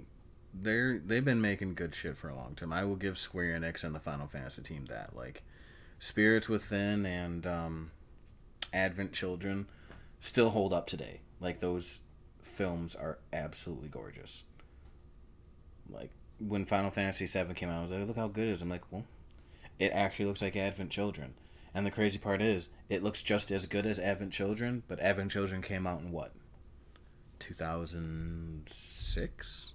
they're 0.55 1.01
they've 1.05 1.25
been 1.25 1.41
making 1.41 1.75
good 1.75 1.93
shit 1.93 2.17
for 2.17 2.29
a 2.29 2.37
long 2.37 2.55
time. 2.55 2.73
I 2.73 2.85
will 2.85 2.95
give 2.97 3.19
Square 3.19 3.59
Enix 3.59 3.83
and 3.83 3.95
the 3.95 3.99
Final 4.01 4.29
Fantasy 4.29 4.63
team 4.63 4.87
that. 4.87 5.17
Like 5.17 5.43
Spirits 5.99 6.49
Within 6.49 7.05
and 7.05 7.47
um, 7.49 7.91
Advent 8.73 9.13
Children 9.13 9.67
still 10.21 10.51
hold 10.51 10.73
up 10.73 10.87
today. 10.87 11.21
Like 11.41 11.59
those 11.59 12.03
films 12.43 12.95
are 12.95 13.19
absolutely 13.33 13.89
gorgeous. 13.89 14.45
Like 15.91 16.11
when 16.39 16.65
Final 16.65 16.93
Fantasy 16.93 17.27
VII 17.27 17.55
came 17.55 17.71
out, 17.71 17.79
I 17.79 17.83
was 17.83 17.91
like, 17.91 18.07
"Look 18.07 18.17
how 18.17 18.29
good 18.29 18.47
it 18.47 18.53
is." 18.53 18.63
I'm 18.63 18.69
like, 18.69 18.93
"Well, 18.93 19.05
it 19.81 19.91
actually 19.93 20.27
looks 20.27 20.43
like 20.43 20.55
Advent 20.55 20.91
Children." 20.91 21.35
And 21.75 21.85
the 21.87 21.91
crazy 21.91 22.19
part 22.19 22.43
is, 22.43 22.69
it 22.89 23.03
looks 23.03 23.23
just 23.23 23.51
as 23.51 23.67
good 23.67 23.87
as 23.87 23.99
Advent 23.99 24.33
Children, 24.33 24.83
but 24.89 25.01
Advent 25.01 25.33
Children 25.33 25.63
came 25.63 25.87
out 25.87 26.01
in 26.01 26.13
what? 26.13 26.33
2006? 27.39 29.75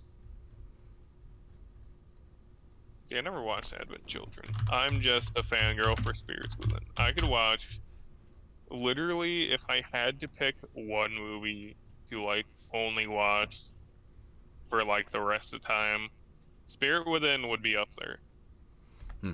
Yeah, 3.09 3.17
I 3.19 3.21
never 3.21 3.41
watched 3.41 3.73
Advent 3.73 4.05
Children. 4.07 4.47
I'm 4.71 4.99
just 4.99 5.31
a 5.37 5.43
fangirl 5.43 5.99
for 5.99 6.13
Spirits 6.13 6.57
Within. 6.57 6.79
I 6.97 7.11
could 7.11 7.27
watch 7.27 7.79
literally 8.71 9.51
if 9.53 9.61
I 9.69 9.83
had 9.91 10.19
to 10.21 10.27
pick 10.27 10.55
one 10.73 11.13
movie 11.13 11.75
to 12.09 12.23
like 12.23 12.45
only 12.73 13.05
watch 13.07 13.69
for 14.69 14.83
like 14.83 15.11
the 15.11 15.21
rest 15.21 15.53
of 15.53 15.61
the 15.61 15.67
time, 15.67 16.09
Spirit 16.65 17.07
Within 17.07 17.49
would 17.49 17.61
be 17.61 17.77
up 17.77 17.89
there. 17.99 18.17
Hmm. 19.21 19.33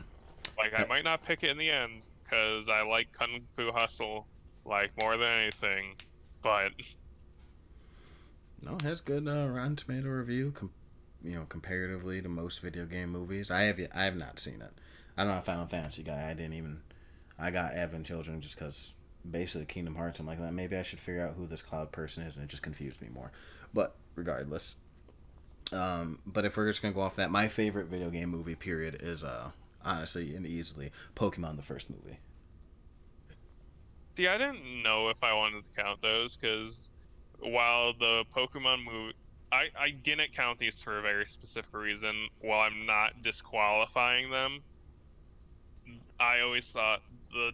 Like 0.57 0.73
I 0.77 0.83
might 0.85 1.05
not 1.05 1.23
pick 1.23 1.43
it 1.43 1.49
in 1.49 1.57
the 1.57 1.69
end 1.69 2.03
because 2.29 2.67
I 2.69 2.83
like 2.83 3.11
Kung 3.11 3.41
Fu 3.55 3.71
Hustle 3.71 4.27
like 4.65 4.91
more 5.01 5.17
than 5.17 5.27
anything, 5.27 5.95
but 6.43 6.71
No, 8.63 8.75
it 8.75 8.81
has 8.83 9.01
good 9.01 9.27
uh, 9.27 9.47
Rotten 9.47 9.75
Tomato 9.75 10.09
review. 10.09 10.51
Com- 10.51 10.71
you 11.23 11.35
know, 11.35 11.45
comparatively 11.49 12.21
to 12.21 12.29
most 12.29 12.61
video 12.61 12.85
game 12.85 13.09
movies, 13.09 13.51
I 13.51 13.63
have 13.63 13.79
I 13.93 14.03
have 14.05 14.15
not 14.15 14.39
seen 14.39 14.61
it. 14.61 14.71
I'm 15.17 15.27
not 15.27 15.39
a 15.39 15.41
Final 15.41 15.67
Fantasy 15.67 16.03
guy. 16.03 16.29
I 16.29 16.33
didn't 16.33 16.53
even. 16.53 16.81
I 17.37 17.51
got 17.51 17.73
Advent 17.73 18.05
Children 18.05 18.41
just 18.41 18.55
because 18.55 18.93
basically 19.29 19.65
Kingdom 19.65 19.95
Hearts. 19.95 20.19
I'm 20.19 20.27
like, 20.27 20.39
"Well, 20.39 20.51
maybe 20.51 20.77
I 20.77 20.83
should 20.83 20.99
figure 20.99 21.25
out 21.25 21.35
who 21.35 21.45
this 21.45 21.61
cloud 21.61 21.91
person 21.91 22.23
is, 22.23 22.35
and 22.35 22.43
it 22.45 22.49
just 22.49 22.63
confused 22.63 23.01
me 23.01 23.09
more. 23.13 23.31
But 23.73 23.95
regardless, 24.15 24.77
um, 25.73 26.19
but 26.25 26.45
if 26.45 26.55
we're 26.55 26.67
just 26.69 26.81
gonna 26.81 26.93
go 26.93 27.01
off 27.01 27.17
that, 27.17 27.31
my 27.31 27.47
favorite 27.47 27.87
video 27.87 28.09
game 28.09 28.29
movie 28.29 28.55
period 28.55 28.97
is 29.01 29.23
uh 29.23 29.51
honestly 29.83 30.35
and 30.35 30.45
easily 30.45 30.91
Pokemon 31.15 31.55
the 31.55 31.61
first 31.61 31.89
movie. 31.89 32.19
See, 34.17 34.27
I 34.27 34.37
didn't 34.37 34.83
know 34.83 35.09
if 35.09 35.23
I 35.23 35.33
wanted 35.33 35.63
to 35.63 35.81
count 35.81 36.01
those 36.01 36.35
because 36.35 36.89
while 37.39 37.93
the 37.93 38.23
Pokemon 38.35 38.83
movie, 38.83 39.13
I, 39.51 39.67
I 39.79 39.89
didn't 39.91 40.33
count 40.35 40.59
these 40.59 40.81
for 40.81 40.99
a 40.99 41.01
very 41.01 41.25
specific 41.25 41.73
reason. 41.73 42.27
While 42.41 42.59
I'm 42.59 42.85
not 42.85 43.23
disqualifying 43.23 44.29
them, 44.29 44.59
I 46.19 46.41
always 46.41 46.71
thought 46.71 47.01
the 47.31 47.51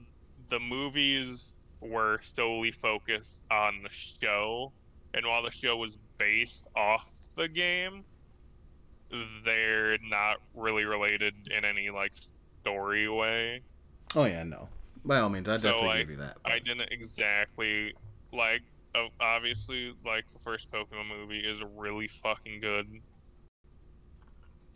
the 0.49 0.59
movies 0.59 1.55
were 1.81 2.19
solely 2.23 2.71
focused 2.71 3.43
on 3.51 3.81
the 3.83 3.89
show, 3.89 4.71
and 5.13 5.25
while 5.25 5.43
the 5.43 5.51
show 5.51 5.77
was 5.77 5.97
based 6.17 6.67
off 6.75 7.05
the 7.35 7.47
game, 7.47 8.03
they're 9.45 9.97
not 10.01 10.37
really 10.53 10.83
related 10.83 11.33
in 11.55 11.65
any 11.65 11.89
like 11.89 12.13
story 12.61 13.07
way. 13.09 13.61
Oh 14.15 14.25
yeah, 14.25 14.43
no. 14.43 14.69
By 15.03 15.19
all 15.19 15.29
means, 15.29 15.47
I 15.47 15.57
So, 15.57 15.69
definitely 15.69 15.87
like, 15.87 15.97
give 15.99 16.09
you 16.11 16.15
that. 16.17 16.37
I 16.45 16.59
didn't 16.59 16.91
exactly 16.91 17.93
like. 18.31 18.61
Obviously, 19.19 19.93
like 20.05 20.23
the 20.31 20.39
first 20.39 20.71
Pokemon 20.71 21.09
movie 21.09 21.39
is 21.39 21.59
really 21.75 22.07
fucking 22.07 22.61
good. 22.61 23.01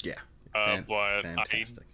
Yeah, 0.04 0.20
Uh, 0.54 0.82
but 0.88 1.24
fantastic. 1.24 1.86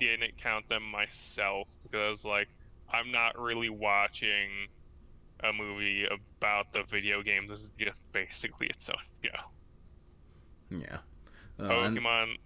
I 0.00 0.04
didn't 0.04 0.36
count 0.38 0.68
them 0.68 0.82
myself 0.84 1.68
because, 1.82 2.24
like, 2.24 2.48
I'm 2.90 3.10
not 3.10 3.38
really 3.38 3.70
watching 3.70 4.68
a 5.42 5.52
movie 5.52 6.06
about 6.06 6.72
the 6.72 6.84
video 6.90 7.22
game. 7.22 7.46
This 7.48 7.62
is 7.62 7.70
just 7.78 8.04
basically 8.12 8.68
its 8.68 8.88
own 8.88 8.96
show. 9.24 9.30
Yeah. 10.70 10.98
Uh, 11.60 11.64
and- 11.80 11.96
Pokemon. 11.98 12.36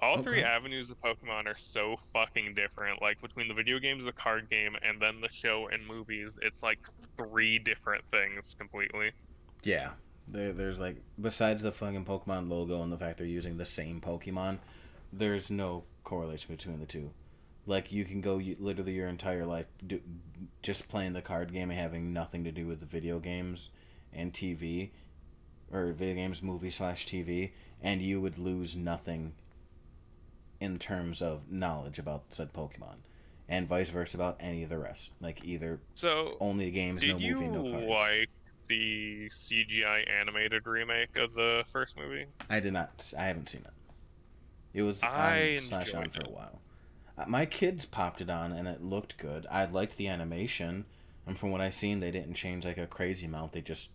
All 0.00 0.20
three 0.20 0.42
avenues 0.42 0.90
of 0.90 1.00
Pokemon 1.00 1.46
are 1.46 1.56
so 1.56 1.94
fucking 2.12 2.54
different. 2.54 3.00
Like 3.00 3.22
between 3.22 3.46
the 3.46 3.54
video 3.54 3.78
games, 3.78 4.04
the 4.04 4.10
card 4.10 4.50
game, 4.50 4.74
and 4.82 5.00
then 5.00 5.20
the 5.20 5.28
show 5.28 5.68
and 5.72 5.86
movies, 5.86 6.36
it's 6.42 6.60
like 6.60 6.80
three 7.16 7.60
different 7.60 8.02
things 8.10 8.56
completely. 8.58 9.12
Yeah. 9.62 9.90
There, 10.26 10.52
there's 10.52 10.80
like 10.80 10.96
besides 11.20 11.62
the 11.62 11.70
fucking 11.70 12.04
Pokemon 12.04 12.48
logo 12.50 12.82
and 12.82 12.90
the 12.90 12.96
fact 12.98 13.18
they're 13.18 13.28
using 13.28 13.58
the 13.58 13.64
same 13.64 14.00
Pokemon, 14.00 14.58
there's 15.12 15.52
no 15.52 15.84
correlation 16.02 16.52
between 16.52 16.80
the 16.80 16.86
two. 16.86 17.12
Like 17.64 17.92
you 17.92 18.04
can 18.04 18.20
go 18.20 18.38
y- 18.38 18.56
literally 18.58 18.94
your 18.94 19.06
entire 19.06 19.46
life 19.46 19.66
do, 19.86 20.00
just 20.62 20.88
playing 20.88 21.12
the 21.12 21.22
card 21.22 21.52
game 21.52 21.70
and 21.70 21.78
having 21.78 22.12
nothing 22.12 22.42
to 22.42 22.50
do 22.50 22.66
with 22.66 22.80
the 22.80 22.86
video 22.86 23.20
games 23.20 23.70
and 24.12 24.32
TV, 24.32 24.90
or 25.72 25.92
video 25.92 26.14
games, 26.14 26.42
movie 26.42 26.70
slash 26.70 27.06
TV, 27.06 27.50
and 27.82 28.00
you 28.02 28.20
would 28.20 28.38
lose 28.38 28.76
nothing 28.76 29.32
in 30.60 30.78
terms 30.78 31.20
of 31.22 31.50
knowledge 31.50 31.98
about 31.98 32.22
said 32.30 32.52
Pokemon, 32.52 32.96
and 33.48 33.66
vice 33.66 33.90
versa 33.90 34.16
about 34.16 34.36
any 34.40 34.62
of 34.62 34.68
the 34.68 34.78
rest. 34.78 35.12
Like 35.20 35.44
either 35.44 35.80
So, 35.94 36.36
only 36.40 36.70
games, 36.70 37.02
no 37.04 37.18
movie, 37.18 37.46
no 37.48 37.62
cards. 37.70 37.86
like 37.88 38.28
the 38.68 39.28
CGI 39.30 40.08
animated 40.08 40.66
remake 40.66 41.16
of 41.16 41.34
the 41.34 41.64
first 41.72 41.96
movie? 41.96 42.26
I 42.48 42.60
did 42.60 42.72
not. 42.72 43.12
I 43.18 43.24
haven't 43.24 43.48
seen 43.48 43.62
it. 43.64 43.72
It 44.78 44.82
was 44.82 45.02
I 45.02 45.56
on 45.56 45.62
slash 45.64 45.94
on 45.94 46.08
for 46.10 46.22
a 46.22 46.30
while. 46.30 46.60
Uh, 47.18 47.24
My 47.26 47.44
kids 47.44 47.84
popped 47.84 48.20
it 48.22 48.30
on 48.30 48.52
and 48.52 48.66
it 48.66 48.82
looked 48.82 49.18
good. 49.18 49.46
I 49.50 49.64
liked 49.66 49.96
the 49.98 50.08
animation, 50.08 50.86
and 51.26 51.38
from 51.38 51.50
what 51.50 51.60
I 51.60 51.70
seen, 51.70 52.00
they 52.00 52.10
didn't 52.10 52.34
change 52.34 52.64
like 52.64 52.78
a 52.78 52.86
crazy 52.86 53.26
amount. 53.26 53.52
They 53.52 53.60
just 53.60 53.90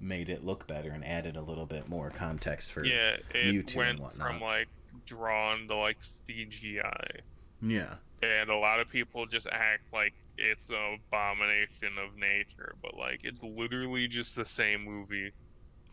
made 0.00 0.28
it 0.28 0.44
look 0.44 0.66
better 0.66 0.90
and 0.90 1.04
added 1.04 1.36
a 1.36 1.40
little 1.42 1.66
bit 1.66 1.88
more 1.88 2.10
context 2.10 2.70
for 2.72 2.84
Yeah, 2.84 3.16
it 3.34 3.66
Mewtwo 3.66 3.76
went 3.76 4.14
from 4.14 4.40
like 4.40 4.68
drawn 5.06 5.66
to 5.68 5.74
like 5.76 5.98
CGI. 6.02 7.20
yeah. 7.62 7.94
and 8.22 8.50
a 8.50 8.56
lot 8.56 8.80
of 8.80 8.88
people 8.90 9.26
just 9.26 9.46
act 9.48 9.82
like 9.92 10.12
it's 10.36 10.70
an 10.70 11.00
abomination 11.08 11.98
of 12.04 12.16
nature, 12.16 12.74
but 12.82 12.96
like 12.96 13.20
it's 13.24 13.42
literally 13.42 14.06
just 14.06 14.36
the 14.36 14.44
same 14.44 14.84
movie. 14.84 15.32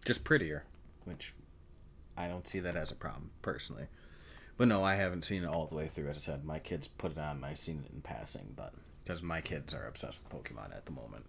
just 0.05 0.23
prettier, 0.23 0.63
which 1.05 1.33
I 2.17 2.27
don't 2.27 2.47
see 2.47 2.59
that 2.59 2.75
as 2.75 2.91
a 2.91 2.95
problem 2.95 3.31
personally. 3.41 3.85
But 4.57 4.67
no, 4.69 4.83
I 4.83 4.95
haven't 4.95 5.25
seen 5.25 5.43
it 5.43 5.47
all 5.49 5.65
the 5.67 5.75
way 5.75 5.87
through. 5.89 6.07
As 6.09 6.17
I 6.17 6.21
said, 6.21 6.45
my 6.45 6.59
kids 6.59 6.87
put 6.87 7.11
it 7.11 7.17
on. 7.17 7.43
I've 7.43 7.57
seen 7.57 7.83
it 7.85 7.93
in 7.93 7.99
passing, 8.01 8.53
but 8.55 8.73
because 9.03 9.21
my 9.21 9.41
kids 9.41 9.73
are 9.73 9.85
obsessed 9.85 10.23
with 10.23 10.31
Pokemon 10.43 10.73
at 10.75 10.85
the 10.85 10.93
moment. 10.93 11.25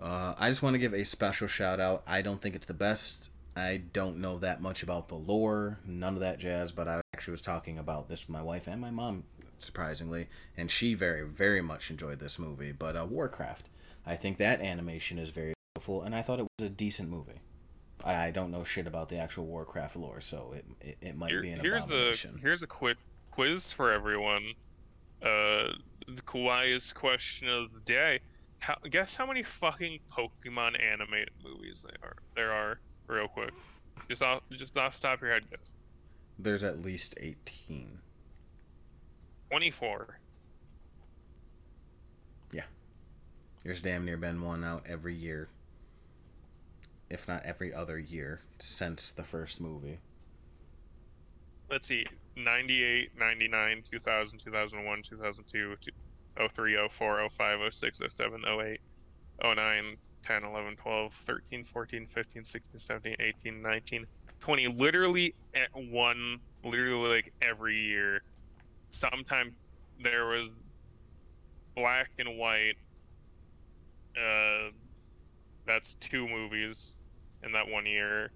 Uh, 0.00 0.34
I 0.38 0.48
just 0.50 0.62
want 0.62 0.74
to 0.74 0.78
give 0.78 0.92
a 0.94 1.04
special 1.04 1.46
shout 1.48 1.80
out. 1.80 2.02
I 2.06 2.22
don't 2.22 2.40
think 2.40 2.54
it's 2.54 2.66
the 2.66 2.74
best. 2.74 3.30
I 3.56 3.78
don't 3.92 4.18
know 4.18 4.38
that 4.38 4.60
much 4.60 4.82
about 4.82 5.08
the 5.08 5.14
lore, 5.14 5.78
none 5.86 6.14
of 6.14 6.20
that 6.20 6.38
jazz. 6.38 6.72
But 6.72 6.88
I 6.88 7.00
actually 7.14 7.32
was 7.32 7.42
talking 7.42 7.78
about 7.78 8.08
this 8.08 8.22
with 8.26 8.30
my 8.30 8.42
wife 8.42 8.66
and 8.66 8.80
my 8.80 8.90
mom, 8.90 9.24
surprisingly, 9.58 10.28
and 10.56 10.70
she 10.70 10.92
very, 10.94 11.22
very 11.26 11.62
much 11.62 11.90
enjoyed 11.90 12.18
this 12.18 12.38
movie. 12.38 12.72
But 12.72 12.96
uh, 12.96 13.06
Warcraft, 13.08 13.68
I 14.04 14.16
think 14.16 14.36
that 14.36 14.60
animation 14.60 15.18
is 15.18 15.30
very 15.30 15.54
beautiful, 15.74 16.02
and 16.02 16.14
I 16.14 16.20
thought 16.20 16.40
it 16.40 16.46
was 16.58 16.66
a 16.66 16.70
decent 16.70 17.08
movie. 17.08 17.40
I 18.04 18.26
I 18.26 18.30
don't 18.30 18.50
know 18.50 18.62
shit 18.64 18.86
about 18.86 19.08
the 19.08 19.16
actual 19.16 19.46
Warcraft 19.46 19.96
lore, 19.96 20.20
so 20.20 20.52
it 20.54 20.66
it, 20.82 20.96
it 21.00 21.16
might 21.16 21.30
Here- 21.30 21.40
be 21.42 21.50
an 21.52 21.60
here's 21.60 21.86
the 21.86 21.94
abomination. 21.94 22.38
here's 22.42 22.60
a 22.62 22.66
quick 22.66 22.98
quiz 23.30 23.72
for 23.72 23.90
everyone. 23.90 24.52
Uh, 25.22 25.72
the 26.06 26.22
Kawhi's 26.26 26.92
question 26.92 27.48
of 27.48 27.72
the 27.72 27.80
day: 27.80 28.20
how, 28.58 28.76
Guess 28.90 29.16
how 29.16 29.26
many 29.26 29.42
fucking 29.42 29.98
Pokemon 30.12 30.82
animated 30.82 31.30
movies 31.44 31.84
there 31.86 31.96
are? 32.10 32.16
There 32.34 32.52
are, 32.52 32.78
real 33.06 33.28
quick. 33.28 33.52
Just 34.08 34.22
off 34.22 34.42
just 34.50 34.76
off 34.76 34.96
the 35.00 35.08
top 35.08 35.18
of 35.18 35.22
your 35.22 35.32
head, 35.32 35.44
guess. 35.50 35.72
There's 36.38 36.62
at 36.64 36.82
least 36.82 37.14
eighteen. 37.20 37.98
Twenty 39.50 39.70
four. 39.70 40.18
Yeah, 42.52 42.64
There's 43.64 43.80
damn 43.80 44.04
near 44.04 44.16
been 44.16 44.42
one 44.42 44.62
out 44.64 44.84
every 44.86 45.14
year, 45.14 45.48
if 47.10 47.26
not 47.26 47.44
every 47.44 47.72
other 47.72 47.98
year, 47.98 48.40
since 48.58 49.10
the 49.10 49.24
first 49.24 49.60
movie. 49.60 49.98
let's 51.70 51.88
see 51.88 52.04
98 52.36 53.10
99 53.18 53.82
2000 53.90 54.38
2001 54.38 55.02
2002 55.02 55.76
03 56.36 56.88
04 56.90 57.28
05 57.30 57.74
06 57.74 58.00
07 58.10 58.44
08 58.46 58.80
09 59.42 59.96
10 60.24 60.44
11 60.44 60.76
12 60.76 61.12
13 61.14 61.64
14 61.64 62.06
15 62.06 62.44
16 62.44 62.80
17 62.80 63.16
18 63.20 63.62
19 63.62 64.06
20 64.40 64.68
literally 64.68 65.34
at 65.54 65.68
one 65.74 66.38
literally 66.64 67.08
like 67.08 67.32
every 67.42 67.76
year 67.76 68.22
sometimes 68.90 69.60
there 70.02 70.26
was 70.26 70.50
black 71.74 72.10
and 72.18 72.38
white 72.38 72.76
uh 74.16 74.70
that's 75.66 75.94
two 75.94 76.28
movies 76.28 76.96
in 77.42 77.52
that 77.52 77.68
one 77.68 77.86
year 77.86 78.30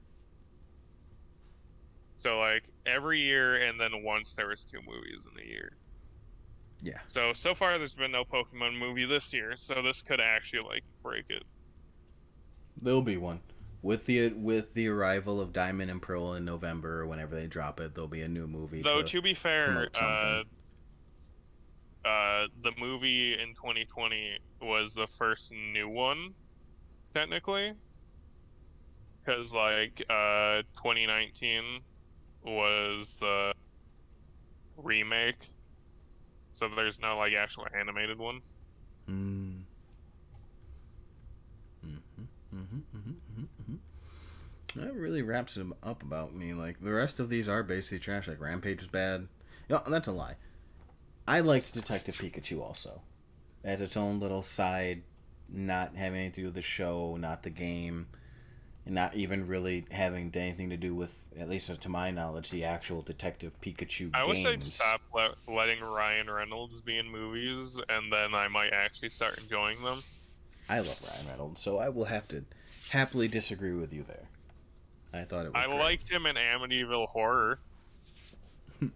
so 2.20 2.38
like 2.38 2.64
every 2.84 3.18
year, 3.18 3.56
and 3.62 3.80
then 3.80 4.02
once 4.02 4.34
there 4.34 4.48
was 4.48 4.62
two 4.66 4.80
movies 4.86 5.26
in 5.32 5.42
a 5.42 5.46
year. 5.46 5.72
Yeah. 6.82 6.98
So 7.06 7.32
so 7.34 7.54
far, 7.54 7.76
there's 7.78 7.94
been 7.94 8.12
no 8.12 8.24
Pokemon 8.24 8.78
movie 8.78 9.04
this 9.04 9.32
year, 9.32 9.56
so 9.56 9.82
this 9.82 10.02
could 10.02 10.20
actually 10.20 10.62
like 10.62 10.84
break 11.02 11.26
it. 11.28 11.42
There'll 12.80 13.02
be 13.02 13.16
one. 13.16 13.40
With 13.82 14.06
the 14.06 14.28
with 14.30 14.74
the 14.74 14.88
arrival 14.88 15.40
of 15.40 15.52
Diamond 15.52 15.90
and 15.90 16.02
Pearl 16.02 16.34
in 16.34 16.44
November 16.44 17.00
or 17.00 17.06
whenever 17.06 17.34
they 17.34 17.46
drop 17.46 17.80
it, 17.80 17.94
there'll 17.94 18.08
be 18.08 18.22
a 18.22 18.28
new 18.28 18.46
movie. 18.46 18.82
Though 18.82 19.02
to, 19.02 19.08
to 19.08 19.22
be 19.22 19.34
fair, 19.34 19.88
uh, 20.00 20.42
uh, 22.04 22.46
the 22.62 22.72
movie 22.78 23.34
in 23.34 23.54
2020 23.54 24.38
was 24.62 24.94
the 24.94 25.06
first 25.06 25.52
new 25.52 25.88
one, 25.88 26.34
technically, 27.14 27.72
because 29.24 29.52
like 29.52 30.02
uh 30.10 30.62
2019 30.76 31.80
was 32.42 33.16
the 33.20 33.52
remake, 34.76 35.49
so 36.60 36.68
there's 36.68 37.00
no 37.00 37.16
like 37.16 37.32
actual 37.32 37.66
animated 37.74 38.18
one. 38.18 38.42
Mm. 39.08 39.62
Mhm, 41.84 41.98
mhm, 42.54 42.82
mhm, 42.94 43.14
mhm, 43.34 43.46
mhm. 43.62 43.78
That 44.76 44.94
really 44.94 45.22
wraps 45.22 45.56
it 45.56 45.66
up 45.82 46.02
about 46.02 46.34
me. 46.34 46.52
Like 46.52 46.82
the 46.82 46.92
rest 46.92 47.18
of 47.18 47.30
these 47.30 47.48
are 47.48 47.62
basically 47.62 47.98
trash. 48.00 48.28
Like 48.28 48.40
Rampage 48.40 48.80
was 48.80 48.88
bad. 48.88 49.28
No, 49.70 49.82
that's 49.86 50.06
a 50.06 50.12
lie. 50.12 50.36
I 51.26 51.40
liked 51.40 51.72
Detective 51.72 52.16
Pikachu 52.16 52.60
also, 52.60 53.00
as 53.64 53.80
its 53.80 53.96
own 53.96 54.20
little 54.20 54.42
side, 54.42 55.02
not 55.48 55.96
having 55.96 56.20
anything 56.20 56.34
to 56.34 56.40
do 56.40 56.46
with 56.48 56.54
the 56.56 56.62
show, 56.62 57.16
not 57.16 57.42
the 57.42 57.50
game, 57.50 58.08
and 58.86 58.94
not 58.94 59.14
even 59.14 59.46
really 59.46 59.84
having 59.90 60.30
anything 60.34 60.70
to 60.70 60.76
do 60.76 60.94
with, 60.94 61.24
at 61.38 61.48
least 61.48 61.80
to 61.80 61.88
my 61.88 62.10
knowledge, 62.10 62.50
the 62.50 62.64
actual 62.64 63.02
Detective 63.02 63.52
Pikachu 63.60 64.10
I 64.14 64.26
wish 64.26 64.42
games. 64.42 64.44
they'd 64.44 64.64
stop 64.64 65.00
let, 65.14 65.32
letting 65.46 65.80
Ryan 65.80 66.30
Reynolds 66.30 66.80
be 66.80 66.98
in 66.98 67.10
movies, 67.10 67.78
and 67.88 68.12
then 68.12 68.34
I 68.34 68.48
might 68.48 68.72
actually 68.72 69.10
start 69.10 69.38
enjoying 69.38 69.82
them. 69.82 70.02
I 70.68 70.80
love 70.80 71.00
Ryan 71.08 71.28
Reynolds, 71.28 71.60
so 71.60 71.78
I 71.78 71.88
will 71.88 72.06
have 72.06 72.28
to 72.28 72.44
happily 72.90 73.28
disagree 73.28 73.74
with 73.74 73.92
you 73.92 74.04
there. 74.06 74.28
I 75.12 75.24
thought 75.24 75.46
it 75.46 75.52
was. 75.52 75.64
I 75.64 75.66
great. 75.66 75.78
liked 75.80 76.08
him 76.08 76.26
in 76.26 76.36
Amityville 76.36 77.08
Horror. 77.08 77.58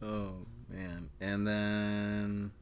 Oh 0.00 0.46
man, 0.68 1.10
and 1.20 1.46
then 1.46 2.52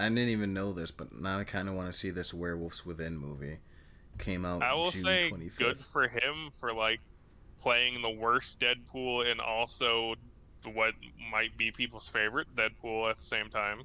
I 0.00 0.08
didn't 0.08 0.28
even 0.30 0.54
know 0.54 0.72
this, 0.72 0.90
but 0.90 1.12
now 1.20 1.38
I 1.38 1.44
kind 1.44 1.68
of 1.68 1.74
want 1.74 1.92
to 1.92 1.98
see 1.98 2.10
this 2.10 2.32
Werewolves 2.32 2.86
Within 2.86 3.16
movie. 3.16 3.58
Came 4.18 4.44
out 4.44 4.62
I 4.62 4.74
will 4.74 4.90
June 4.90 5.04
say 5.04 5.28
twenty 5.28 5.50
good 5.56 5.78
for 5.78 6.08
him 6.08 6.50
for 6.58 6.74
like 6.74 7.00
playing 7.60 8.02
the 8.02 8.10
worst 8.10 8.60
Deadpool 8.60 9.30
and 9.30 9.40
also 9.40 10.14
what 10.74 10.94
might 11.30 11.56
be 11.56 11.70
people's 11.70 12.08
favorite 12.08 12.48
Deadpool 12.54 13.10
at 13.10 13.18
the 13.18 13.24
same 13.24 13.48
time. 13.50 13.82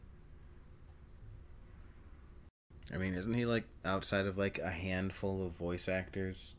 I 2.94 2.98
mean, 2.98 3.14
isn't 3.16 3.34
he 3.34 3.46
like 3.46 3.66
outside 3.84 4.26
of 4.26 4.38
like 4.38 4.60
a 4.60 4.70
handful 4.70 5.46
of 5.46 5.54
voice 5.54 5.90
actors, 5.90 6.56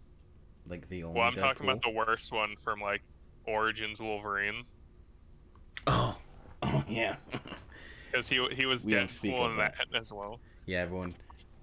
like 0.68 0.88
the 0.88 1.04
only? 1.04 1.18
One. 1.18 1.20
Well, 1.20 1.28
I'm 1.28 1.34
Deadpool? 1.34 1.54
talking 1.54 1.68
about 1.70 1.82
the 1.82 1.90
worst 1.90 2.32
one 2.32 2.56
from 2.62 2.80
like 2.80 3.02
Origins 3.46 4.00
Wolverine. 4.00 4.64
Oh, 5.86 6.16
oh 6.62 6.84
yeah, 6.88 7.16
because 8.10 8.28
he 8.28 8.46
he 8.52 8.66
was 8.66 8.84
We 8.84 8.92
don't 8.92 9.10
speak 9.10 9.34
of 9.38 9.50
in 9.52 9.56
that 9.58 9.74
as 9.94 10.12
well. 10.12 10.40
yeah. 10.66 10.80
Everyone, 10.80 11.14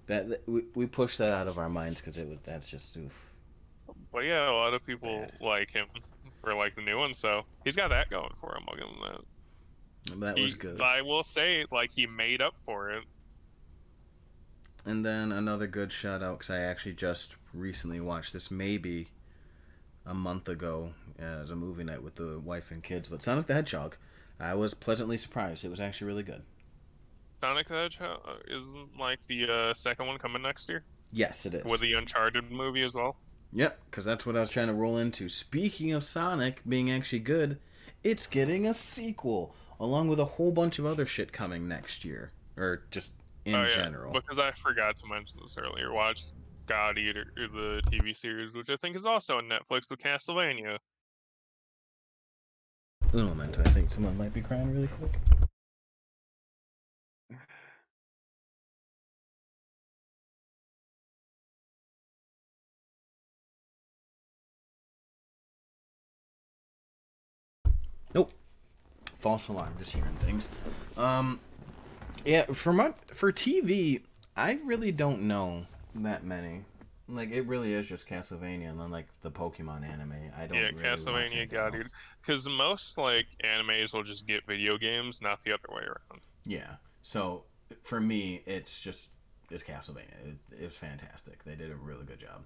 that, 0.07 0.29
that 0.29 0.47
we 0.47 0.63
we 0.75 0.85
pushed 0.85 1.17
that 1.19 1.31
out 1.31 1.47
of 1.47 1.57
our 1.57 1.69
minds 1.69 2.01
because 2.01 2.17
it 2.17 2.27
was 2.27 2.37
that's 2.43 2.67
just 2.67 2.95
oof. 2.97 3.13
But 4.11 4.19
yeah, 4.25 4.49
a 4.49 4.53
lot 4.53 4.73
of 4.73 4.85
people 4.85 5.21
Bad. 5.21 5.33
like 5.41 5.71
him 5.71 5.87
for 6.41 6.53
like 6.53 6.75
the 6.75 6.81
new 6.81 6.97
one, 6.99 7.13
so 7.13 7.43
he's 7.63 7.75
got 7.75 7.89
that 7.89 8.09
going 8.09 8.31
for 8.39 8.55
him. 8.55 8.63
I'll 8.67 8.75
give 8.75 8.87
him 8.87 9.01
that. 9.01 10.19
That 10.19 10.37
He- 10.37 10.43
was 10.43 10.55
good. 10.55 10.81
I 10.81 11.01
will 11.01 11.23
say, 11.23 11.65
like 11.71 11.91
he 11.91 12.05
made 12.07 12.41
up 12.41 12.53
for 12.65 12.91
it. 12.91 13.03
And 14.85 15.05
then 15.05 15.31
another 15.31 15.65
good 15.65 15.91
shout 15.93 16.21
out 16.21 16.39
because 16.39 16.49
I 16.49 16.59
actually 16.59 16.93
just 16.95 17.35
recently 17.53 18.01
watched 18.01 18.33
this, 18.33 18.51
maybe 18.51 19.07
a 20.05 20.13
month 20.13 20.49
ago, 20.49 20.93
as 21.17 21.49
a 21.51 21.55
movie 21.55 21.85
night 21.85 22.03
with 22.03 22.15
the 22.15 22.37
wife 22.39 22.69
and 22.69 22.83
kids. 22.83 23.07
But 23.07 23.23
Sonic 23.23 23.47
the 23.47 23.53
Hedgehog, 23.53 23.95
I 24.39 24.53
was 24.55 24.73
pleasantly 24.73 25.17
surprised. 25.17 25.63
It 25.63 25.69
was 25.69 25.79
actually 25.79 26.07
really 26.07 26.23
good. 26.23 26.41
Sonic 27.41 27.67
the 27.67 27.75
Hedgehog 27.75 28.19
uh, 28.27 28.35
isn't 28.55 28.97
like 28.97 29.19
the 29.27 29.45
uh, 29.51 29.73
second 29.73 30.07
one 30.07 30.17
coming 30.17 30.41
next 30.41 30.69
year 30.69 30.83
Yes, 31.11 31.45
it 31.45 31.53
is. 31.53 31.65
with 31.65 31.81
the 31.81 31.93
Uncharted 31.93 32.51
movie 32.51 32.83
as 32.83 32.93
well. 32.93 33.17
Yep, 33.51 33.79
because 33.85 34.05
that's 34.05 34.25
what 34.25 34.35
I 34.35 34.39
was 34.39 34.49
trying 34.49 34.67
to 34.67 34.73
roll 34.73 34.97
into. 34.97 35.29
Speaking 35.29 35.91
of 35.91 36.03
Sonic 36.03 36.61
being 36.67 36.89
actually 36.89 37.19
good, 37.19 37.59
it's 38.03 38.25
getting 38.25 38.65
a 38.65 38.73
sequel, 38.73 39.53
along 39.79 40.07
with 40.07 40.19
a 40.19 40.25
whole 40.25 40.51
bunch 40.51 40.79
of 40.79 40.85
other 40.85 41.05
shit 41.05 41.31
coming 41.31 41.67
next 41.67 42.03
year, 42.03 42.31
or 42.57 42.83
just 42.89 43.13
in 43.45 43.55
Oh, 43.55 43.63
yeah, 43.63 43.67
general. 43.69 44.11
Because 44.13 44.39
I 44.39 44.51
forgot 44.53 44.97
to 45.01 45.07
mention 45.07 45.39
this 45.43 45.55
earlier. 45.57 45.93
Watch 45.93 46.23
God 46.65 46.97
Eater, 46.97 47.25
the 47.35 47.81
TV 47.91 48.15
series, 48.17 48.53
which 48.55 48.69
I 48.69 48.77
think 48.77 48.95
is 48.95 49.05
also 49.05 49.37
on 49.37 49.43
Netflix 49.49 49.91
with 49.91 49.99
Castlevania. 49.99 50.77
Un 53.15 53.25
momento, 53.25 53.61
I 53.63 53.69
think 53.69 53.91
someone 53.91 54.17
might 54.17 54.33
be 54.33 54.41
crying 54.41 54.73
really 54.73 54.87
quick. 54.87 55.19
Nope. 68.15 68.31
False 69.19 69.47
alarm, 69.47 69.73
just 69.77 69.91
hearing 69.91 70.15
things. 70.15 70.49
Um 70.97 71.39
yeah, 72.25 72.45
for 72.45 72.73
my 72.73 72.93
for 73.07 73.31
TV, 73.31 74.01
I 74.35 74.53
really 74.65 74.91
don't 74.91 75.21
know 75.23 75.67
that 75.93 76.23
many. 76.23 76.65
Like 77.15 77.31
it 77.31 77.45
really 77.47 77.73
is 77.73 77.87
just 77.87 78.07
Castlevania 78.07 78.69
and 78.69 78.79
then 78.79 78.91
like 78.91 79.07
the 79.21 79.31
Pokemon 79.31 79.87
anime. 79.87 80.31
I 80.37 80.47
don't 80.47 80.57
Yeah, 80.57 80.63
really 80.69 80.83
Castlevania, 80.83 81.49
God 81.49 81.75
else. 81.75 81.85
Eater. 81.85 81.89
Because 82.21 82.47
most 82.47 82.97
like 82.97 83.27
animes 83.43 83.93
will 83.93 84.03
just 84.03 84.25
get 84.27 84.45
video 84.47 84.77
games, 84.77 85.21
not 85.21 85.43
the 85.43 85.53
other 85.53 85.69
way 85.69 85.83
around. 85.83 86.21
Yeah. 86.45 86.75
So 87.01 87.43
for 87.83 87.99
me, 87.99 88.41
it's 88.45 88.79
just 88.79 89.09
it's 89.51 89.63
Castlevania. 89.63 90.37
It, 90.51 90.61
it 90.61 90.65
was 90.65 90.75
fantastic. 90.75 91.43
They 91.43 91.55
did 91.55 91.71
a 91.71 91.75
really 91.75 92.05
good 92.05 92.19
job. 92.19 92.43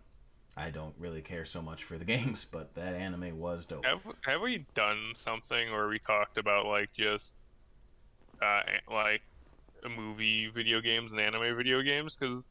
I 0.55 0.71
don't 0.71 0.95
really 0.97 1.21
care 1.21 1.45
so 1.45 1.61
much 1.61 1.83
for 1.83 1.97
the 1.97 2.05
games, 2.15 2.45
but 2.45 2.73
that 2.75 2.93
anime 2.95 3.37
was 3.39 3.65
dope. 3.65 3.85
Have 3.85 4.01
have 4.25 4.41
we 4.41 4.65
done 4.75 5.11
something 5.15 5.71
where 5.71 5.87
we 5.87 5.99
talked 5.99 6.37
about 6.37 6.65
like 6.65 6.91
just 6.93 7.35
uh 8.41 8.61
a- 8.89 8.93
like 8.93 9.21
movie 9.95 10.49
video 10.53 10.81
games 10.81 11.11
and 11.11 11.21
anime 11.21 11.55
video 11.55 11.81
games? 11.81 12.15
Because 12.15 12.43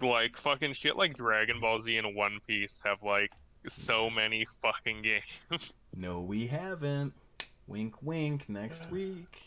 like 0.00 0.36
fucking 0.36 0.72
shit 0.74 0.96
like 0.96 1.16
Dragon 1.16 1.60
Ball 1.60 1.80
Z 1.80 1.96
and 1.96 2.14
One 2.14 2.38
Piece 2.46 2.80
have 2.84 3.02
like 3.02 3.30
so 3.68 4.10
many 4.10 4.46
fucking 4.62 5.02
games. 5.50 5.72
No, 5.94 6.20
we 6.20 6.46
haven't. 6.46 7.12
Wink, 7.66 7.94
wink. 8.02 8.48
Next 8.48 8.90
week. 8.90 9.42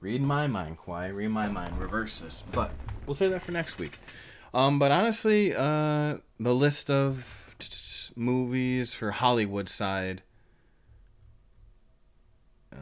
Read 0.00 0.20
my 0.20 0.46
mind, 0.46 0.76
Kwai. 0.76 1.08
Read 1.08 1.28
my 1.28 1.48
mind. 1.48 1.78
Reverse 1.78 2.18
this. 2.18 2.44
But 2.52 2.70
we'll 3.06 3.14
say 3.14 3.28
that 3.28 3.42
for 3.42 3.52
next 3.52 3.78
week. 3.78 3.98
Um, 4.52 4.78
but 4.78 4.90
honestly, 4.90 5.54
uh, 5.54 6.18
the 6.38 6.54
list 6.54 6.90
of 6.90 7.54
movies 8.14 8.94
for 8.94 9.12
Hollywood 9.12 9.68
side. 9.68 10.22
Uh, 12.72 12.80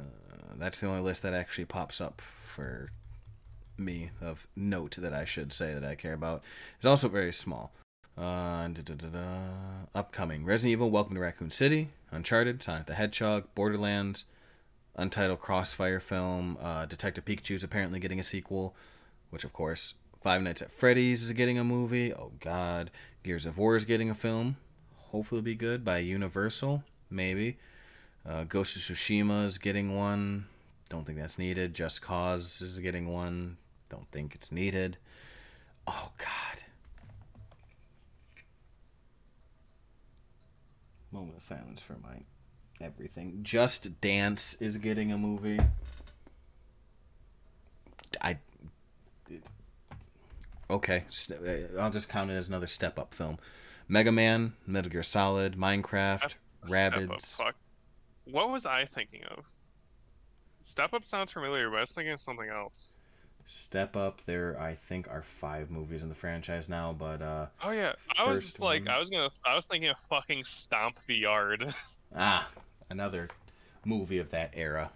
that's 0.57 0.81
the 0.81 0.89
only 0.89 1.01
list 1.03 1.23
that 1.23 1.35
actually 1.35 1.65
pops 1.65 2.01
up 2.01 2.21
for 2.21 2.91
me 3.85 4.11
of 4.21 4.47
note 4.57 4.97
that 4.99 5.13
I 5.13 5.25
should 5.25 5.53
say 5.53 5.75
that 5.75 5.85
I 5.85 5.95
care 5.95 6.15
about. 6.15 6.43
is 6.79 6.87
also 6.87 7.09
very 7.09 7.33
small. 7.33 7.73
Uh. 8.17 8.69
Upcoming 9.95 10.45
Resident 10.45 10.73
Evil 10.73 10.91
Welcome 10.91 11.15
to 11.15 11.21
Raccoon 11.21 11.51
City, 11.51 11.91
Uncharted, 12.11 12.63
Sonic 12.63 12.87
the 12.87 12.95
Hedgehog, 12.95 13.45
Borderlands, 13.55 14.25
Untitled 14.97 15.41
Crossfire 15.41 16.01
film, 16.01 16.59
uh, 16.61 16.87
Detective 16.87 17.25
Pikachu 17.25 17.55
is 17.55 17.65
apparently 17.65 17.99
getting 17.99 18.21
a 18.21 18.23
sequel, 18.23 18.75
which 19.31 19.45
of 19.45 19.53
course, 19.53 19.95
Five 20.23 20.43
Nights 20.43 20.63
at 20.63 20.71
Freddy's 20.71 21.23
is 21.23 21.33
getting 21.33 21.59
a 21.59 21.65
movie. 21.65 22.13
Oh 22.13 22.33
God, 22.41 22.91
Gears 23.23 23.45
of 23.45 23.59
War 23.59 23.77
is 23.77 23.85
getting 23.85 24.09
a 24.09 24.15
film. 24.15 24.57
Hopefully, 25.11 25.43
be 25.43 25.55
good 25.55 25.85
by 25.85 25.99
Universal, 25.99 26.85
maybe. 27.11 27.59
Uh, 28.27 28.45
Ghost 28.45 28.77
of 28.77 28.83
Tsushima 28.83 29.45
is 29.45 29.59
getting 29.59 29.97
one. 29.97 30.47
Don't 30.89 31.07
think 31.07 31.19
that's 31.19 31.39
needed. 31.39 31.75
Just 31.75 32.03
Cause 32.03 32.63
is 32.63 32.79
getting 32.79 33.09
one. 33.13 33.57
Don't 33.93 34.11
think 34.11 34.35
it's 34.35 34.51
needed. 34.51 34.97
Oh 35.87 36.13
God. 36.17 36.65
Moment 41.13 41.37
of 41.37 41.43
silence 41.43 41.83
for 41.83 41.99
my 42.03 42.23
everything. 42.81 43.41
Just 43.43 44.01
Dance 44.01 44.55
is 44.63 44.79
getting 44.79 45.13
a 45.13 45.19
movie. 45.19 45.61
I. 48.23 48.39
Okay, 50.71 51.05
uh, 51.31 51.79
I'll 51.79 51.91
just 51.91 52.09
count 52.09 52.31
it 52.31 52.35
as 52.35 52.49
another 52.49 52.67
step 52.67 52.99
up 52.99 53.13
film. 53.13 53.37
Mega 53.89 54.11
Man, 54.11 54.55
Metal 54.67 54.91
Gear 54.91 55.03
Solid, 55.03 55.59
Minecraft, 55.59 56.19
Step 56.19 56.33
Rabbids. 56.67 57.39
What 58.25 58.51
was 58.51 58.65
I 58.65 58.87
thinking 58.87 59.25
of? 59.25 59.45
Step 60.61 60.95
Up 60.95 61.05
sounds 61.05 61.31
familiar, 61.31 61.69
but 61.69 61.77
I 61.77 61.81
was 61.83 61.95
thinking 61.95 62.15
of 62.15 62.23
something 62.23 62.49
else. 62.49 62.95
Step 63.45 63.97
Up. 63.97 64.21
There, 64.27 64.59
I 64.61 64.75
think, 64.75 65.09
are 65.09 65.23
five 65.23 65.71
movies 65.71 66.03
in 66.03 66.09
the 66.09 66.15
franchise 66.15 66.69
now, 66.69 66.95
but 66.97 67.23
uh, 67.23 67.47
Oh 67.63 67.71
yeah, 67.71 67.93
I 68.17 68.31
was 68.31 68.41
just 68.41 68.61
like, 68.61 68.87
one. 68.87 68.95
I 68.95 68.99
was 68.99 69.11
gonna, 69.11 69.31
I 69.45 69.55
was 69.55 69.67
thinking 69.67 69.91
of 69.91 69.99
fucking 70.09 70.45
Stomp 70.45 71.01
the 71.07 71.17
Yard. 71.17 71.75
ah, 72.17 72.49
another 72.91 73.29
movie 73.85 74.19
of 74.19 74.31
that 74.31 74.51
era. 74.55 74.91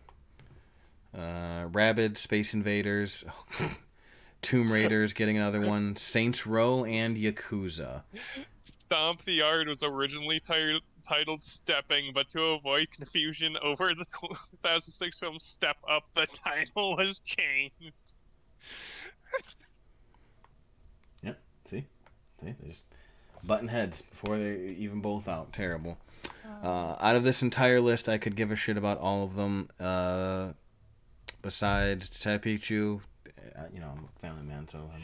Uh, 1.17 1.69
Rabid, 1.73 2.19
Space 2.19 2.53
Invaders, 2.53 3.25
Tomb 4.43 4.71
Raiders 4.71 5.13
getting 5.13 5.37
another 5.37 5.61
one, 5.67 5.97
Saints 5.97 6.47
Row, 6.47 6.85
and 6.85 7.17
Yakuza. 7.17 8.03
Stomp 8.63 9.25
the 9.25 9.35
Yard 9.35 9.69
was 9.69 9.83
originally 9.83 10.41
titled 10.41 10.83
titled 11.07 11.43
Stepping, 11.43 12.11
but 12.13 12.29
to 12.31 12.43
avoid 12.43 12.91
confusion 12.91 13.57
over 13.63 13.95
the 13.95 14.05
2006 14.05 15.19
film 15.19 15.39
Step 15.39 15.77
Up, 15.89 16.05
the 16.15 16.27
title 16.27 16.97
was 16.97 17.21
changed. 17.21 17.93
See, 21.23 21.35
see, 21.71 21.85
they 22.53 22.69
just 22.69 22.87
button 23.45 23.69
heads 23.69 24.03
before 24.03 24.39
they're 24.39 24.55
even 24.55 25.01
both 25.01 25.29
out. 25.29 25.53
Terrible. 25.53 25.99
Uh, 26.63 26.97
out 27.01 27.17
of 27.17 27.25
this 27.25 27.43
entire 27.43 27.81
list, 27.81 28.09
I 28.09 28.19
could 28.19 28.37
give 28.37 28.51
a 28.51 28.57
shit 28.57 28.77
about 28.77 28.99
all 28.99 29.25
of 29.25 29.37
them. 29.37 29.69
Uh, 29.79 30.53
besides 31.43 32.09
Detective 32.09 32.61
Pikachu, 32.61 33.01
uh, 33.57 33.63
you 33.73 33.81
know, 33.81 33.93
I'm 33.97 34.05
a 34.05 34.21
family 34.21 34.45
man, 34.45 34.69
so 34.69 34.79
I'm 34.79 35.03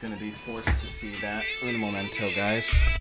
gonna 0.00 0.16
be 0.16 0.30
forced 0.30 0.66
to 0.66 0.86
see 0.86 1.12
that 1.20 1.44
in 1.62 1.74
a 1.74 1.78
momento, 1.78 2.30
guys. 2.34 2.72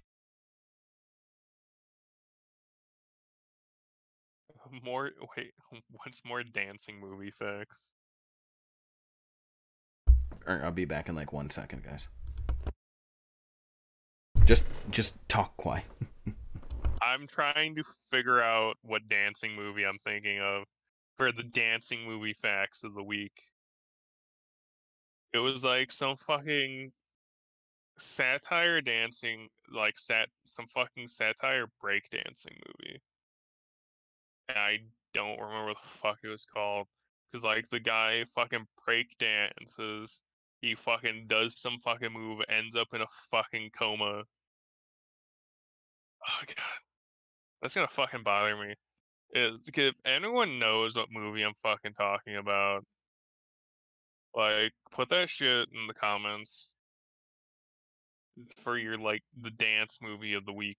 More 4.84 5.10
wait, 5.36 5.54
what's 6.04 6.22
more 6.24 6.44
dancing 6.44 7.00
movie 7.00 7.32
facts? 7.32 7.90
I'll 10.48 10.72
be 10.72 10.86
back 10.86 11.10
in 11.10 11.16
like 11.16 11.34
one 11.34 11.50
second, 11.50 11.84
guys. 11.84 12.08
Just, 14.50 14.66
just 14.89 15.16
talk 15.30 15.56
quiet. 15.58 15.86
I'm 17.04 17.28
trying 17.28 17.76
to 17.76 17.84
figure 18.10 18.41
out 18.41 18.78
what 18.82 19.08
dancing 19.08 19.56
movie 19.56 19.86
I'm 19.86 20.00
thinking 20.04 20.39
of 20.39 20.64
for 21.18 21.32
the 21.32 21.43
dancing 21.43 22.04
movie 22.04 22.36
facts 22.41 22.84
of 22.84 22.95
the 22.95 23.04
week. 23.04 23.43
It 25.36 25.38
was 25.38 25.64
like 25.64 25.91
some 25.91 26.18
fucking 26.18 26.91
satire 28.00 28.82
dancing, 28.82 29.50
like 29.72 30.00
sat 30.00 30.30
some 30.45 30.66
fucking 30.74 31.10
satire 31.10 31.68
breakdancing 31.86 32.58
movie. 32.66 33.00
And 34.47 34.58
I 34.58 34.78
don't 35.14 35.39
remember 35.39 35.68
what 35.68 35.78
the 35.84 36.00
fuck 36.02 36.18
it 36.24 36.28
was 36.28 36.47
called. 36.52 36.88
Cause 37.32 37.43
like 37.43 37.70
the 37.70 37.80
guy 37.80 38.26
fucking 38.34 38.66
break 38.84 39.16
dances, 39.20 40.24
he 40.64 40.74
fucking 40.74 41.26
does 41.28 41.62
some 41.62 41.78
fucking 41.84 42.12
move, 42.12 42.41
ends 42.50 42.76
up 42.76 42.88
in 42.95 43.02
a 43.02 43.08
fucking 43.30 43.70
coma. 43.78 44.24
Oh 46.28 46.44
god, 46.46 46.80
that's 47.62 47.76
gonna 47.76 47.88
fucking 47.88 48.24
bother 48.24 48.56
me. 48.56 48.76
It's, 49.32 49.70
if 49.74 49.96
anyone 50.06 50.60
knows 50.60 50.96
what 50.96 51.08
movie 51.12 51.44
I'm 51.44 51.54
fucking 51.62 51.94
talking 51.94 52.36
about, 52.36 52.84
like 54.36 54.74
put 54.92 55.10
that 55.10 55.30
shit 55.30 55.68
in 55.74 55.88
the 55.88 55.94
comments 55.94 56.70
for 58.64 58.78
your 58.78 58.98
like 58.98 59.24
the 59.40 59.52
dance 59.52 60.00
movie 60.02 60.34
of 60.34 60.46
the 60.46 60.54
week. 60.54 60.78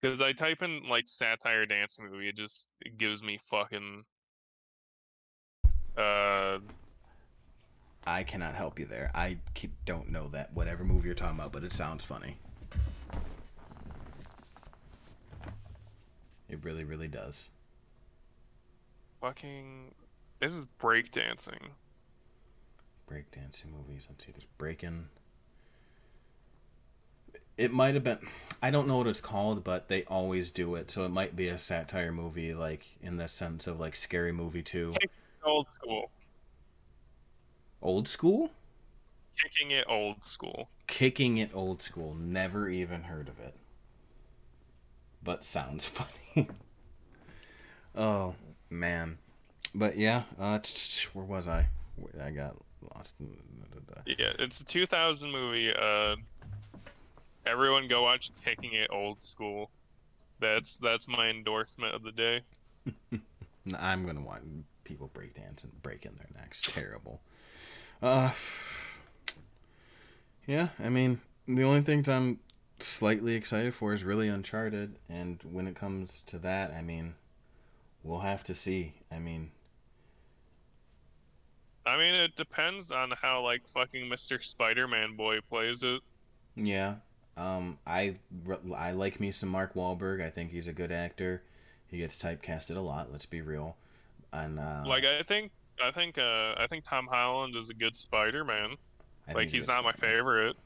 Because 0.00 0.20
I 0.20 0.32
type 0.32 0.62
in 0.62 0.88
like 0.88 1.08
satire 1.08 1.66
dance 1.66 1.98
movie, 1.98 2.28
it 2.28 2.36
just 2.36 2.68
it 2.80 2.98
gives 2.98 3.22
me 3.22 3.38
fucking. 3.50 4.04
Uh, 5.96 6.58
I 8.06 8.22
cannot 8.22 8.54
help 8.54 8.78
you 8.78 8.84
there. 8.86 9.10
I 9.14 9.38
don't 9.84 10.10
know 10.10 10.28
that 10.28 10.52
whatever 10.52 10.84
movie 10.84 11.06
you're 11.06 11.14
talking 11.14 11.38
about, 11.38 11.52
but 11.52 11.64
it 11.64 11.72
sounds 11.72 12.04
funny. 12.04 12.36
It 16.48 16.64
really, 16.64 16.84
really 16.84 17.08
does. 17.08 17.48
fucking. 19.20 19.94
This 20.40 20.54
is 20.54 20.66
breakdancing. 20.80 21.70
Breakdancing 23.10 23.72
movies. 23.72 24.06
Let's 24.08 24.24
see. 24.24 24.32
There's 24.32 24.44
Breaking. 24.58 25.08
It 27.56 27.72
might 27.72 27.94
have 27.94 28.04
been. 28.04 28.18
I 28.62 28.70
don't 28.70 28.86
know 28.86 28.98
what 28.98 29.06
it's 29.06 29.20
called, 29.20 29.64
but 29.64 29.88
they 29.88 30.04
always 30.04 30.50
do 30.50 30.74
it. 30.74 30.90
So 30.90 31.04
it 31.04 31.10
might 31.10 31.34
be 31.36 31.48
a 31.48 31.58
satire 31.58 32.12
movie, 32.12 32.54
like 32.54 32.86
in 33.00 33.16
the 33.16 33.28
sense 33.28 33.66
of 33.66 33.80
like 33.80 33.96
Scary 33.96 34.32
Movie 34.32 34.62
2. 34.62 34.94
Old 35.44 35.66
school. 35.78 36.10
Old 37.80 38.08
school? 38.08 38.50
Kicking 39.36 39.70
it 39.70 39.84
old 39.88 40.24
school. 40.24 40.68
Kicking 40.86 41.38
it 41.38 41.50
old 41.54 41.82
school. 41.82 42.14
Never 42.14 42.68
even 42.68 43.04
heard 43.04 43.28
of 43.28 43.38
it. 43.38 43.54
But 45.26 45.44
sounds 45.44 45.84
funny. 46.34 46.48
oh, 47.96 48.36
man. 48.70 49.18
But 49.74 49.98
yeah, 49.98 50.22
uh, 50.38 50.60
where 51.12 51.24
was 51.24 51.48
I? 51.48 51.66
I 52.22 52.30
got 52.30 52.56
lost. 52.94 53.16
Yeah, 54.06 54.32
it's 54.38 54.60
a 54.60 54.64
2000 54.64 55.30
movie. 55.30 55.72
Uh, 55.74 56.14
everyone 57.44 57.88
go 57.88 58.04
watch 58.04 58.30
Kicking 58.44 58.72
It 58.72 58.88
Old 58.90 59.22
School. 59.22 59.70
That's 60.38 60.76
that's 60.76 61.08
my 61.08 61.28
endorsement 61.28 61.94
of 61.94 62.02
the 62.04 62.12
day. 62.12 62.40
I'm 63.78 64.06
gonna 64.06 64.20
want 64.20 64.42
people 64.84 65.10
break 65.12 65.34
dance 65.34 65.64
and 65.64 65.82
break 65.82 66.06
in 66.06 66.14
their 66.16 66.28
necks. 66.36 66.62
Terrible. 66.62 67.20
Uh, 68.00 68.30
yeah, 70.46 70.68
I 70.82 70.88
mean, 70.88 71.20
the 71.48 71.64
only 71.64 71.82
things 71.82 72.08
I'm 72.08 72.38
slightly 72.78 73.34
excited 73.34 73.74
for 73.74 73.92
is 73.92 74.04
really 74.04 74.28
Uncharted, 74.28 74.96
and 75.08 75.40
when 75.50 75.66
it 75.66 75.74
comes 75.74 76.22
to 76.26 76.38
that, 76.38 76.72
I 76.72 76.82
mean, 76.82 77.14
we'll 78.02 78.20
have 78.20 78.44
to 78.44 78.54
see. 78.54 78.94
I 79.10 79.18
mean, 79.18 79.50
I 81.86 81.96
mean, 81.96 82.14
it 82.14 82.34
depends 82.36 82.90
on 82.90 83.12
how 83.22 83.42
like 83.42 83.62
fucking 83.68 84.10
Mr. 84.10 84.42
Spider-Man 84.42 85.16
boy 85.16 85.38
plays 85.48 85.82
it. 85.82 86.00
Yeah, 86.56 86.96
um, 87.36 87.78
I 87.86 88.16
I 88.74 88.92
like 88.92 89.20
me 89.20 89.30
some 89.30 89.48
Mark 89.48 89.74
Wahlberg. 89.74 90.24
I 90.24 90.30
think 90.30 90.50
he's 90.50 90.68
a 90.68 90.72
good 90.72 90.90
actor. 90.90 91.42
He 91.88 91.98
gets 91.98 92.20
typecasted 92.20 92.76
a 92.76 92.80
lot. 92.80 93.12
Let's 93.12 93.26
be 93.26 93.40
real. 93.40 93.76
And 94.32 94.58
uh, 94.58 94.82
like 94.86 95.04
I 95.04 95.22
think 95.22 95.52
I 95.82 95.90
think 95.92 96.18
uh, 96.18 96.54
I 96.58 96.66
think 96.68 96.84
Tom 96.84 97.06
Holland 97.06 97.54
is 97.56 97.68
a 97.68 97.74
good 97.74 97.96
Spider-Man. 97.96 98.76
Like 99.32 99.50
he's 99.50 99.68
not 99.68 99.84
my 99.84 99.92
favorite. 99.92 100.56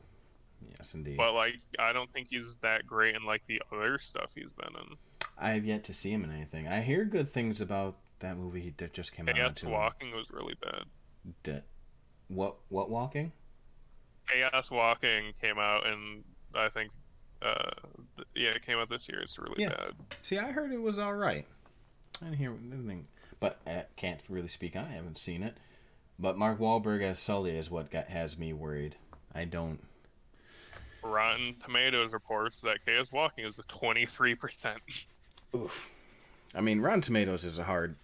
Yes, 0.80 0.94
indeed. 0.94 1.18
But 1.18 1.34
like 1.34 1.56
I 1.78 1.92
don't 1.92 2.10
think 2.10 2.28
he's 2.30 2.56
that 2.62 2.86
great 2.86 3.14
in 3.14 3.24
like 3.24 3.42
the 3.46 3.60
other 3.70 3.98
stuff 3.98 4.30
he's 4.34 4.52
been 4.52 4.74
in. 4.80 4.96
I 5.36 5.50
have 5.50 5.66
yet 5.66 5.84
to 5.84 5.94
see 5.94 6.10
him 6.10 6.24
in 6.24 6.32
anything. 6.32 6.68
I 6.68 6.80
hear 6.80 7.04
good 7.04 7.28
things 7.28 7.60
about 7.60 7.96
that 8.20 8.38
movie 8.38 8.72
that 8.78 8.94
just 8.94 9.12
came 9.12 9.26
Chaos 9.26 9.38
out. 9.38 9.56
Chaos 9.56 9.70
Walking 9.70 10.16
was 10.16 10.30
really 10.30 10.54
bad. 10.62 10.84
De- 11.42 11.62
what 12.28 12.56
what 12.70 12.88
walking? 12.88 13.32
Chaos 14.26 14.70
Walking 14.70 15.32
came 15.42 15.58
out 15.58 15.86
and 15.86 16.24
I 16.54 16.70
think 16.70 16.90
uh 17.42 17.70
yeah, 18.34 18.50
it 18.50 18.64
came 18.64 18.78
out 18.78 18.88
this 18.88 19.06
year. 19.06 19.20
It's 19.20 19.38
really 19.38 19.62
yeah. 19.62 19.68
bad. 19.68 19.92
See, 20.22 20.38
I 20.38 20.50
heard 20.50 20.72
it 20.72 20.80
was 20.80 20.98
all 20.98 21.14
right. 21.14 21.46
I 22.22 22.24
didn't 22.24 22.38
hear 22.38 22.54
anything, 22.72 23.06
but 23.38 23.60
I 23.66 23.84
can't 23.96 24.22
really 24.30 24.48
speak 24.48 24.76
on. 24.76 24.86
I 24.86 24.92
haven't 24.92 25.18
seen 25.18 25.42
it. 25.42 25.58
But 26.18 26.38
Mark 26.38 26.58
Wahlberg 26.58 27.02
as 27.02 27.18
Sully 27.18 27.56
is 27.56 27.70
what 27.70 27.90
got, 27.90 28.08
has 28.08 28.38
me 28.38 28.54
worried. 28.54 28.96
I 29.34 29.44
don't. 29.44 29.80
Rotten 31.02 31.56
Tomatoes 31.62 32.12
reports 32.12 32.60
that 32.62 32.84
Chaos 32.84 33.10
Walking 33.12 33.44
is 33.44 33.60
three 34.08 34.34
percent. 34.34 34.78
Oof. 35.54 35.90
I 36.54 36.60
mean, 36.60 36.80
Rotten 36.80 37.00
Tomatoes 37.00 37.44
is 37.44 37.58
a 37.58 37.64
hard, 37.64 37.96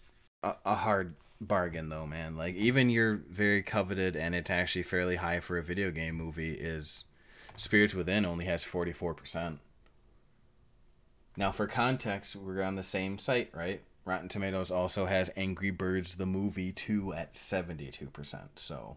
a, 0.43 0.55
a 0.65 0.75
hard 0.75 1.15
bargain 1.41 1.89
though, 1.89 2.07
man. 2.07 2.37
Like 2.37 2.55
even 2.55 2.91
your 2.91 3.17
very 3.31 3.63
coveted 3.63 4.17
and 4.17 4.35
it's 4.35 4.51
actually 4.51 4.85
fairly 4.85 5.17
high 5.17 5.41
for 5.41 5.59
a 5.59 5.63
video 5.63 5.91
game 5.91 6.15
movie 6.15 6.53
is 6.53 7.05
Spirits 7.57 7.95
Within 7.95 8.25
only 8.25 8.47
has 8.47 8.65
forty 8.65 8.93
four 8.93 9.15
percent. 9.15 9.59
Now, 11.37 11.53
for 11.53 11.67
context, 11.67 12.35
we're 12.35 12.63
on 12.63 12.77
the 12.77 12.83
same 12.83 13.19
site, 13.19 13.51
right? 13.53 13.83
Rotten 14.07 14.29
Tomatoes 14.29 14.71
also 14.71 15.07
has 15.07 15.31
Angry 15.37 15.71
Birds 15.71 16.15
the 16.15 16.27
movie 16.27 16.73
2 16.73 17.13
at 17.13 17.35
72%. 17.35 18.49
So 18.55 18.97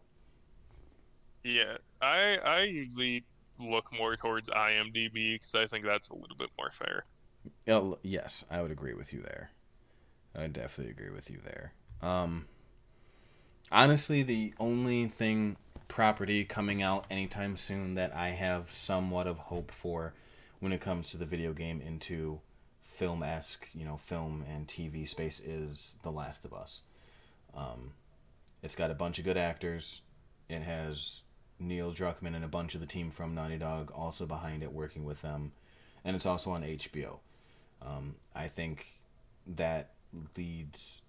Yeah, 1.43 1.77
I 2.01 2.37
I 2.37 2.61
usually 2.61 3.23
look 3.59 3.91
more 3.91 4.15
towards 4.15 4.49
IMDb 4.49 5.39
because 5.39 5.55
I 5.55 5.67
think 5.67 5.85
that's 5.85 6.09
a 6.09 6.15
little 6.15 6.37
bit 6.37 6.49
more 6.57 6.71
fair. 6.71 7.05
Oh, 7.67 7.97
yes, 8.01 8.45
I 8.49 8.61
would 8.61 8.71
agree 8.71 8.93
with 8.93 9.13
you 9.13 9.21
there. 9.21 9.51
I 10.35 10.47
definitely 10.47 10.91
agree 10.91 11.09
with 11.09 11.29
you 11.29 11.39
there. 11.43 11.73
Um, 12.01 12.45
honestly, 13.71 14.23
the 14.23 14.53
only 14.59 15.07
thing 15.07 15.57
property 15.87 16.45
coming 16.45 16.81
out 16.81 17.05
anytime 17.09 17.57
soon 17.57 17.95
that 17.95 18.15
I 18.15 18.29
have 18.29 18.71
somewhat 18.71 19.27
of 19.27 19.37
hope 19.37 19.71
for 19.71 20.13
when 20.59 20.71
it 20.71 20.81
comes 20.81 21.09
to 21.11 21.17
the 21.17 21.25
video 21.25 21.53
game 21.53 21.81
into 21.81 22.41
film 22.83 23.23
esque, 23.23 23.67
you 23.73 23.85
know, 23.85 23.97
film 23.97 24.43
and 24.47 24.67
TV 24.67 25.07
space 25.07 25.39
is 25.39 25.95
The 26.03 26.11
Last 26.11 26.45
of 26.45 26.53
Us. 26.53 26.83
Um, 27.55 27.93
it's 28.61 28.75
got 28.75 28.91
a 28.91 28.95
bunch 28.95 29.19
of 29.19 29.25
good 29.25 29.37
actors. 29.37 30.01
It 30.47 30.61
has 30.61 31.23
Neil 31.59 31.91
Druckmann 31.91 32.35
and 32.35 32.45
a 32.45 32.49
bunch 32.49 32.73
of 32.73 32.81
the 32.81 32.87
team 32.87 33.09
from 33.09 33.35
Naughty 33.35 33.57
Dog 33.57 33.91
also 33.91 34.25
behind 34.25 34.63
it 34.63 34.71
working 34.71 35.03
with 35.03 35.21
them. 35.21 35.51
And 36.03 36.15
it's 36.15 36.25
also 36.25 36.51
on 36.51 36.63
HBO. 36.63 37.19
Um, 37.81 38.15
I 38.33 38.47
think 38.47 38.93
that 39.45 39.91
leads 40.37 41.01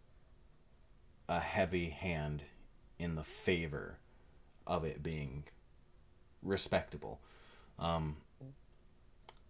a 1.29 1.41
heavy 1.41 1.91
hand 1.91 2.43
in 2.99 3.15
the 3.15 3.25
favor 3.25 3.99
of 4.67 4.85
it 4.85 5.03
being 5.03 5.45
respectable. 6.43 7.21
Um, 7.79 8.17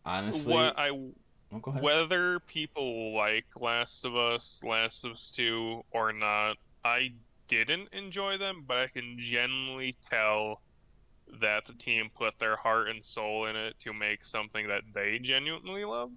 honestly, 0.04 0.54
what 0.54 0.78
I 0.78 0.90
oh, 0.90 1.12
whether 1.80 2.38
people 2.40 3.14
like 3.14 3.46
Last 3.58 4.04
of 4.04 4.16
Us, 4.16 4.60
Last 4.62 5.04
of 5.04 5.12
Us 5.12 5.30
Two, 5.30 5.84
or 5.90 6.12
not, 6.12 6.56
I 6.84 7.12
didn't 7.48 7.88
enjoy 7.92 8.38
them, 8.38 8.64
but 8.66 8.76
I 8.78 8.86
can 8.86 9.16
generally 9.18 9.96
tell 10.08 10.60
that 11.40 11.66
the 11.66 11.72
team 11.74 12.10
put 12.14 12.38
their 12.38 12.56
heart 12.56 12.88
and 12.88 13.04
soul 13.04 13.46
in 13.46 13.56
it 13.56 13.74
to 13.80 13.92
make 13.92 14.24
something 14.24 14.68
that 14.68 14.82
they 14.94 15.18
genuinely 15.18 15.84
loved. 15.84 16.14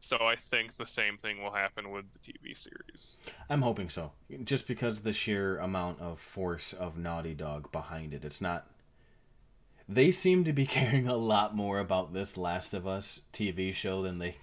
So 0.00 0.16
I 0.20 0.34
think 0.34 0.74
the 0.74 0.86
same 0.86 1.16
thing 1.16 1.42
will 1.42 1.52
happen 1.52 1.90
with 1.90 2.04
the 2.12 2.18
TV 2.18 2.58
series. 2.58 3.16
I'm 3.48 3.62
hoping 3.62 3.88
so. 3.88 4.12
Just 4.42 4.66
because 4.66 5.00
the 5.00 5.12
sheer 5.12 5.58
amount 5.58 6.00
of 6.00 6.18
force 6.18 6.72
of 6.72 6.98
Naughty 6.98 7.34
Dog 7.34 7.70
behind 7.70 8.12
it. 8.12 8.24
It's 8.24 8.40
not 8.40 8.66
they 9.88 10.10
seem 10.10 10.44
to 10.44 10.52
be 10.52 10.66
caring 10.78 11.06
a 11.06 11.16
lot 11.16 11.54
more 11.54 11.78
about 11.78 12.12
this 12.12 12.36
Last 12.36 12.74
of 12.74 12.86
Us 12.86 13.22
TV 13.32 13.72
show 13.72 14.02
than 14.02 14.18
they 14.18 14.36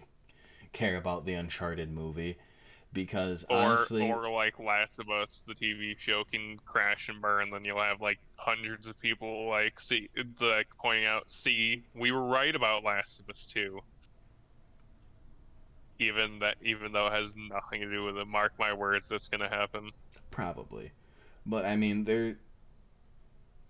care 0.72 0.96
about 0.96 1.26
the 1.26 1.34
Uncharted 1.34 1.92
movie 1.92 2.38
because 2.92 3.46
or, 3.50 3.58
honestly 3.58 4.10
or 4.10 4.30
like 4.32 4.60
Last 4.60 5.00
of 5.00 5.10
Us 5.10 5.44
the 5.48 5.54
TV 5.54 5.98
show 5.98 6.24
can 6.24 6.58
crash 6.66 7.10
and 7.10 7.22
burn 7.22 7.52
then 7.52 7.64
you'll 7.64 7.80
have 7.80 8.02
like 8.02 8.20
hundreds 8.36 8.88
of 8.88 9.00
people 9.00 9.48
like 9.48 9.80
see 9.80 10.10
like 10.42 10.68
pointing 10.80 11.06
out 11.06 11.30
see 11.30 11.84
we 11.94 12.12
were 12.12 12.26
right 12.26 12.56
about 12.56 12.84
Last 12.84 13.20
of 13.20 13.30
Us 13.30 13.46
2 13.46 13.80
even 16.00 16.40
that 16.40 16.56
even 16.64 16.92
though 16.94 17.08
it 17.08 17.14
has 17.14 17.32
nothing 17.36 17.82
to 17.82 17.92
do 17.92 18.06
with 18.06 18.18
it. 18.18 18.26
Mark 18.26 18.54
my 18.58 18.74
words, 18.74 19.08
that's 19.08 19.28
gonna 19.28 19.50
happen. 19.50 19.92
Probably, 20.32 20.92
but 21.46 21.66
I 21.66 21.76
mean, 21.76 22.06
there. 22.06 22.38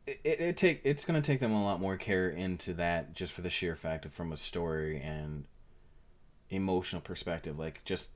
It, 0.07 0.21
it, 0.23 0.39
it 0.39 0.57
take 0.57 0.81
it's 0.83 1.05
gonna 1.05 1.21
take 1.21 1.39
them 1.39 1.51
a 1.51 1.63
lot 1.63 1.81
more 1.81 1.97
care 1.97 2.29
into 2.29 2.73
that 2.75 3.13
just 3.13 3.33
for 3.33 3.41
the 3.41 3.49
sheer 3.49 3.75
fact 3.75 4.05
of 4.05 4.13
from 4.13 4.31
a 4.31 4.37
story 4.37 5.01
and 5.01 5.45
emotional 6.49 7.01
perspective. 7.01 7.59
Like 7.59 7.83
just 7.83 8.11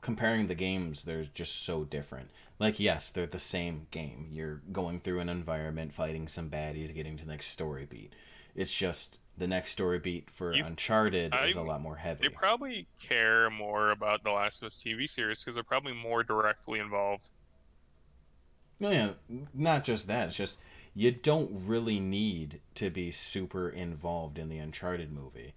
comparing 0.00 0.46
the 0.46 0.54
games, 0.54 1.04
they're 1.04 1.26
just 1.34 1.64
so 1.64 1.84
different. 1.84 2.30
Like, 2.58 2.78
yes, 2.78 3.10
they're 3.10 3.26
the 3.26 3.38
same 3.38 3.86
game. 3.90 4.28
You're 4.32 4.60
going 4.72 5.00
through 5.00 5.20
an 5.20 5.28
environment, 5.28 5.92
fighting 5.94 6.28
some 6.28 6.50
baddies, 6.50 6.94
getting 6.94 7.16
to 7.18 7.24
the 7.24 7.30
next 7.30 7.48
story 7.48 7.86
beat. 7.88 8.14
It's 8.54 8.74
just 8.74 9.20
the 9.38 9.46
next 9.46 9.72
story 9.72 9.98
beat 9.98 10.30
for 10.30 10.54
You- 10.54 10.64
Uncharted 10.64 11.34
is 11.46 11.56
a 11.56 11.62
lot 11.62 11.80
more 11.80 11.96
heavy. 11.96 12.28
They 12.28 12.34
probably 12.34 12.86
care 12.98 13.48
more 13.48 13.90
about 13.90 14.22
the 14.22 14.30
Last 14.30 14.62
of 14.62 14.66
Us 14.66 14.76
TV 14.82 15.08
series 15.08 15.40
because 15.40 15.54
they're 15.54 15.62
probably 15.64 15.94
more 15.94 16.22
directly 16.22 16.78
involved. 16.78 17.30
No, 18.78 18.90
yeah, 18.90 19.10
not 19.54 19.84
just 19.84 20.06
that. 20.06 20.28
It's 20.28 20.36
just 20.36 20.58
you 20.94 21.10
don't 21.12 21.50
really 21.66 22.00
need 22.00 22.60
to 22.74 22.90
be 22.90 23.10
super 23.10 23.68
involved 23.68 24.38
in 24.38 24.48
the 24.48 24.58
Uncharted 24.58 25.12
movie. 25.12 25.54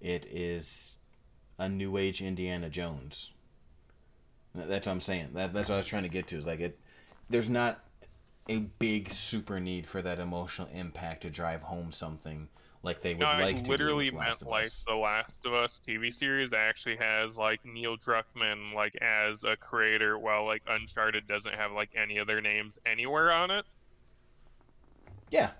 It 0.00 0.26
is 0.26 0.96
a 1.58 1.68
new 1.68 1.96
age 1.96 2.20
Indiana 2.20 2.68
Jones. 2.68 3.32
Th- 4.54 4.68
That's 4.68 4.86
what 4.86 4.92
I'm 4.92 5.00
saying. 5.00 5.30
That, 5.34 5.52
that's 5.52 5.68
what 5.68 5.76
I 5.76 5.78
was 5.78 5.86
trying 5.86 6.04
to 6.04 6.08
get 6.08 6.26
to. 6.28 6.36
Is 6.36 6.46
like 6.46 6.60
it. 6.60 6.78
There's 7.28 7.50
not 7.50 7.80
a 8.48 8.58
big 8.58 9.10
super 9.10 9.58
need 9.58 9.86
for 9.86 10.02
that 10.02 10.18
emotional 10.18 10.68
impact 10.74 11.22
to 11.22 11.30
drive 11.30 11.62
home 11.62 11.90
something 11.92 12.48
like 12.82 13.00
they 13.00 13.14
would 13.14 13.20
No, 13.20 13.26
like 13.28 13.56
I 13.56 13.60
to 13.60 13.70
literally 13.70 14.10
meant 14.10 14.42
like 14.46 14.66
Us. 14.66 14.84
the 14.86 14.94
Last 14.94 15.46
of 15.46 15.54
Us 15.54 15.80
TV 15.84 16.12
series 16.12 16.52
actually 16.52 16.96
has 16.96 17.38
like 17.38 17.64
Neil 17.64 17.96
Druckmann 17.96 18.74
like 18.74 18.94
as 18.96 19.44
a 19.44 19.56
creator, 19.56 20.18
while 20.18 20.44
like 20.44 20.62
Uncharted 20.68 21.26
doesn't 21.26 21.54
have 21.54 21.72
like 21.72 21.90
any 21.96 22.18
of 22.18 22.26
their 22.26 22.42
names 22.42 22.78
anywhere 22.84 23.32
on 23.32 23.50
it. 23.50 23.64
Yeah, 25.30 25.50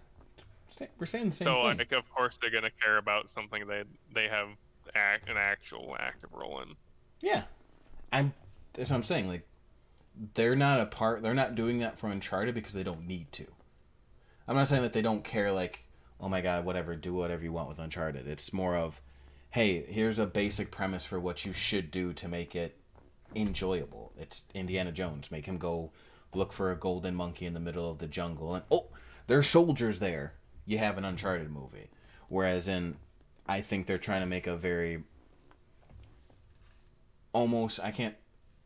we're 0.99 1.07
saying 1.07 1.31
the 1.31 1.35
same 1.37 1.47
thing. 1.47 1.57
so 1.57 1.69
thing. 1.69 1.79
like, 1.79 1.93
of 1.93 2.09
course, 2.15 2.39
they're 2.39 2.51
gonna 2.51 2.71
care 2.83 2.99
about 2.99 3.31
something 3.31 3.67
they 3.67 3.85
they 4.13 4.29
have 4.29 4.49
act, 4.95 5.29
an 5.29 5.37
actual 5.37 5.97
active 5.99 6.31
role 6.33 6.61
in. 6.61 6.75
Yeah, 7.21 7.45
I'm. 8.13 8.35
That's 8.75 8.91
what 8.91 8.97
I'm 8.97 9.03
saying. 9.03 9.29
Like, 9.29 9.47
they're 10.35 10.57
not 10.57 10.81
a 10.81 10.87
part. 10.87 11.23
They're 11.23 11.35
not 11.35 11.55
doing 11.55 11.79
that 11.81 11.99
for 11.99 12.09
Uncharted 12.09 12.55
because 12.55 12.75
they 12.75 12.83
don't 12.83 13.07
need 13.07 13.33
to. 13.33 13.47
I'm 14.47 14.57
not 14.57 14.69
saying 14.69 14.83
that 14.83 14.93
they 14.93 15.03
don't 15.03 15.25
care. 15.25 15.53
Like, 15.53 15.87
oh 16.21 16.29
my 16.29 16.41
god, 16.41 16.65
whatever, 16.65 16.95
do 16.95 17.15
whatever 17.15 17.43
you 17.43 17.53
want 17.53 17.69
with 17.69 17.79
Uncharted. 17.79 18.27
It's 18.29 18.53
more 18.53 18.77
of, 18.77 19.01
hey, 19.51 19.85
here's 19.89 20.19
a 20.19 20.27
basic 20.27 20.71
premise 20.71 21.05
for 21.05 21.19
what 21.19 21.45
you 21.45 21.53
should 21.53 21.91
do 21.91 22.13
to 22.13 22.29
make 22.29 22.55
it 22.55 22.79
enjoyable. 23.35 24.13
It's 24.19 24.45
Indiana 24.55 24.93
Jones. 24.93 25.31
Make 25.31 25.47
him 25.47 25.59
go 25.59 25.91
look 26.35 26.53
for 26.53 26.71
a 26.71 26.77
golden 26.77 27.15
monkey 27.15 27.47
in 27.47 27.55
the 27.55 27.61
middle 27.61 27.91
of 27.91 27.99
the 27.99 28.07
jungle, 28.07 28.55
and 28.55 28.65
oh, 28.71 28.89
there's 29.27 29.49
soldiers 29.49 29.99
there. 29.99 30.35
You 30.67 30.79
have 30.79 30.99
an 30.99 31.05
Uncharted 31.05 31.51
movie. 31.51 31.91
Whereas 32.29 32.69
in, 32.69 32.97
I 33.47 33.61
think 33.61 33.87
they're 33.87 33.99
trying 33.99 34.23
to 34.23 34.27
make 34.27 34.47
a 34.47 34.57
very 34.57 35.05
almost 37.33 37.81
I 37.81 37.91
can't 37.91 38.15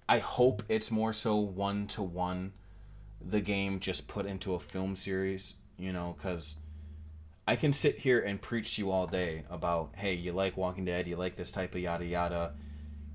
I 0.08 0.20
hope 0.20 0.62
it's 0.68 0.90
more 0.90 1.12
so 1.12 1.36
one 1.36 1.86
to 1.88 2.02
one 2.02 2.52
the 3.20 3.40
game 3.40 3.80
just 3.80 4.08
put 4.08 4.26
into 4.26 4.54
a 4.54 4.60
film 4.60 4.96
series, 4.96 5.54
you 5.76 5.92
know, 5.92 6.16
cuz 6.20 6.56
I 7.46 7.56
can 7.56 7.72
sit 7.72 8.00
here 8.00 8.20
and 8.20 8.40
preach 8.40 8.76
to 8.76 8.82
you 8.82 8.90
all 8.90 9.06
day 9.06 9.44
about, 9.48 9.94
hey, 9.96 10.12
you 10.14 10.32
like 10.32 10.56
Walking 10.56 10.84
Dead, 10.84 11.08
you 11.08 11.16
like 11.16 11.36
this 11.36 11.50
type 11.50 11.74
of 11.74 11.80
yada 11.80 12.04
yada. 12.04 12.54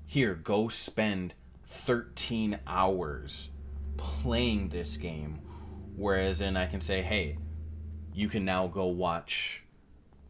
Here, 0.06 0.34
go 0.34 0.68
spend 0.68 1.34
13 1.66 2.58
hours 2.66 3.50
playing 3.96 4.70
this 4.70 4.96
game. 4.96 5.40
Whereas 5.96 6.40
in 6.40 6.56
I 6.56 6.66
can 6.66 6.80
say, 6.80 7.02
hey, 7.02 7.38
you 8.12 8.28
can 8.28 8.44
now 8.44 8.66
go 8.66 8.86
watch 8.86 9.62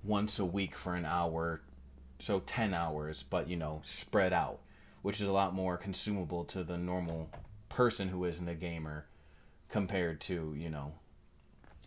once 0.02 0.38
a 0.38 0.44
week 0.44 0.74
for 0.74 0.94
an 0.94 1.06
hour, 1.06 1.62
so 2.18 2.40
10 2.40 2.74
hours, 2.74 3.22
but 3.22 3.48
you 3.48 3.56
know, 3.56 3.80
spread 3.82 4.32
out, 4.32 4.60
which 5.04 5.20
is 5.20 5.28
a 5.28 5.32
lot 5.32 5.52
more 5.52 5.76
consumable 5.76 6.44
to 6.44 6.64
the 6.64 6.78
normal 6.78 7.28
person 7.68 8.08
who 8.08 8.24
isn't 8.24 8.48
a 8.48 8.54
gamer 8.54 9.04
compared 9.68 10.18
to, 10.18 10.54
you 10.56 10.70
know, 10.70 10.94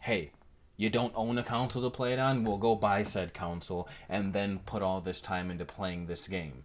hey, 0.01 0.29
you 0.75 0.87
don't 0.87 1.13
own 1.15 1.35
a 1.39 1.43
console 1.43 1.81
to 1.81 1.89
play 1.89 2.13
it 2.13 2.19
on? 2.19 2.43
Well, 2.43 2.57
go 2.57 2.75
buy 2.75 3.01
said 3.01 3.33
console 3.33 3.89
and 4.07 4.33
then 4.33 4.59
put 4.67 4.83
all 4.83 5.01
this 5.01 5.19
time 5.19 5.49
into 5.49 5.65
playing 5.65 6.05
this 6.05 6.27
game. 6.27 6.63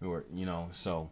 Or, 0.00 0.24
you 0.32 0.46
know, 0.46 0.68
so 0.70 1.10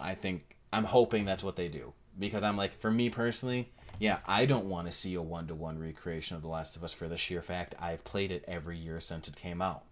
I 0.00 0.16
think 0.16 0.56
I'm 0.72 0.82
hoping 0.82 1.24
that's 1.24 1.44
what 1.44 1.54
they 1.54 1.68
do 1.68 1.92
because 2.18 2.42
I'm 2.42 2.56
like 2.56 2.76
for 2.80 2.90
me 2.90 3.10
personally, 3.10 3.70
yeah, 4.00 4.18
I 4.26 4.46
don't 4.46 4.68
want 4.68 4.88
to 4.88 4.92
see 4.92 5.14
a 5.14 5.22
one-to-one 5.22 5.78
recreation 5.78 6.34
of 6.34 6.42
The 6.42 6.48
Last 6.48 6.74
of 6.74 6.82
Us 6.82 6.92
for 6.92 7.06
the 7.06 7.16
sheer 7.16 7.42
fact 7.42 7.76
I've 7.78 8.02
played 8.02 8.32
it 8.32 8.44
every 8.48 8.76
year 8.76 8.98
since 8.98 9.28
it 9.28 9.36
came 9.36 9.62
out. 9.62 9.84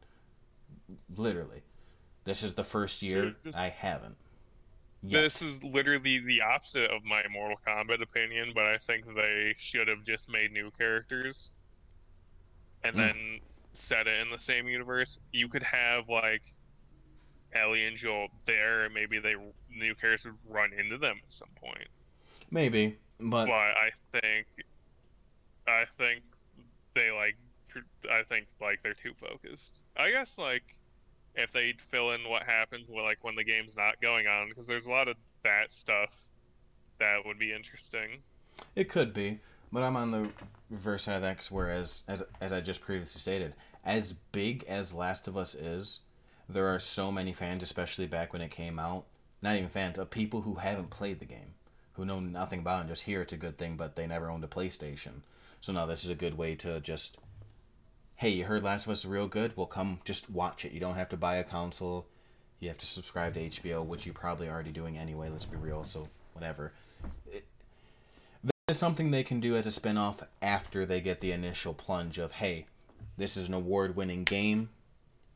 Literally. 1.16 1.62
This 2.24 2.42
is 2.42 2.54
the 2.54 2.64
first 2.64 3.02
year 3.02 3.22
Dude, 3.26 3.36
this- 3.42 3.54
I 3.56 3.68
haven't. 3.68 4.16
Yet. 5.02 5.20
This 5.22 5.42
is 5.42 5.62
literally 5.62 6.18
the 6.20 6.40
opposite 6.40 6.90
of 6.90 7.04
my 7.04 7.22
Mortal 7.28 7.58
Kombat 7.66 8.00
opinion, 8.00 8.52
but 8.54 8.64
I 8.64 8.78
think 8.78 9.04
they 9.14 9.54
should 9.58 9.86
have 9.88 10.02
just 10.02 10.30
made 10.30 10.50
new 10.50 10.70
characters 10.70 11.50
and 12.82 12.96
Mm. 12.96 12.98
then 12.98 13.40
set 13.74 14.06
it 14.06 14.18
in 14.20 14.30
the 14.30 14.38
same 14.38 14.66
universe. 14.66 15.18
You 15.30 15.48
could 15.48 15.62
have 15.62 16.08
like 16.08 16.42
Ellie 17.52 17.84
and 17.86 17.96
Joel 17.98 18.28
there, 18.46 18.84
and 18.86 18.94
maybe 18.94 19.18
they 19.18 19.34
new 19.68 19.94
characters 19.94 20.32
would 20.32 20.54
run 20.54 20.72
into 20.72 20.96
them 20.96 21.20
at 21.22 21.32
some 21.32 21.50
point. 21.56 21.88
Maybe, 22.50 22.98
but 23.20 23.46
But 23.46 23.52
I 23.52 23.90
think, 24.12 24.46
I 25.66 25.84
think 25.98 26.24
they 26.94 27.10
like, 27.10 27.36
I 28.10 28.22
think 28.22 28.46
like 28.58 28.82
they're 28.82 28.94
too 28.94 29.12
focused. 29.14 29.80
I 29.98 30.10
guess 30.10 30.38
like 30.38 30.64
if 31.34 31.52
they 31.52 31.74
fill 31.90 32.12
in 32.12 32.28
what 32.28 32.42
happens 32.44 32.88
when 32.88 33.04
like 33.04 33.22
when 33.22 33.34
the 33.34 33.44
game's 33.44 33.76
not 33.76 34.00
going 34.00 34.26
on, 34.26 34.48
because 34.48 34.66
there's 34.66 34.86
a 34.86 34.90
lot 34.90 35.08
of 35.08 35.16
that 35.42 35.72
stuff 35.72 36.10
that 36.98 37.24
would 37.24 37.38
be 37.38 37.52
interesting. 37.52 38.22
It 38.76 38.88
could 38.88 39.12
be, 39.12 39.40
but 39.72 39.82
I'm 39.82 39.96
on 39.96 40.10
the 40.10 40.28
reverse 40.70 41.04
side 41.04 41.16
of 41.16 41.22
that. 41.22 41.44
Whereas, 41.50 42.02
as 42.06 42.22
as 42.40 42.52
I 42.52 42.60
just 42.60 42.82
previously 42.82 43.20
stated, 43.20 43.54
as 43.84 44.14
big 44.32 44.64
as 44.68 44.94
Last 44.94 45.28
of 45.28 45.36
Us 45.36 45.54
is, 45.54 46.00
there 46.48 46.72
are 46.72 46.78
so 46.78 47.10
many 47.10 47.32
fans, 47.32 47.62
especially 47.62 48.06
back 48.06 48.32
when 48.32 48.42
it 48.42 48.50
came 48.50 48.78
out. 48.78 49.04
Not 49.42 49.56
even 49.56 49.68
fans 49.68 49.98
of 49.98 50.10
people 50.10 50.42
who 50.42 50.54
haven't 50.54 50.88
played 50.88 51.18
the 51.18 51.26
game, 51.26 51.54
who 51.94 52.06
know 52.06 52.18
nothing 52.18 52.60
about 52.60 52.78
it, 52.78 52.80
and 52.80 52.88
just 52.88 53.02
hear 53.02 53.20
it's 53.20 53.34
a 53.34 53.36
good 53.36 53.58
thing, 53.58 53.76
but 53.76 53.94
they 53.94 54.06
never 54.06 54.30
owned 54.30 54.42
a 54.42 54.48
PlayStation. 54.48 55.20
So 55.60 55.72
now 55.72 55.84
this 55.84 56.02
is 56.02 56.08
a 56.08 56.14
good 56.14 56.38
way 56.38 56.54
to 56.56 56.80
just, 56.80 57.18
hey, 58.24 58.30
you 58.30 58.44
heard 58.44 58.62
Last 58.62 58.86
of 58.86 58.92
Us 58.92 59.00
is 59.00 59.06
real 59.06 59.28
good? 59.28 59.54
Well, 59.54 59.66
come 59.66 60.00
just 60.06 60.30
watch 60.30 60.64
it. 60.64 60.72
You 60.72 60.80
don't 60.80 60.94
have 60.94 61.10
to 61.10 61.16
buy 61.18 61.36
a 61.36 61.44
console. 61.44 62.06
You 62.58 62.70
have 62.70 62.78
to 62.78 62.86
subscribe 62.86 63.34
to 63.34 63.40
HBO, 63.50 63.84
which 63.84 64.06
you're 64.06 64.14
probably 64.14 64.48
already 64.48 64.70
doing 64.70 64.96
anyway. 64.96 65.28
Let's 65.28 65.44
be 65.44 65.58
real. 65.58 65.84
So 65.84 66.08
whatever. 66.32 66.72
It's 67.30 68.78
something 68.78 69.10
they 69.10 69.24
can 69.24 69.40
do 69.40 69.58
as 69.58 69.66
a 69.66 69.70
spin-off 69.70 70.22
after 70.40 70.86
they 70.86 71.02
get 71.02 71.20
the 71.20 71.32
initial 71.32 71.74
plunge 71.74 72.16
of 72.16 72.32
hey 72.32 72.64
this 73.18 73.36
is 73.36 73.48
an 73.48 73.52
award-winning 73.52 74.24
game 74.24 74.70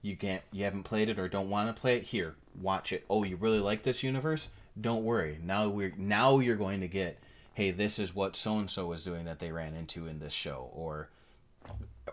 you 0.01 0.17
can't 0.17 0.43
you 0.51 0.65
haven't 0.65 0.85
played 0.85 1.11
it 1.11 1.19
or 1.19 1.29
don't 1.29 1.51
want 1.51 1.69
to 1.69 1.79
play 1.79 1.99
it 1.99 2.05
here 2.05 2.37
watch 2.59 2.91
it 2.91 3.05
oh 3.11 3.23
you 3.23 3.37
really 3.37 3.61
like 3.61 3.83
this 3.83 4.03
universe 4.03 4.49
don't 4.81 5.05
worry 5.05 5.39
now 5.45 5.69
we're 5.69 5.93
now 5.99 6.39
you're 6.39 6.57
going 6.57 6.81
to 6.81 6.89
get 6.89 7.19
hey 7.53 7.71
this 7.71 7.99
is 7.99 8.15
what 8.15 8.35
so 8.35 8.59
and 8.59 8.71
so 8.71 8.87
was 8.87 9.05
doing 9.05 9.27
that 9.27 9.41
they 9.41 9.53
ran 9.53 9.75
into 9.75 10.07
in 10.07 10.21
this 10.21 10.33
show 10.33 10.71
or 10.73 11.11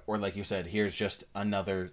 or 0.07 0.17
like 0.17 0.35
you 0.35 0.43
said 0.43 0.67
here's 0.67 0.95
just 0.95 1.23
another 1.33 1.91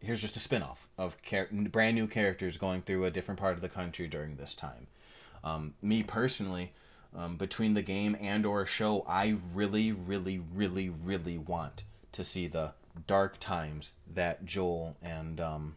here's 0.00 0.20
just 0.20 0.36
a 0.36 0.40
spin-off 0.40 0.88
of 0.96 1.20
char- 1.22 1.48
brand 1.50 1.96
new 1.96 2.06
characters 2.06 2.56
going 2.56 2.82
through 2.82 3.04
a 3.04 3.10
different 3.10 3.40
part 3.40 3.54
of 3.54 3.60
the 3.60 3.68
country 3.68 4.06
during 4.06 4.36
this 4.36 4.54
time. 4.54 4.86
Um, 5.42 5.74
me 5.82 6.02
personally 6.02 6.72
um, 7.16 7.36
between 7.36 7.74
the 7.74 7.82
game 7.82 8.16
and 8.20 8.44
or 8.44 8.66
show 8.66 9.04
i 9.08 9.36
really 9.54 9.92
really 9.92 10.38
really 10.38 10.88
really 10.88 11.38
want 11.38 11.84
to 12.12 12.24
see 12.24 12.46
the 12.46 12.72
dark 13.06 13.38
times 13.38 13.92
that 14.12 14.44
joel 14.44 14.96
and 15.00 15.40
um, 15.40 15.76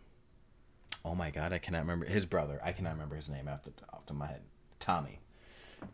oh 1.06 1.16
my 1.16 1.30
god 1.30 1.54
i 1.54 1.58
cannot 1.58 1.82
remember 1.82 2.06
his 2.06 2.26
brother 2.26 2.60
i 2.64 2.72
cannot 2.72 2.94
remember 2.94 3.16
his 3.16 3.30
name 3.30 3.48
off 3.48 3.64
the 3.64 3.72
off 3.94 4.10
of 4.10 4.16
my 4.16 4.28
head. 4.28 4.42
Tommy 4.80 5.20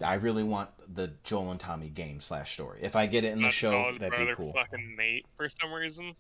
i 0.02 0.14
really 0.16 0.44
want 0.44 0.70
the 0.94 1.12
joel 1.24 1.52
and 1.52 1.60
tommy 1.60 1.90
game 1.90 2.20
slash 2.20 2.54
story 2.54 2.80
if 2.82 2.96
i 2.96 3.06
get 3.06 3.24
it 3.24 3.34
in 3.34 3.42
the 3.42 3.50
show 3.50 3.92
that'd 4.00 4.10
brother 4.10 4.26
be 4.26 4.36
cool 4.36 4.54
Fucking 4.54 4.96
Nate 4.98 5.26
for 5.36 5.48
some 5.50 5.72
reason. 5.72 6.14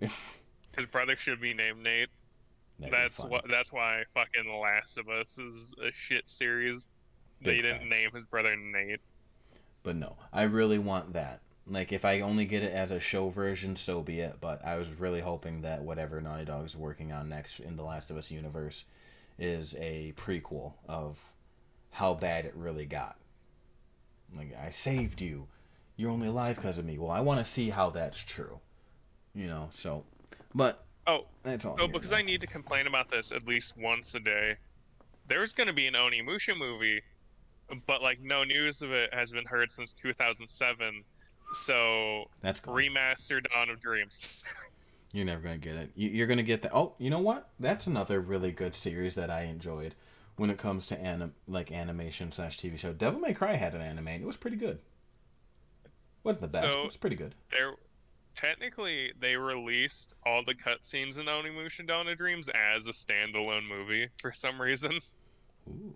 His 0.00 0.86
brother 0.90 1.16
should 1.16 1.40
be 1.40 1.54
named 1.54 1.82
Nate. 1.82 2.08
That'd 2.78 2.94
that's 2.94 3.18
what. 3.24 3.44
That's 3.48 3.72
why 3.72 4.04
fucking 4.14 4.52
Last 4.60 4.98
of 4.98 5.08
Us 5.08 5.38
is 5.38 5.72
a 5.84 5.90
shit 5.92 6.30
series. 6.30 6.88
they 7.42 7.56
didn't 7.56 7.78
facts. 7.78 7.90
name 7.90 8.10
his 8.14 8.24
brother 8.24 8.54
Nate. 8.56 9.00
But 9.82 9.96
no, 9.96 10.16
I 10.32 10.42
really 10.42 10.78
want 10.78 11.14
that. 11.14 11.40
Like, 11.66 11.92
if 11.92 12.04
I 12.04 12.20
only 12.20 12.44
get 12.46 12.62
it 12.62 12.72
as 12.72 12.90
a 12.90 13.00
show 13.00 13.28
version, 13.28 13.76
so 13.76 14.00
be 14.00 14.20
it. 14.20 14.36
But 14.40 14.64
I 14.64 14.76
was 14.76 14.88
really 14.88 15.20
hoping 15.20 15.62
that 15.62 15.82
whatever 15.82 16.20
Naughty 16.20 16.44
Dog's 16.44 16.76
working 16.76 17.12
on 17.12 17.28
next 17.28 17.58
in 17.60 17.76
the 17.76 17.82
Last 17.82 18.10
of 18.10 18.16
Us 18.16 18.30
universe 18.30 18.84
is 19.38 19.74
a 19.78 20.14
prequel 20.16 20.74
of 20.88 21.18
how 21.90 22.14
bad 22.14 22.44
it 22.44 22.54
really 22.54 22.86
got. 22.86 23.16
Like, 24.36 24.54
I 24.62 24.70
saved 24.70 25.20
you. 25.20 25.46
You're 25.96 26.10
only 26.10 26.28
alive 26.28 26.56
because 26.56 26.78
of 26.78 26.84
me. 26.84 26.98
Well, 26.98 27.10
I 27.10 27.20
want 27.20 27.44
to 27.44 27.50
see 27.50 27.70
how 27.70 27.90
that's 27.90 28.18
true. 28.22 28.60
You 29.34 29.46
know, 29.46 29.68
so. 29.72 30.04
But 30.54 30.84
Oh, 31.06 31.26
that's 31.42 31.64
all. 31.64 31.76
oh, 31.80 31.88
because. 31.88 32.12
I 32.12 32.22
need 32.22 32.40
to 32.42 32.46
complain 32.46 32.86
about 32.86 33.08
this 33.08 33.32
at 33.32 33.46
least 33.46 33.76
once 33.76 34.14
a 34.14 34.20
day. 34.20 34.56
there's 35.28 35.52
going 35.52 35.66
to 35.66 35.72
be 35.72 35.86
an 35.86 35.94
Onimusha 35.94 36.56
movie, 36.56 37.02
but 37.86 38.02
like 38.02 38.20
no 38.20 38.44
news 38.44 38.80
of 38.82 38.92
it 38.92 39.12
has 39.12 39.30
been 39.30 39.44
heard 39.44 39.70
since 39.72 39.92
2007. 39.92 41.02
So 41.62 42.24
That's 42.42 42.60
cool. 42.60 42.74
remastered 42.74 43.48
Dawn 43.50 43.70
of 43.70 43.80
Dreams. 43.80 44.42
You're 45.12 45.24
never 45.24 45.40
gonna 45.42 45.56
get 45.58 45.76
it. 45.76 45.90
You- 45.94 46.10
You're 46.10 46.26
gonna 46.26 46.42
get 46.42 46.60
that. 46.62 46.74
Oh, 46.74 46.94
you 46.98 47.08
know 47.10 47.18
what? 47.20 47.48
That's 47.58 47.86
another 47.86 48.20
really 48.20 48.52
good 48.52 48.74
series 48.76 49.14
that 49.14 49.30
I 49.30 49.42
enjoyed 49.44 49.94
when 50.38 50.48
it 50.50 50.56
comes 50.58 50.86
to 50.86 50.98
anim- 50.98 51.34
like 51.46 51.70
animation 51.70 52.32
slash 52.32 52.58
TV 52.58 52.78
show. 52.78 52.92
Devil 52.92 53.20
May 53.20 53.34
Cry 53.34 53.56
had 53.56 53.74
an 53.74 53.82
anime. 53.82 54.08
and 54.08 54.22
It 54.22 54.26
was 54.26 54.36
pretty 54.38 54.56
good. 54.56 54.78
wasn't 56.24 56.40
the 56.42 56.48
best, 56.48 56.64
but 56.64 56.72
So- 56.72 56.82
it 56.82 56.86
was 56.86 56.96
pretty 56.96 57.16
good. 57.16 57.34
There, 57.50 57.74
technically, 58.34 59.12
they 59.18 59.36
released 59.36 60.14
all 60.24 60.42
the 60.44 60.54
cutscenes 60.54 61.18
in 61.18 61.26
Onimusha 61.26 61.86
Dawn 61.86 62.08
of 62.08 62.16
Dreams 62.18 62.48
as 62.48 62.86
a 62.86 62.90
standalone 62.92 63.66
movie 63.68 64.08
for 64.20 64.32
some 64.32 64.60
reason. 64.60 65.00
Ooh. 65.68 65.94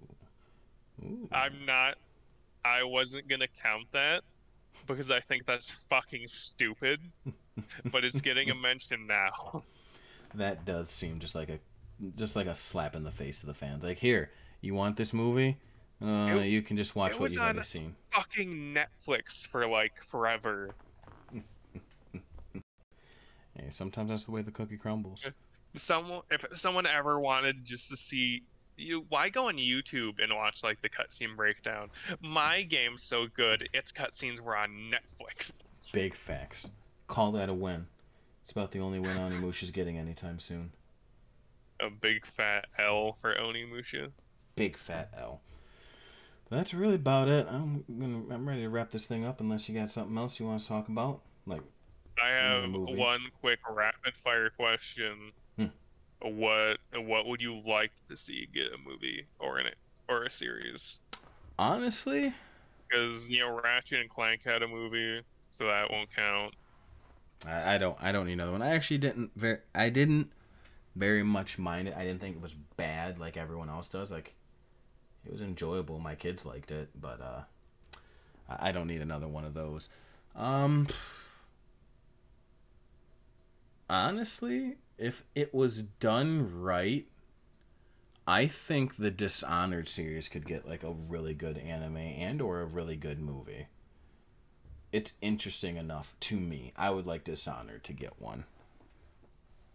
Ooh. 1.04 1.28
I'm 1.32 1.64
not. 1.64 1.96
I 2.64 2.84
wasn't 2.84 3.26
gonna 3.28 3.48
count 3.48 3.86
that 3.92 4.22
because 4.86 5.10
I 5.10 5.20
think 5.20 5.46
that's 5.46 5.70
fucking 5.88 6.28
stupid. 6.28 7.00
but 7.92 8.04
it's 8.04 8.20
getting 8.20 8.50
a 8.50 8.54
mention 8.54 9.06
now. 9.06 9.62
That 10.34 10.64
does 10.64 10.88
seem 10.90 11.18
just 11.20 11.34
like 11.34 11.48
a 11.50 11.58
just 12.16 12.36
like 12.36 12.46
a 12.46 12.54
slap 12.54 12.94
in 12.96 13.02
the 13.04 13.10
face 13.10 13.42
of 13.42 13.46
the 13.46 13.54
fans. 13.54 13.84
Like 13.84 13.98
here, 13.98 14.30
you 14.60 14.74
want 14.74 14.96
this 14.96 15.12
movie? 15.12 15.58
Uh, 16.00 16.38
It- 16.40 16.46
you 16.48 16.62
can 16.62 16.76
just 16.76 16.96
watch 16.96 17.18
what 17.18 17.30
you've 17.30 17.40
already 17.40 17.62
seen. 17.62 17.94
Fucking 18.14 18.74
Netflix 18.74 19.46
for 19.46 19.66
like 19.66 20.02
forever. 20.02 20.70
Hey, 23.54 23.68
sometimes 23.68 24.08
that's 24.08 24.24
the 24.24 24.30
way 24.30 24.40
the 24.40 24.50
cookie 24.50 24.78
crumbles. 24.78 25.28
Someone, 25.74 26.22
if 26.30 26.42
someone 26.54 26.86
ever 26.86 27.20
wanted 27.20 27.64
just 27.64 27.90
to 27.90 27.96
see 27.98 28.42
you, 28.78 29.04
why 29.10 29.28
go 29.28 29.48
on 29.48 29.56
YouTube 29.56 30.22
and 30.22 30.34
watch 30.34 30.62
like 30.64 30.80
the 30.80 30.88
cutscene 30.88 31.36
breakdown? 31.36 31.90
My 32.22 32.62
game's 32.62 33.02
so 33.02 33.26
good, 33.36 33.68
its 33.74 33.92
cutscenes 33.92 34.40
were 34.40 34.56
on 34.56 34.90
Netflix. 34.90 35.52
Big 35.92 36.14
facts. 36.14 36.70
Call 37.08 37.32
that 37.32 37.50
a 37.50 37.54
win. 37.54 37.86
It's 38.42 38.52
about 38.52 38.70
the 38.72 38.78
only 38.80 38.98
win 38.98 39.18
Onimusha's 39.18 39.70
getting 39.70 39.98
anytime 39.98 40.40
soon. 40.40 40.72
A 41.82 41.90
big 41.90 42.24
fat 42.24 42.66
L 42.78 43.16
for 43.20 43.34
Onimusha. 43.34 44.10
Big 44.56 44.76
fat 44.76 45.10
L. 45.18 45.40
But 46.48 46.56
that's 46.56 46.74
really 46.74 46.94
about 46.94 47.28
it. 47.28 47.46
I'm 47.50 47.84
gonna 47.98 48.34
I'm 48.34 48.48
ready 48.48 48.62
to 48.62 48.68
wrap 48.68 48.90
this 48.90 49.06
thing 49.06 49.24
up 49.24 49.40
unless 49.40 49.68
you 49.68 49.74
got 49.74 49.90
something 49.90 50.16
else 50.16 50.38
you 50.38 50.46
want 50.46 50.60
to 50.60 50.68
talk 50.68 50.88
about. 50.88 51.22
Like 51.46 51.62
I 52.22 52.28
have 52.28 52.70
one 52.70 53.20
quick 53.40 53.58
rapid 53.68 54.14
fire 54.22 54.50
question. 54.50 55.32
Hmm. 55.56 55.66
What 56.20 56.78
what 56.94 57.26
would 57.26 57.40
you 57.40 57.60
like 57.66 57.90
to 58.08 58.16
see 58.16 58.48
get 58.54 58.66
a 58.66 58.78
movie 58.88 59.26
or 59.38 59.58
in 59.58 59.66
it 59.66 59.76
or 60.08 60.24
a 60.24 60.30
series? 60.30 60.96
honestly, 61.58 62.32
Because 62.88 63.28
you 63.28 63.40
know 63.40 63.60
Ratchet 63.62 64.00
and 64.00 64.10
Clank 64.10 64.42
had 64.44 64.62
a 64.62 64.68
movie, 64.68 65.22
so 65.52 65.66
that 65.66 65.90
won't 65.90 66.14
count. 66.14 66.54
I, 67.46 67.74
I 67.74 67.78
don't 67.78 67.96
I 68.00 68.12
don't 68.12 68.26
need 68.26 68.34
another 68.34 68.52
one. 68.52 68.62
I 68.62 68.74
actually 68.74 68.98
didn't 68.98 69.30
very 69.36 69.58
I 69.74 69.88
didn't 69.88 70.30
very 70.94 71.22
much 71.22 71.58
mind 71.58 71.88
it. 71.88 71.96
I 71.96 72.04
didn't 72.04 72.20
think 72.20 72.36
it 72.36 72.42
was 72.42 72.54
bad 72.76 73.18
like 73.18 73.36
everyone 73.36 73.68
else 73.68 73.88
does. 73.88 74.10
Like 74.10 74.34
it 75.24 75.32
was 75.32 75.40
enjoyable. 75.40 75.98
My 75.98 76.14
kids 76.14 76.44
liked 76.44 76.70
it, 76.70 76.90
but 76.98 77.20
uh 77.20 77.40
I, 78.48 78.68
I 78.68 78.72
don't 78.72 78.88
need 78.88 79.02
another 79.02 79.28
one 79.28 79.44
of 79.44 79.54
those. 79.54 79.88
Um 80.34 80.88
honestly, 83.88 84.76
if 84.98 85.24
it 85.34 85.54
was 85.54 85.82
done 85.82 86.62
right, 86.62 87.06
I 88.26 88.46
think 88.46 88.96
the 88.96 89.10
Dishonored 89.10 89.88
series 89.88 90.28
could 90.28 90.46
get 90.46 90.68
like 90.68 90.82
a 90.82 90.92
really 90.92 91.34
good 91.34 91.58
anime 91.58 91.96
and 91.96 92.40
or 92.40 92.60
a 92.60 92.66
really 92.66 92.96
good 92.96 93.20
movie 93.20 93.66
it's 94.92 95.14
interesting 95.22 95.76
enough 95.76 96.14
to 96.20 96.38
me. 96.38 96.72
I 96.76 96.90
would 96.90 97.06
like 97.06 97.24
Dishonored 97.24 97.82
to 97.84 97.92
get 97.92 98.20
one. 98.20 98.44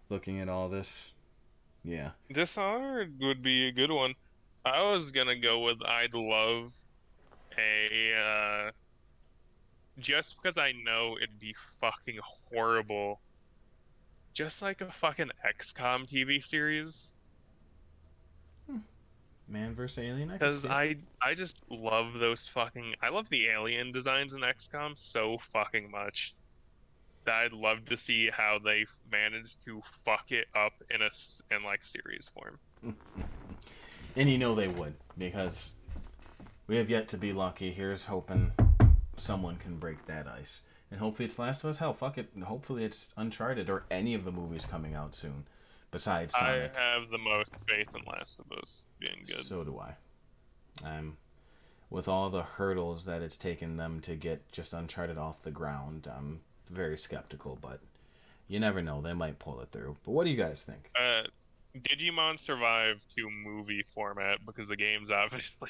Looking 0.09 0.39
at 0.39 0.47
all 0.49 0.69
this, 0.69 1.11
yeah. 1.83 2.11
Dishonored 2.31 3.19
would 3.19 3.41
be 3.43 3.67
a 3.67 3.71
good 3.71 3.91
one. 3.91 4.13
I 4.65 4.81
was 4.83 5.11
gonna 5.11 5.35
go 5.35 5.59
with 5.59 5.81
I'd 5.83 6.13
love 6.13 6.73
a 7.57 8.13
uh, 8.13 8.71
just 9.99 10.37
because 10.37 10.57
I 10.57 10.71
know 10.71 11.17
it'd 11.17 11.39
be 11.39 11.55
fucking 11.81 12.19
horrible. 12.21 13.19
Just 14.33 14.61
like 14.61 14.81
a 14.81 14.91
fucking 14.91 15.31
XCOM 15.45 16.07
TV 16.07 16.45
series. 16.45 17.11
Man 19.49 19.73
vs. 19.73 19.97
Alien. 19.99 20.29
Because 20.29 20.65
it. 20.65 20.71
I 20.71 20.97
I 21.21 21.33
just 21.33 21.63
love 21.69 22.13
those 22.19 22.47
fucking 22.47 22.95
I 23.01 23.09
love 23.09 23.29
the 23.29 23.47
alien 23.47 23.91
designs 23.91 24.33
in 24.33 24.41
XCOM 24.41 24.97
so 24.97 25.37
fucking 25.53 25.89
much 25.89 26.35
I'd 27.29 27.53
love 27.53 27.85
to 27.85 27.97
see 27.97 28.29
how 28.29 28.59
they 28.63 28.85
managed 29.11 29.63
to 29.65 29.81
fuck 30.05 30.31
it 30.31 30.47
up 30.55 30.73
in 30.89 31.01
a 31.01 31.09
in 31.55 31.63
like 31.63 31.83
series 31.83 32.29
form. 32.33 32.59
And 34.15 34.27
you 34.27 34.39
know 34.39 34.55
they 34.55 34.67
would 34.67 34.95
because 35.15 35.73
we 36.65 36.77
have 36.77 36.89
yet 36.89 37.07
to 37.09 37.17
be 37.17 37.33
lucky. 37.33 37.71
Here's 37.71 38.05
hoping 38.05 38.51
someone 39.15 39.57
can 39.57 39.77
break 39.77 40.07
that 40.07 40.27
ice. 40.27 40.61
And 40.89 40.99
hopefully 40.99 41.27
it's 41.27 41.37
Last 41.37 41.63
of 41.63 41.69
Us. 41.69 41.77
Hell, 41.77 41.93
fuck 41.93 42.17
it. 42.17 42.29
Hopefully 42.43 42.83
it's 42.83 43.13
Uncharted 43.15 43.69
or 43.69 43.83
any 43.91 44.15
of 44.15 44.25
the 44.25 44.31
movies 44.31 44.65
coming 44.65 44.95
out 44.95 45.13
soon. 45.13 45.45
Besides 45.91 46.33
Sonic. 46.33 46.73
I 46.75 46.95
have 46.95 47.09
the 47.11 47.19
most 47.19 47.57
faith 47.69 47.95
in 47.95 48.01
Last 48.11 48.39
of 48.39 48.51
Us 48.57 48.81
being 48.99 49.23
good. 49.27 49.45
So 49.45 49.63
do 49.63 49.79
I. 49.79 49.95
I'm 50.83 51.17
with 51.89 52.07
all 52.07 52.31
the 52.31 52.41
hurdles 52.41 53.05
that 53.05 53.21
it's 53.21 53.37
taken 53.37 53.77
them 53.77 53.99
to 54.01 54.15
get 54.15 54.51
just 54.51 54.73
Uncharted 54.73 55.17
off 55.19 55.43
the 55.43 55.51
ground, 55.51 56.07
I'm 56.11 56.41
very 56.69 56.97
skeptical. 56.97 57.57
But 57.61 57.79
you 58.47 58.59
never 58.59 58.81
know; 58.81 59.01
they 59.01 59.13
might 59.13 59.39
pull 59.39 59.61
it 59.61 59.69
through. 59.71 59.97
But 60.05 60.11
what 60.11 60.25
do 60.25 60.29
you 60.31 60.37
guys 60.37 60.63
think? 60.63 60.89
Uh, 60.95 61.23
Digimon 61.77 62.39
Survive 62.39 63.01
to 63.15 63.29
movie 63.29 63.85
format 63.93 64.45
because 64.45 64.67
the 64.67 64.75
game's 64.75 65.11
obviously 65.11 65.69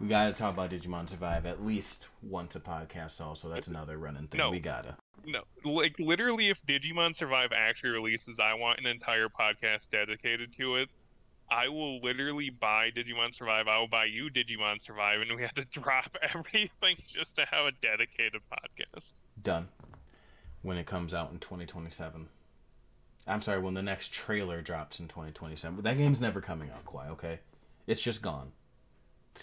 We 0.00 0.08
gotta 0.08 0.32
talk 0.32 0.54
about 0.54 0.70
Digimon 0.70 1.08
Survive 1.08 1.46
at 1.46 1.64
least 1.64 2.08
once 2.22 2.56
a 2.56 2.60
podcast. 2.60 3.20
Also, 3.20 3.48
that's 3.48 3.68
another 3.68 3.98
running 3.98 4.26
thing. 4.26 4.38
No. 4.38 4.50
We 4.50 4.60
gotta. 4.60 4.96
no, 5.24 5.42
like 5.64 5.98
literally, 5.98 6.48
if 6.48 6.60
Digimon 6.66 7.14
Survive 7.14 7.50
actually 7.54 7.90
releases, 7.90 8.40
I 8.40 8.54
want 8.54 8.80
an 8.80 8.86
entire 8.86 9.28
podcast 9.28 9.90
dedicated 9.90 10.52
to 10.54 10.76
it. 10.76 10.88
I 11.50 11.68
will 11.68 12.00
literally 12.00 12.50
buy 12.50 12.90
Digimon 12.90 13.34
Survive. 13.34 13.68
I 13.68 13.78
will 13.78 13.88
buy 13.88 14.06
you 14.06 14.30
Digimon 14.30 14.80
Survive, 14.80 15.20
and 15.20 15.36
we 15.36 15.42
have 15.42 15.54
to 15.54 15.64
drop 15.80 16.16
everything 16.22 16.96
just 17.06 17.36
to 17.36 17.46
have 17.50 17.66
a 17.66 17.72
dedicated 17.72 18.40
podcast. 18.50 19.12
Done. 19.42 19.68
When 20.62 20.76
it 20.76 20.86
comes 20.86 21.12
out 21.12 21.32
in 21.32 21.38
2027. 21.38 22.28
I'm 23.26 23.42
sorry, 23.42 23.60
when 23.60 23.74
the 23.74 23.82
next 23.82 24.12
trailer 24.12 24.62
drops 24.62 24.98
in 24.98 25.08
2027. 25.08 25.76
But 25.76 25.84
that 25.84 25.96
game's 25.96 26.20
never 26.20 26.40
coming 26.40 26.70
out, 26.70 26.84
Quite 26.84 27.08
okay? 27.10 27.40
It's 27.86 28.00
just 28.00 28.22
gone. 28.22 28.52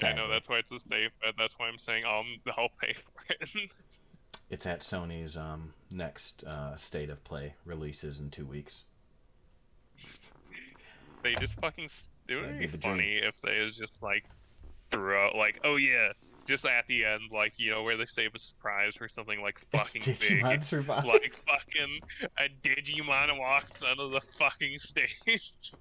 I 0.04 0.14
know 0.14 0.30
that's 0.30 0.48
why 0.48 0.60
it's 0.60 0.72
a 0.72 0.80
safe 0.80 1.12
bet. 1.22 1.34
That's 1.38 1.58
why 1.58 1.68
I'm 1.68 1.80
saying 1.80 2.06
I'll 2.06 2.24
I'll 2.58 2.70
pay 2.82 2.94
for 2.94 3.34
it. 3.34 3.50
It's 4.50 4.66
at 4.66 4.80
Sony's 4.82 5.38
um, 5.38 5.74
next 5.92 6.44
uh, 6.44 6.76
state 6.76 7.12
of 7.12 7.24
play 7.24 7.54
releases 7.66 8.20
in 8.20 8.32
two 8.32 8.48
weeks. 8.48 8.86
They 11.24 11.36
just 11.36 11.56
fucking 11.56 11.90
it 12.28 12.36
would 12.36 12.60
be 12.60 12.68
be 12.68 12.78
funny 12.78 13.20
if 13.24 13.42
they 13.42 13.62
was 13.62 13.76
just 13.76 14.02
like 14.02 14.26
threw 14.92 15.16
out 15.16 15.36
like 15.36 15.60
oh 15.64 15.76
yeah 15.76 16.12
just 16.46 16.66
at 16.66 16.88
the 16.88 17.06
end 17.06 17.22
like 17.32 17.54
you 17.58 17.70
know 17.70 17.84
where 17.84 17.98
they 17.98 18.06
save 18.06 18.34
a 18.34 18.40
surprise 18.40 18.96
for 18.96 19.08
something 19.08 19.42
like 19.42 19.60
fucking 19.60 20.02
it's 20.06 20.26
Digimon 20.26 20.50
big 20.50 20.64
Survive. 20.64 21.06
like 21.06 21.36
fucking 21.46 22.00
a 22.40 22.50
digimon 22.68 23.38
walks 23.38 23.84
onto 23.84 24.10
the 24.10 24.22
fucking 24.38 24.80
stage 24.80 25.74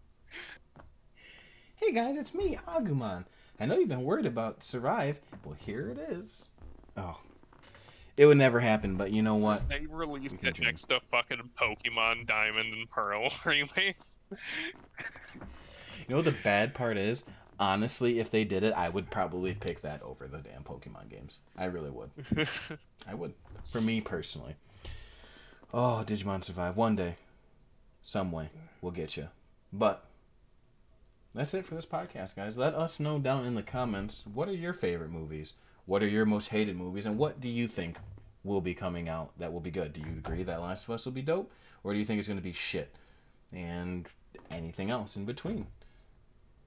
hey 1.81 1.93
guys, 1.93 2.17
it's 2.17 2.35
me, 2.35 2.59
Agumon. 2.67 3.25
I 3.61 3.67
know 3.67 3.79
you've 3.79 3.89
been 3.89 4.03
worried 4.03 4.27
about 4.27 4.63
Survive. 4.63 5.21
Well, 5.45 5.57
here 5.59 5.91
it 5.91 5.99
is. 5.99 6.49
Oh. 6.97 7.19
It 8.19 8.27
would 8.27 8.37
never 8.37 8.61
happen, 8.61 8.97
but 8.97 9.13
you 9.13 9.23
know 9.23 9.37
what? 9.37 9.67
they 9.69 9.87
released 9.87 10.37
We 10.43 10.49
it 10.49 10.57
dream. 10.57 10.67
next 10.67 10.87
to 10.87 11.01
fucking 11.11 11.51
pokemon 11.59 12.27
diamond 12.27 12.75
and 12.75 12.91
pearl 12.91 13.31
remakes 13.47 14.19
You 14.31 14.37
know 16.09 16.17
what 16.17 16.25
the 16.25 16.35
bad 16.43 16.75
part 16.75 16.99
is? 16.99 17.25
Honestly, 17.61 18.19
if 18.21 18.31
they 18.31 18.45
did 18.45 18.63
it, 18.65 18.73
I 18.75 18.89
would 18.89 19.11
probably 19.11 19.55
pick 19.55 19.83
that 19.83 20.03
over 20.03 20.27
the 20.29 20.39
damn 20.39 20.63
Pokemon 20.63 21.09
games. 21.11 21.39
I 21.57 21.65
really 21.65 21.91
would. 21.91 22.11
I 23.09 23.15
would. 23.15 23.35
For 23.73 23.81
me 23.81 24.01
personally. 24.01 24.55
Oh, 25.75 26.05
Digimon 26.07 26.45
Survive. 26.45 26.77
One 26.77 26.95
day. 26.95 27.17
Some 28.05 28.31
way. 28.31 28.51
We'll 28.81 28.93
get 28.93 29.17
you. 29.17 29.29
But 29.73 30.05
that's 31.35 31.53
it 31.53 31.67
for 31.67 31.75
this 31.75 31.85
podcast, 31.85 32.37
guys. 32.37 32.57
Let 32.57 32.75
us 32.75 33.01
know 33.01 33.19
down 33.19 33.45
in 33.45 33.55
the 33.57 33.63
comments 33.65 34.25
what 34.33 34.49
are 34.49 34.55
your 34.55 34.73
favorite 34.73 35.11
movies? 35.11 35.55
What 35.89 36.03
are 36.03 36.07
your 36.07 36.27
most 36.27 36.51
hated 36.51 36.77
movies? 36.77 37.07
And 37.07 37.17
what 37.17 37.41
do 37.41 37.49
you 37.49 37.67
think 37.67 37.97
will 38.45 38.61
be 38.61 38.75
coming 38.75 39.09
out 39.09 39.31
that 39.39 39.55
will 39.55 39.61
be 39.61 39.71
good? 39.71 39.95
Do 39.95 40.01
you 40.01 40.19
agree 40.19 40.43
that 40.43 40.61
Last 40.61 40.85
of 40.85 40.91
Us 40.91 41.07
will 41.07 41.13
be 41.13 41.23
dope? 41.23 41.51
Or 41.83 41.95
do 41.95 41.99
you 41.99 42.05
think 42.05 42.19
it's 42.19 42.29
going 42.29 42.39
to 42.39 42.45
be 42.45 42.53
shit? 42.53 42.95
And 43.55 44.07
anything 44.51 44.91
else 44.91 45.17
in 45.17 45.25
between? 45.25 45.67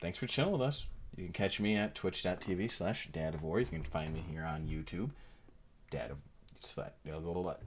thanks 0.01 0.17
for 0.17 0.25
chilling 0.25 0.53
with 0.53 0.61
us. 0.63 0.87
You 1.15 1.25
can 1.25 1.33
catch 1.33 1.59
me 1.59 1.75
at 1.75 1.93
twitch.tv 1.93 2.71
slash 2.71 3.09
dad 3.11 3.35
of 3.35 3.43
war. 3.43 3.59
You 3.59 3.67
can 3.67 3.83
find 3.83 4.11
me 4.11 4.23
here 4.27 4.43
on 4.43 4.63
YouTube. 4.63 5.11
Dad 5.91 6.13
slash, 6.59 6.89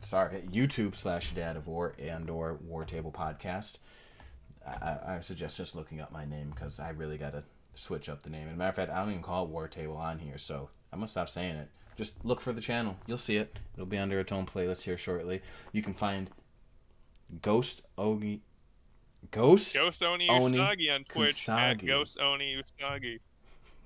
sorry, 0.01 0.43
YouTube 0.51 0.97
slash 0.97 1.35
dad 1.35 1.57
of 1.57 1.69
war 1.69 1.95
and 2.03 2.29
or 2.29 2.55
war 2.55 2.85
table 2.85 3.13
podcast. 3.13 3.79
I, 4.67 4.97
I 5.07 5.21
suggest 5.21 5.59
just 5.59 5.77
looking 5.77 6.01
up 6.01 6.11
my 6.11 6.25
name 6.25 6.51
because 6.53 6.81
I 6.81 6.89
really 6.89 7.19
got 7.19 7.35
to 7.35 7.45
switch 7.77 8.09
up 8.09 8.23
the 8.23 8.31
name. 8.31 8.49
And 8.49 8.59
matter 8.59 8.71
of 8.71 8.77
fact, 8.77 8.91
I 8.91 8.99
don't 8.99 9.11
even 9.11 9.23
call 9.23 9.45
it 9.45 9.51
war 9.51 9.69
table 9.69 9.97
on 9.97 10.19
here, 10.19 10.39
so 10.39 10.71
I'm 10.95 11.01
gonna 11.01 11.09
stop 11.09 11.29
saying 11.29 11.57
it. 11.57 11.69
Just 11.97 12.25
look 12.25 12.41
for 12.41 12.53
the 12.53 12.61
channel. 12.61 12.97
You'll 13.09 13.19
see 13.19 13.37
it. 13.37 13.59
It'll 13.75 13.85
be 13.85 13.99
under 13.99 14.21
its 14.21 14.31
own 14.31 14.47
playlist 14.47 14.83
here 14.83 14.97
shortly. 14.97 15.43
You 15.73 15.83
can 15.83 15.93
find 15.93 16.31
Ghost 17.43 17.83
Ogi 17.99 18.39
Ghost 19.33 19.75
Ghost 19.75 20.05
Oni 20.05 20.29
Oni 20.29 20.57
Usagi 20.57 20.95
on 20.95 21.03
Twitch 21.03 21.49
at 21.49 21.85
Ghost 21.85 22.21
Oni 22.21 22.63
Usagi. 22.81 23.19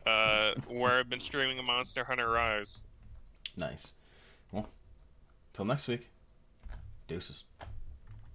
Uh, 0.06 0.52
where 0.68 0.98
I've 0.98 1.08
been 1.08 1.18
streaming 1.18 1.64
Monster 1.64 2.04
Hunter 2.04 2.28
Rise. 2.28 2.78
Nice. 3.56 3.94
Well, 4.52 4.68
till 5.54 5.64
next 5.64 5.88
week. 5.88 6.10
Deuces. 7.06 7.44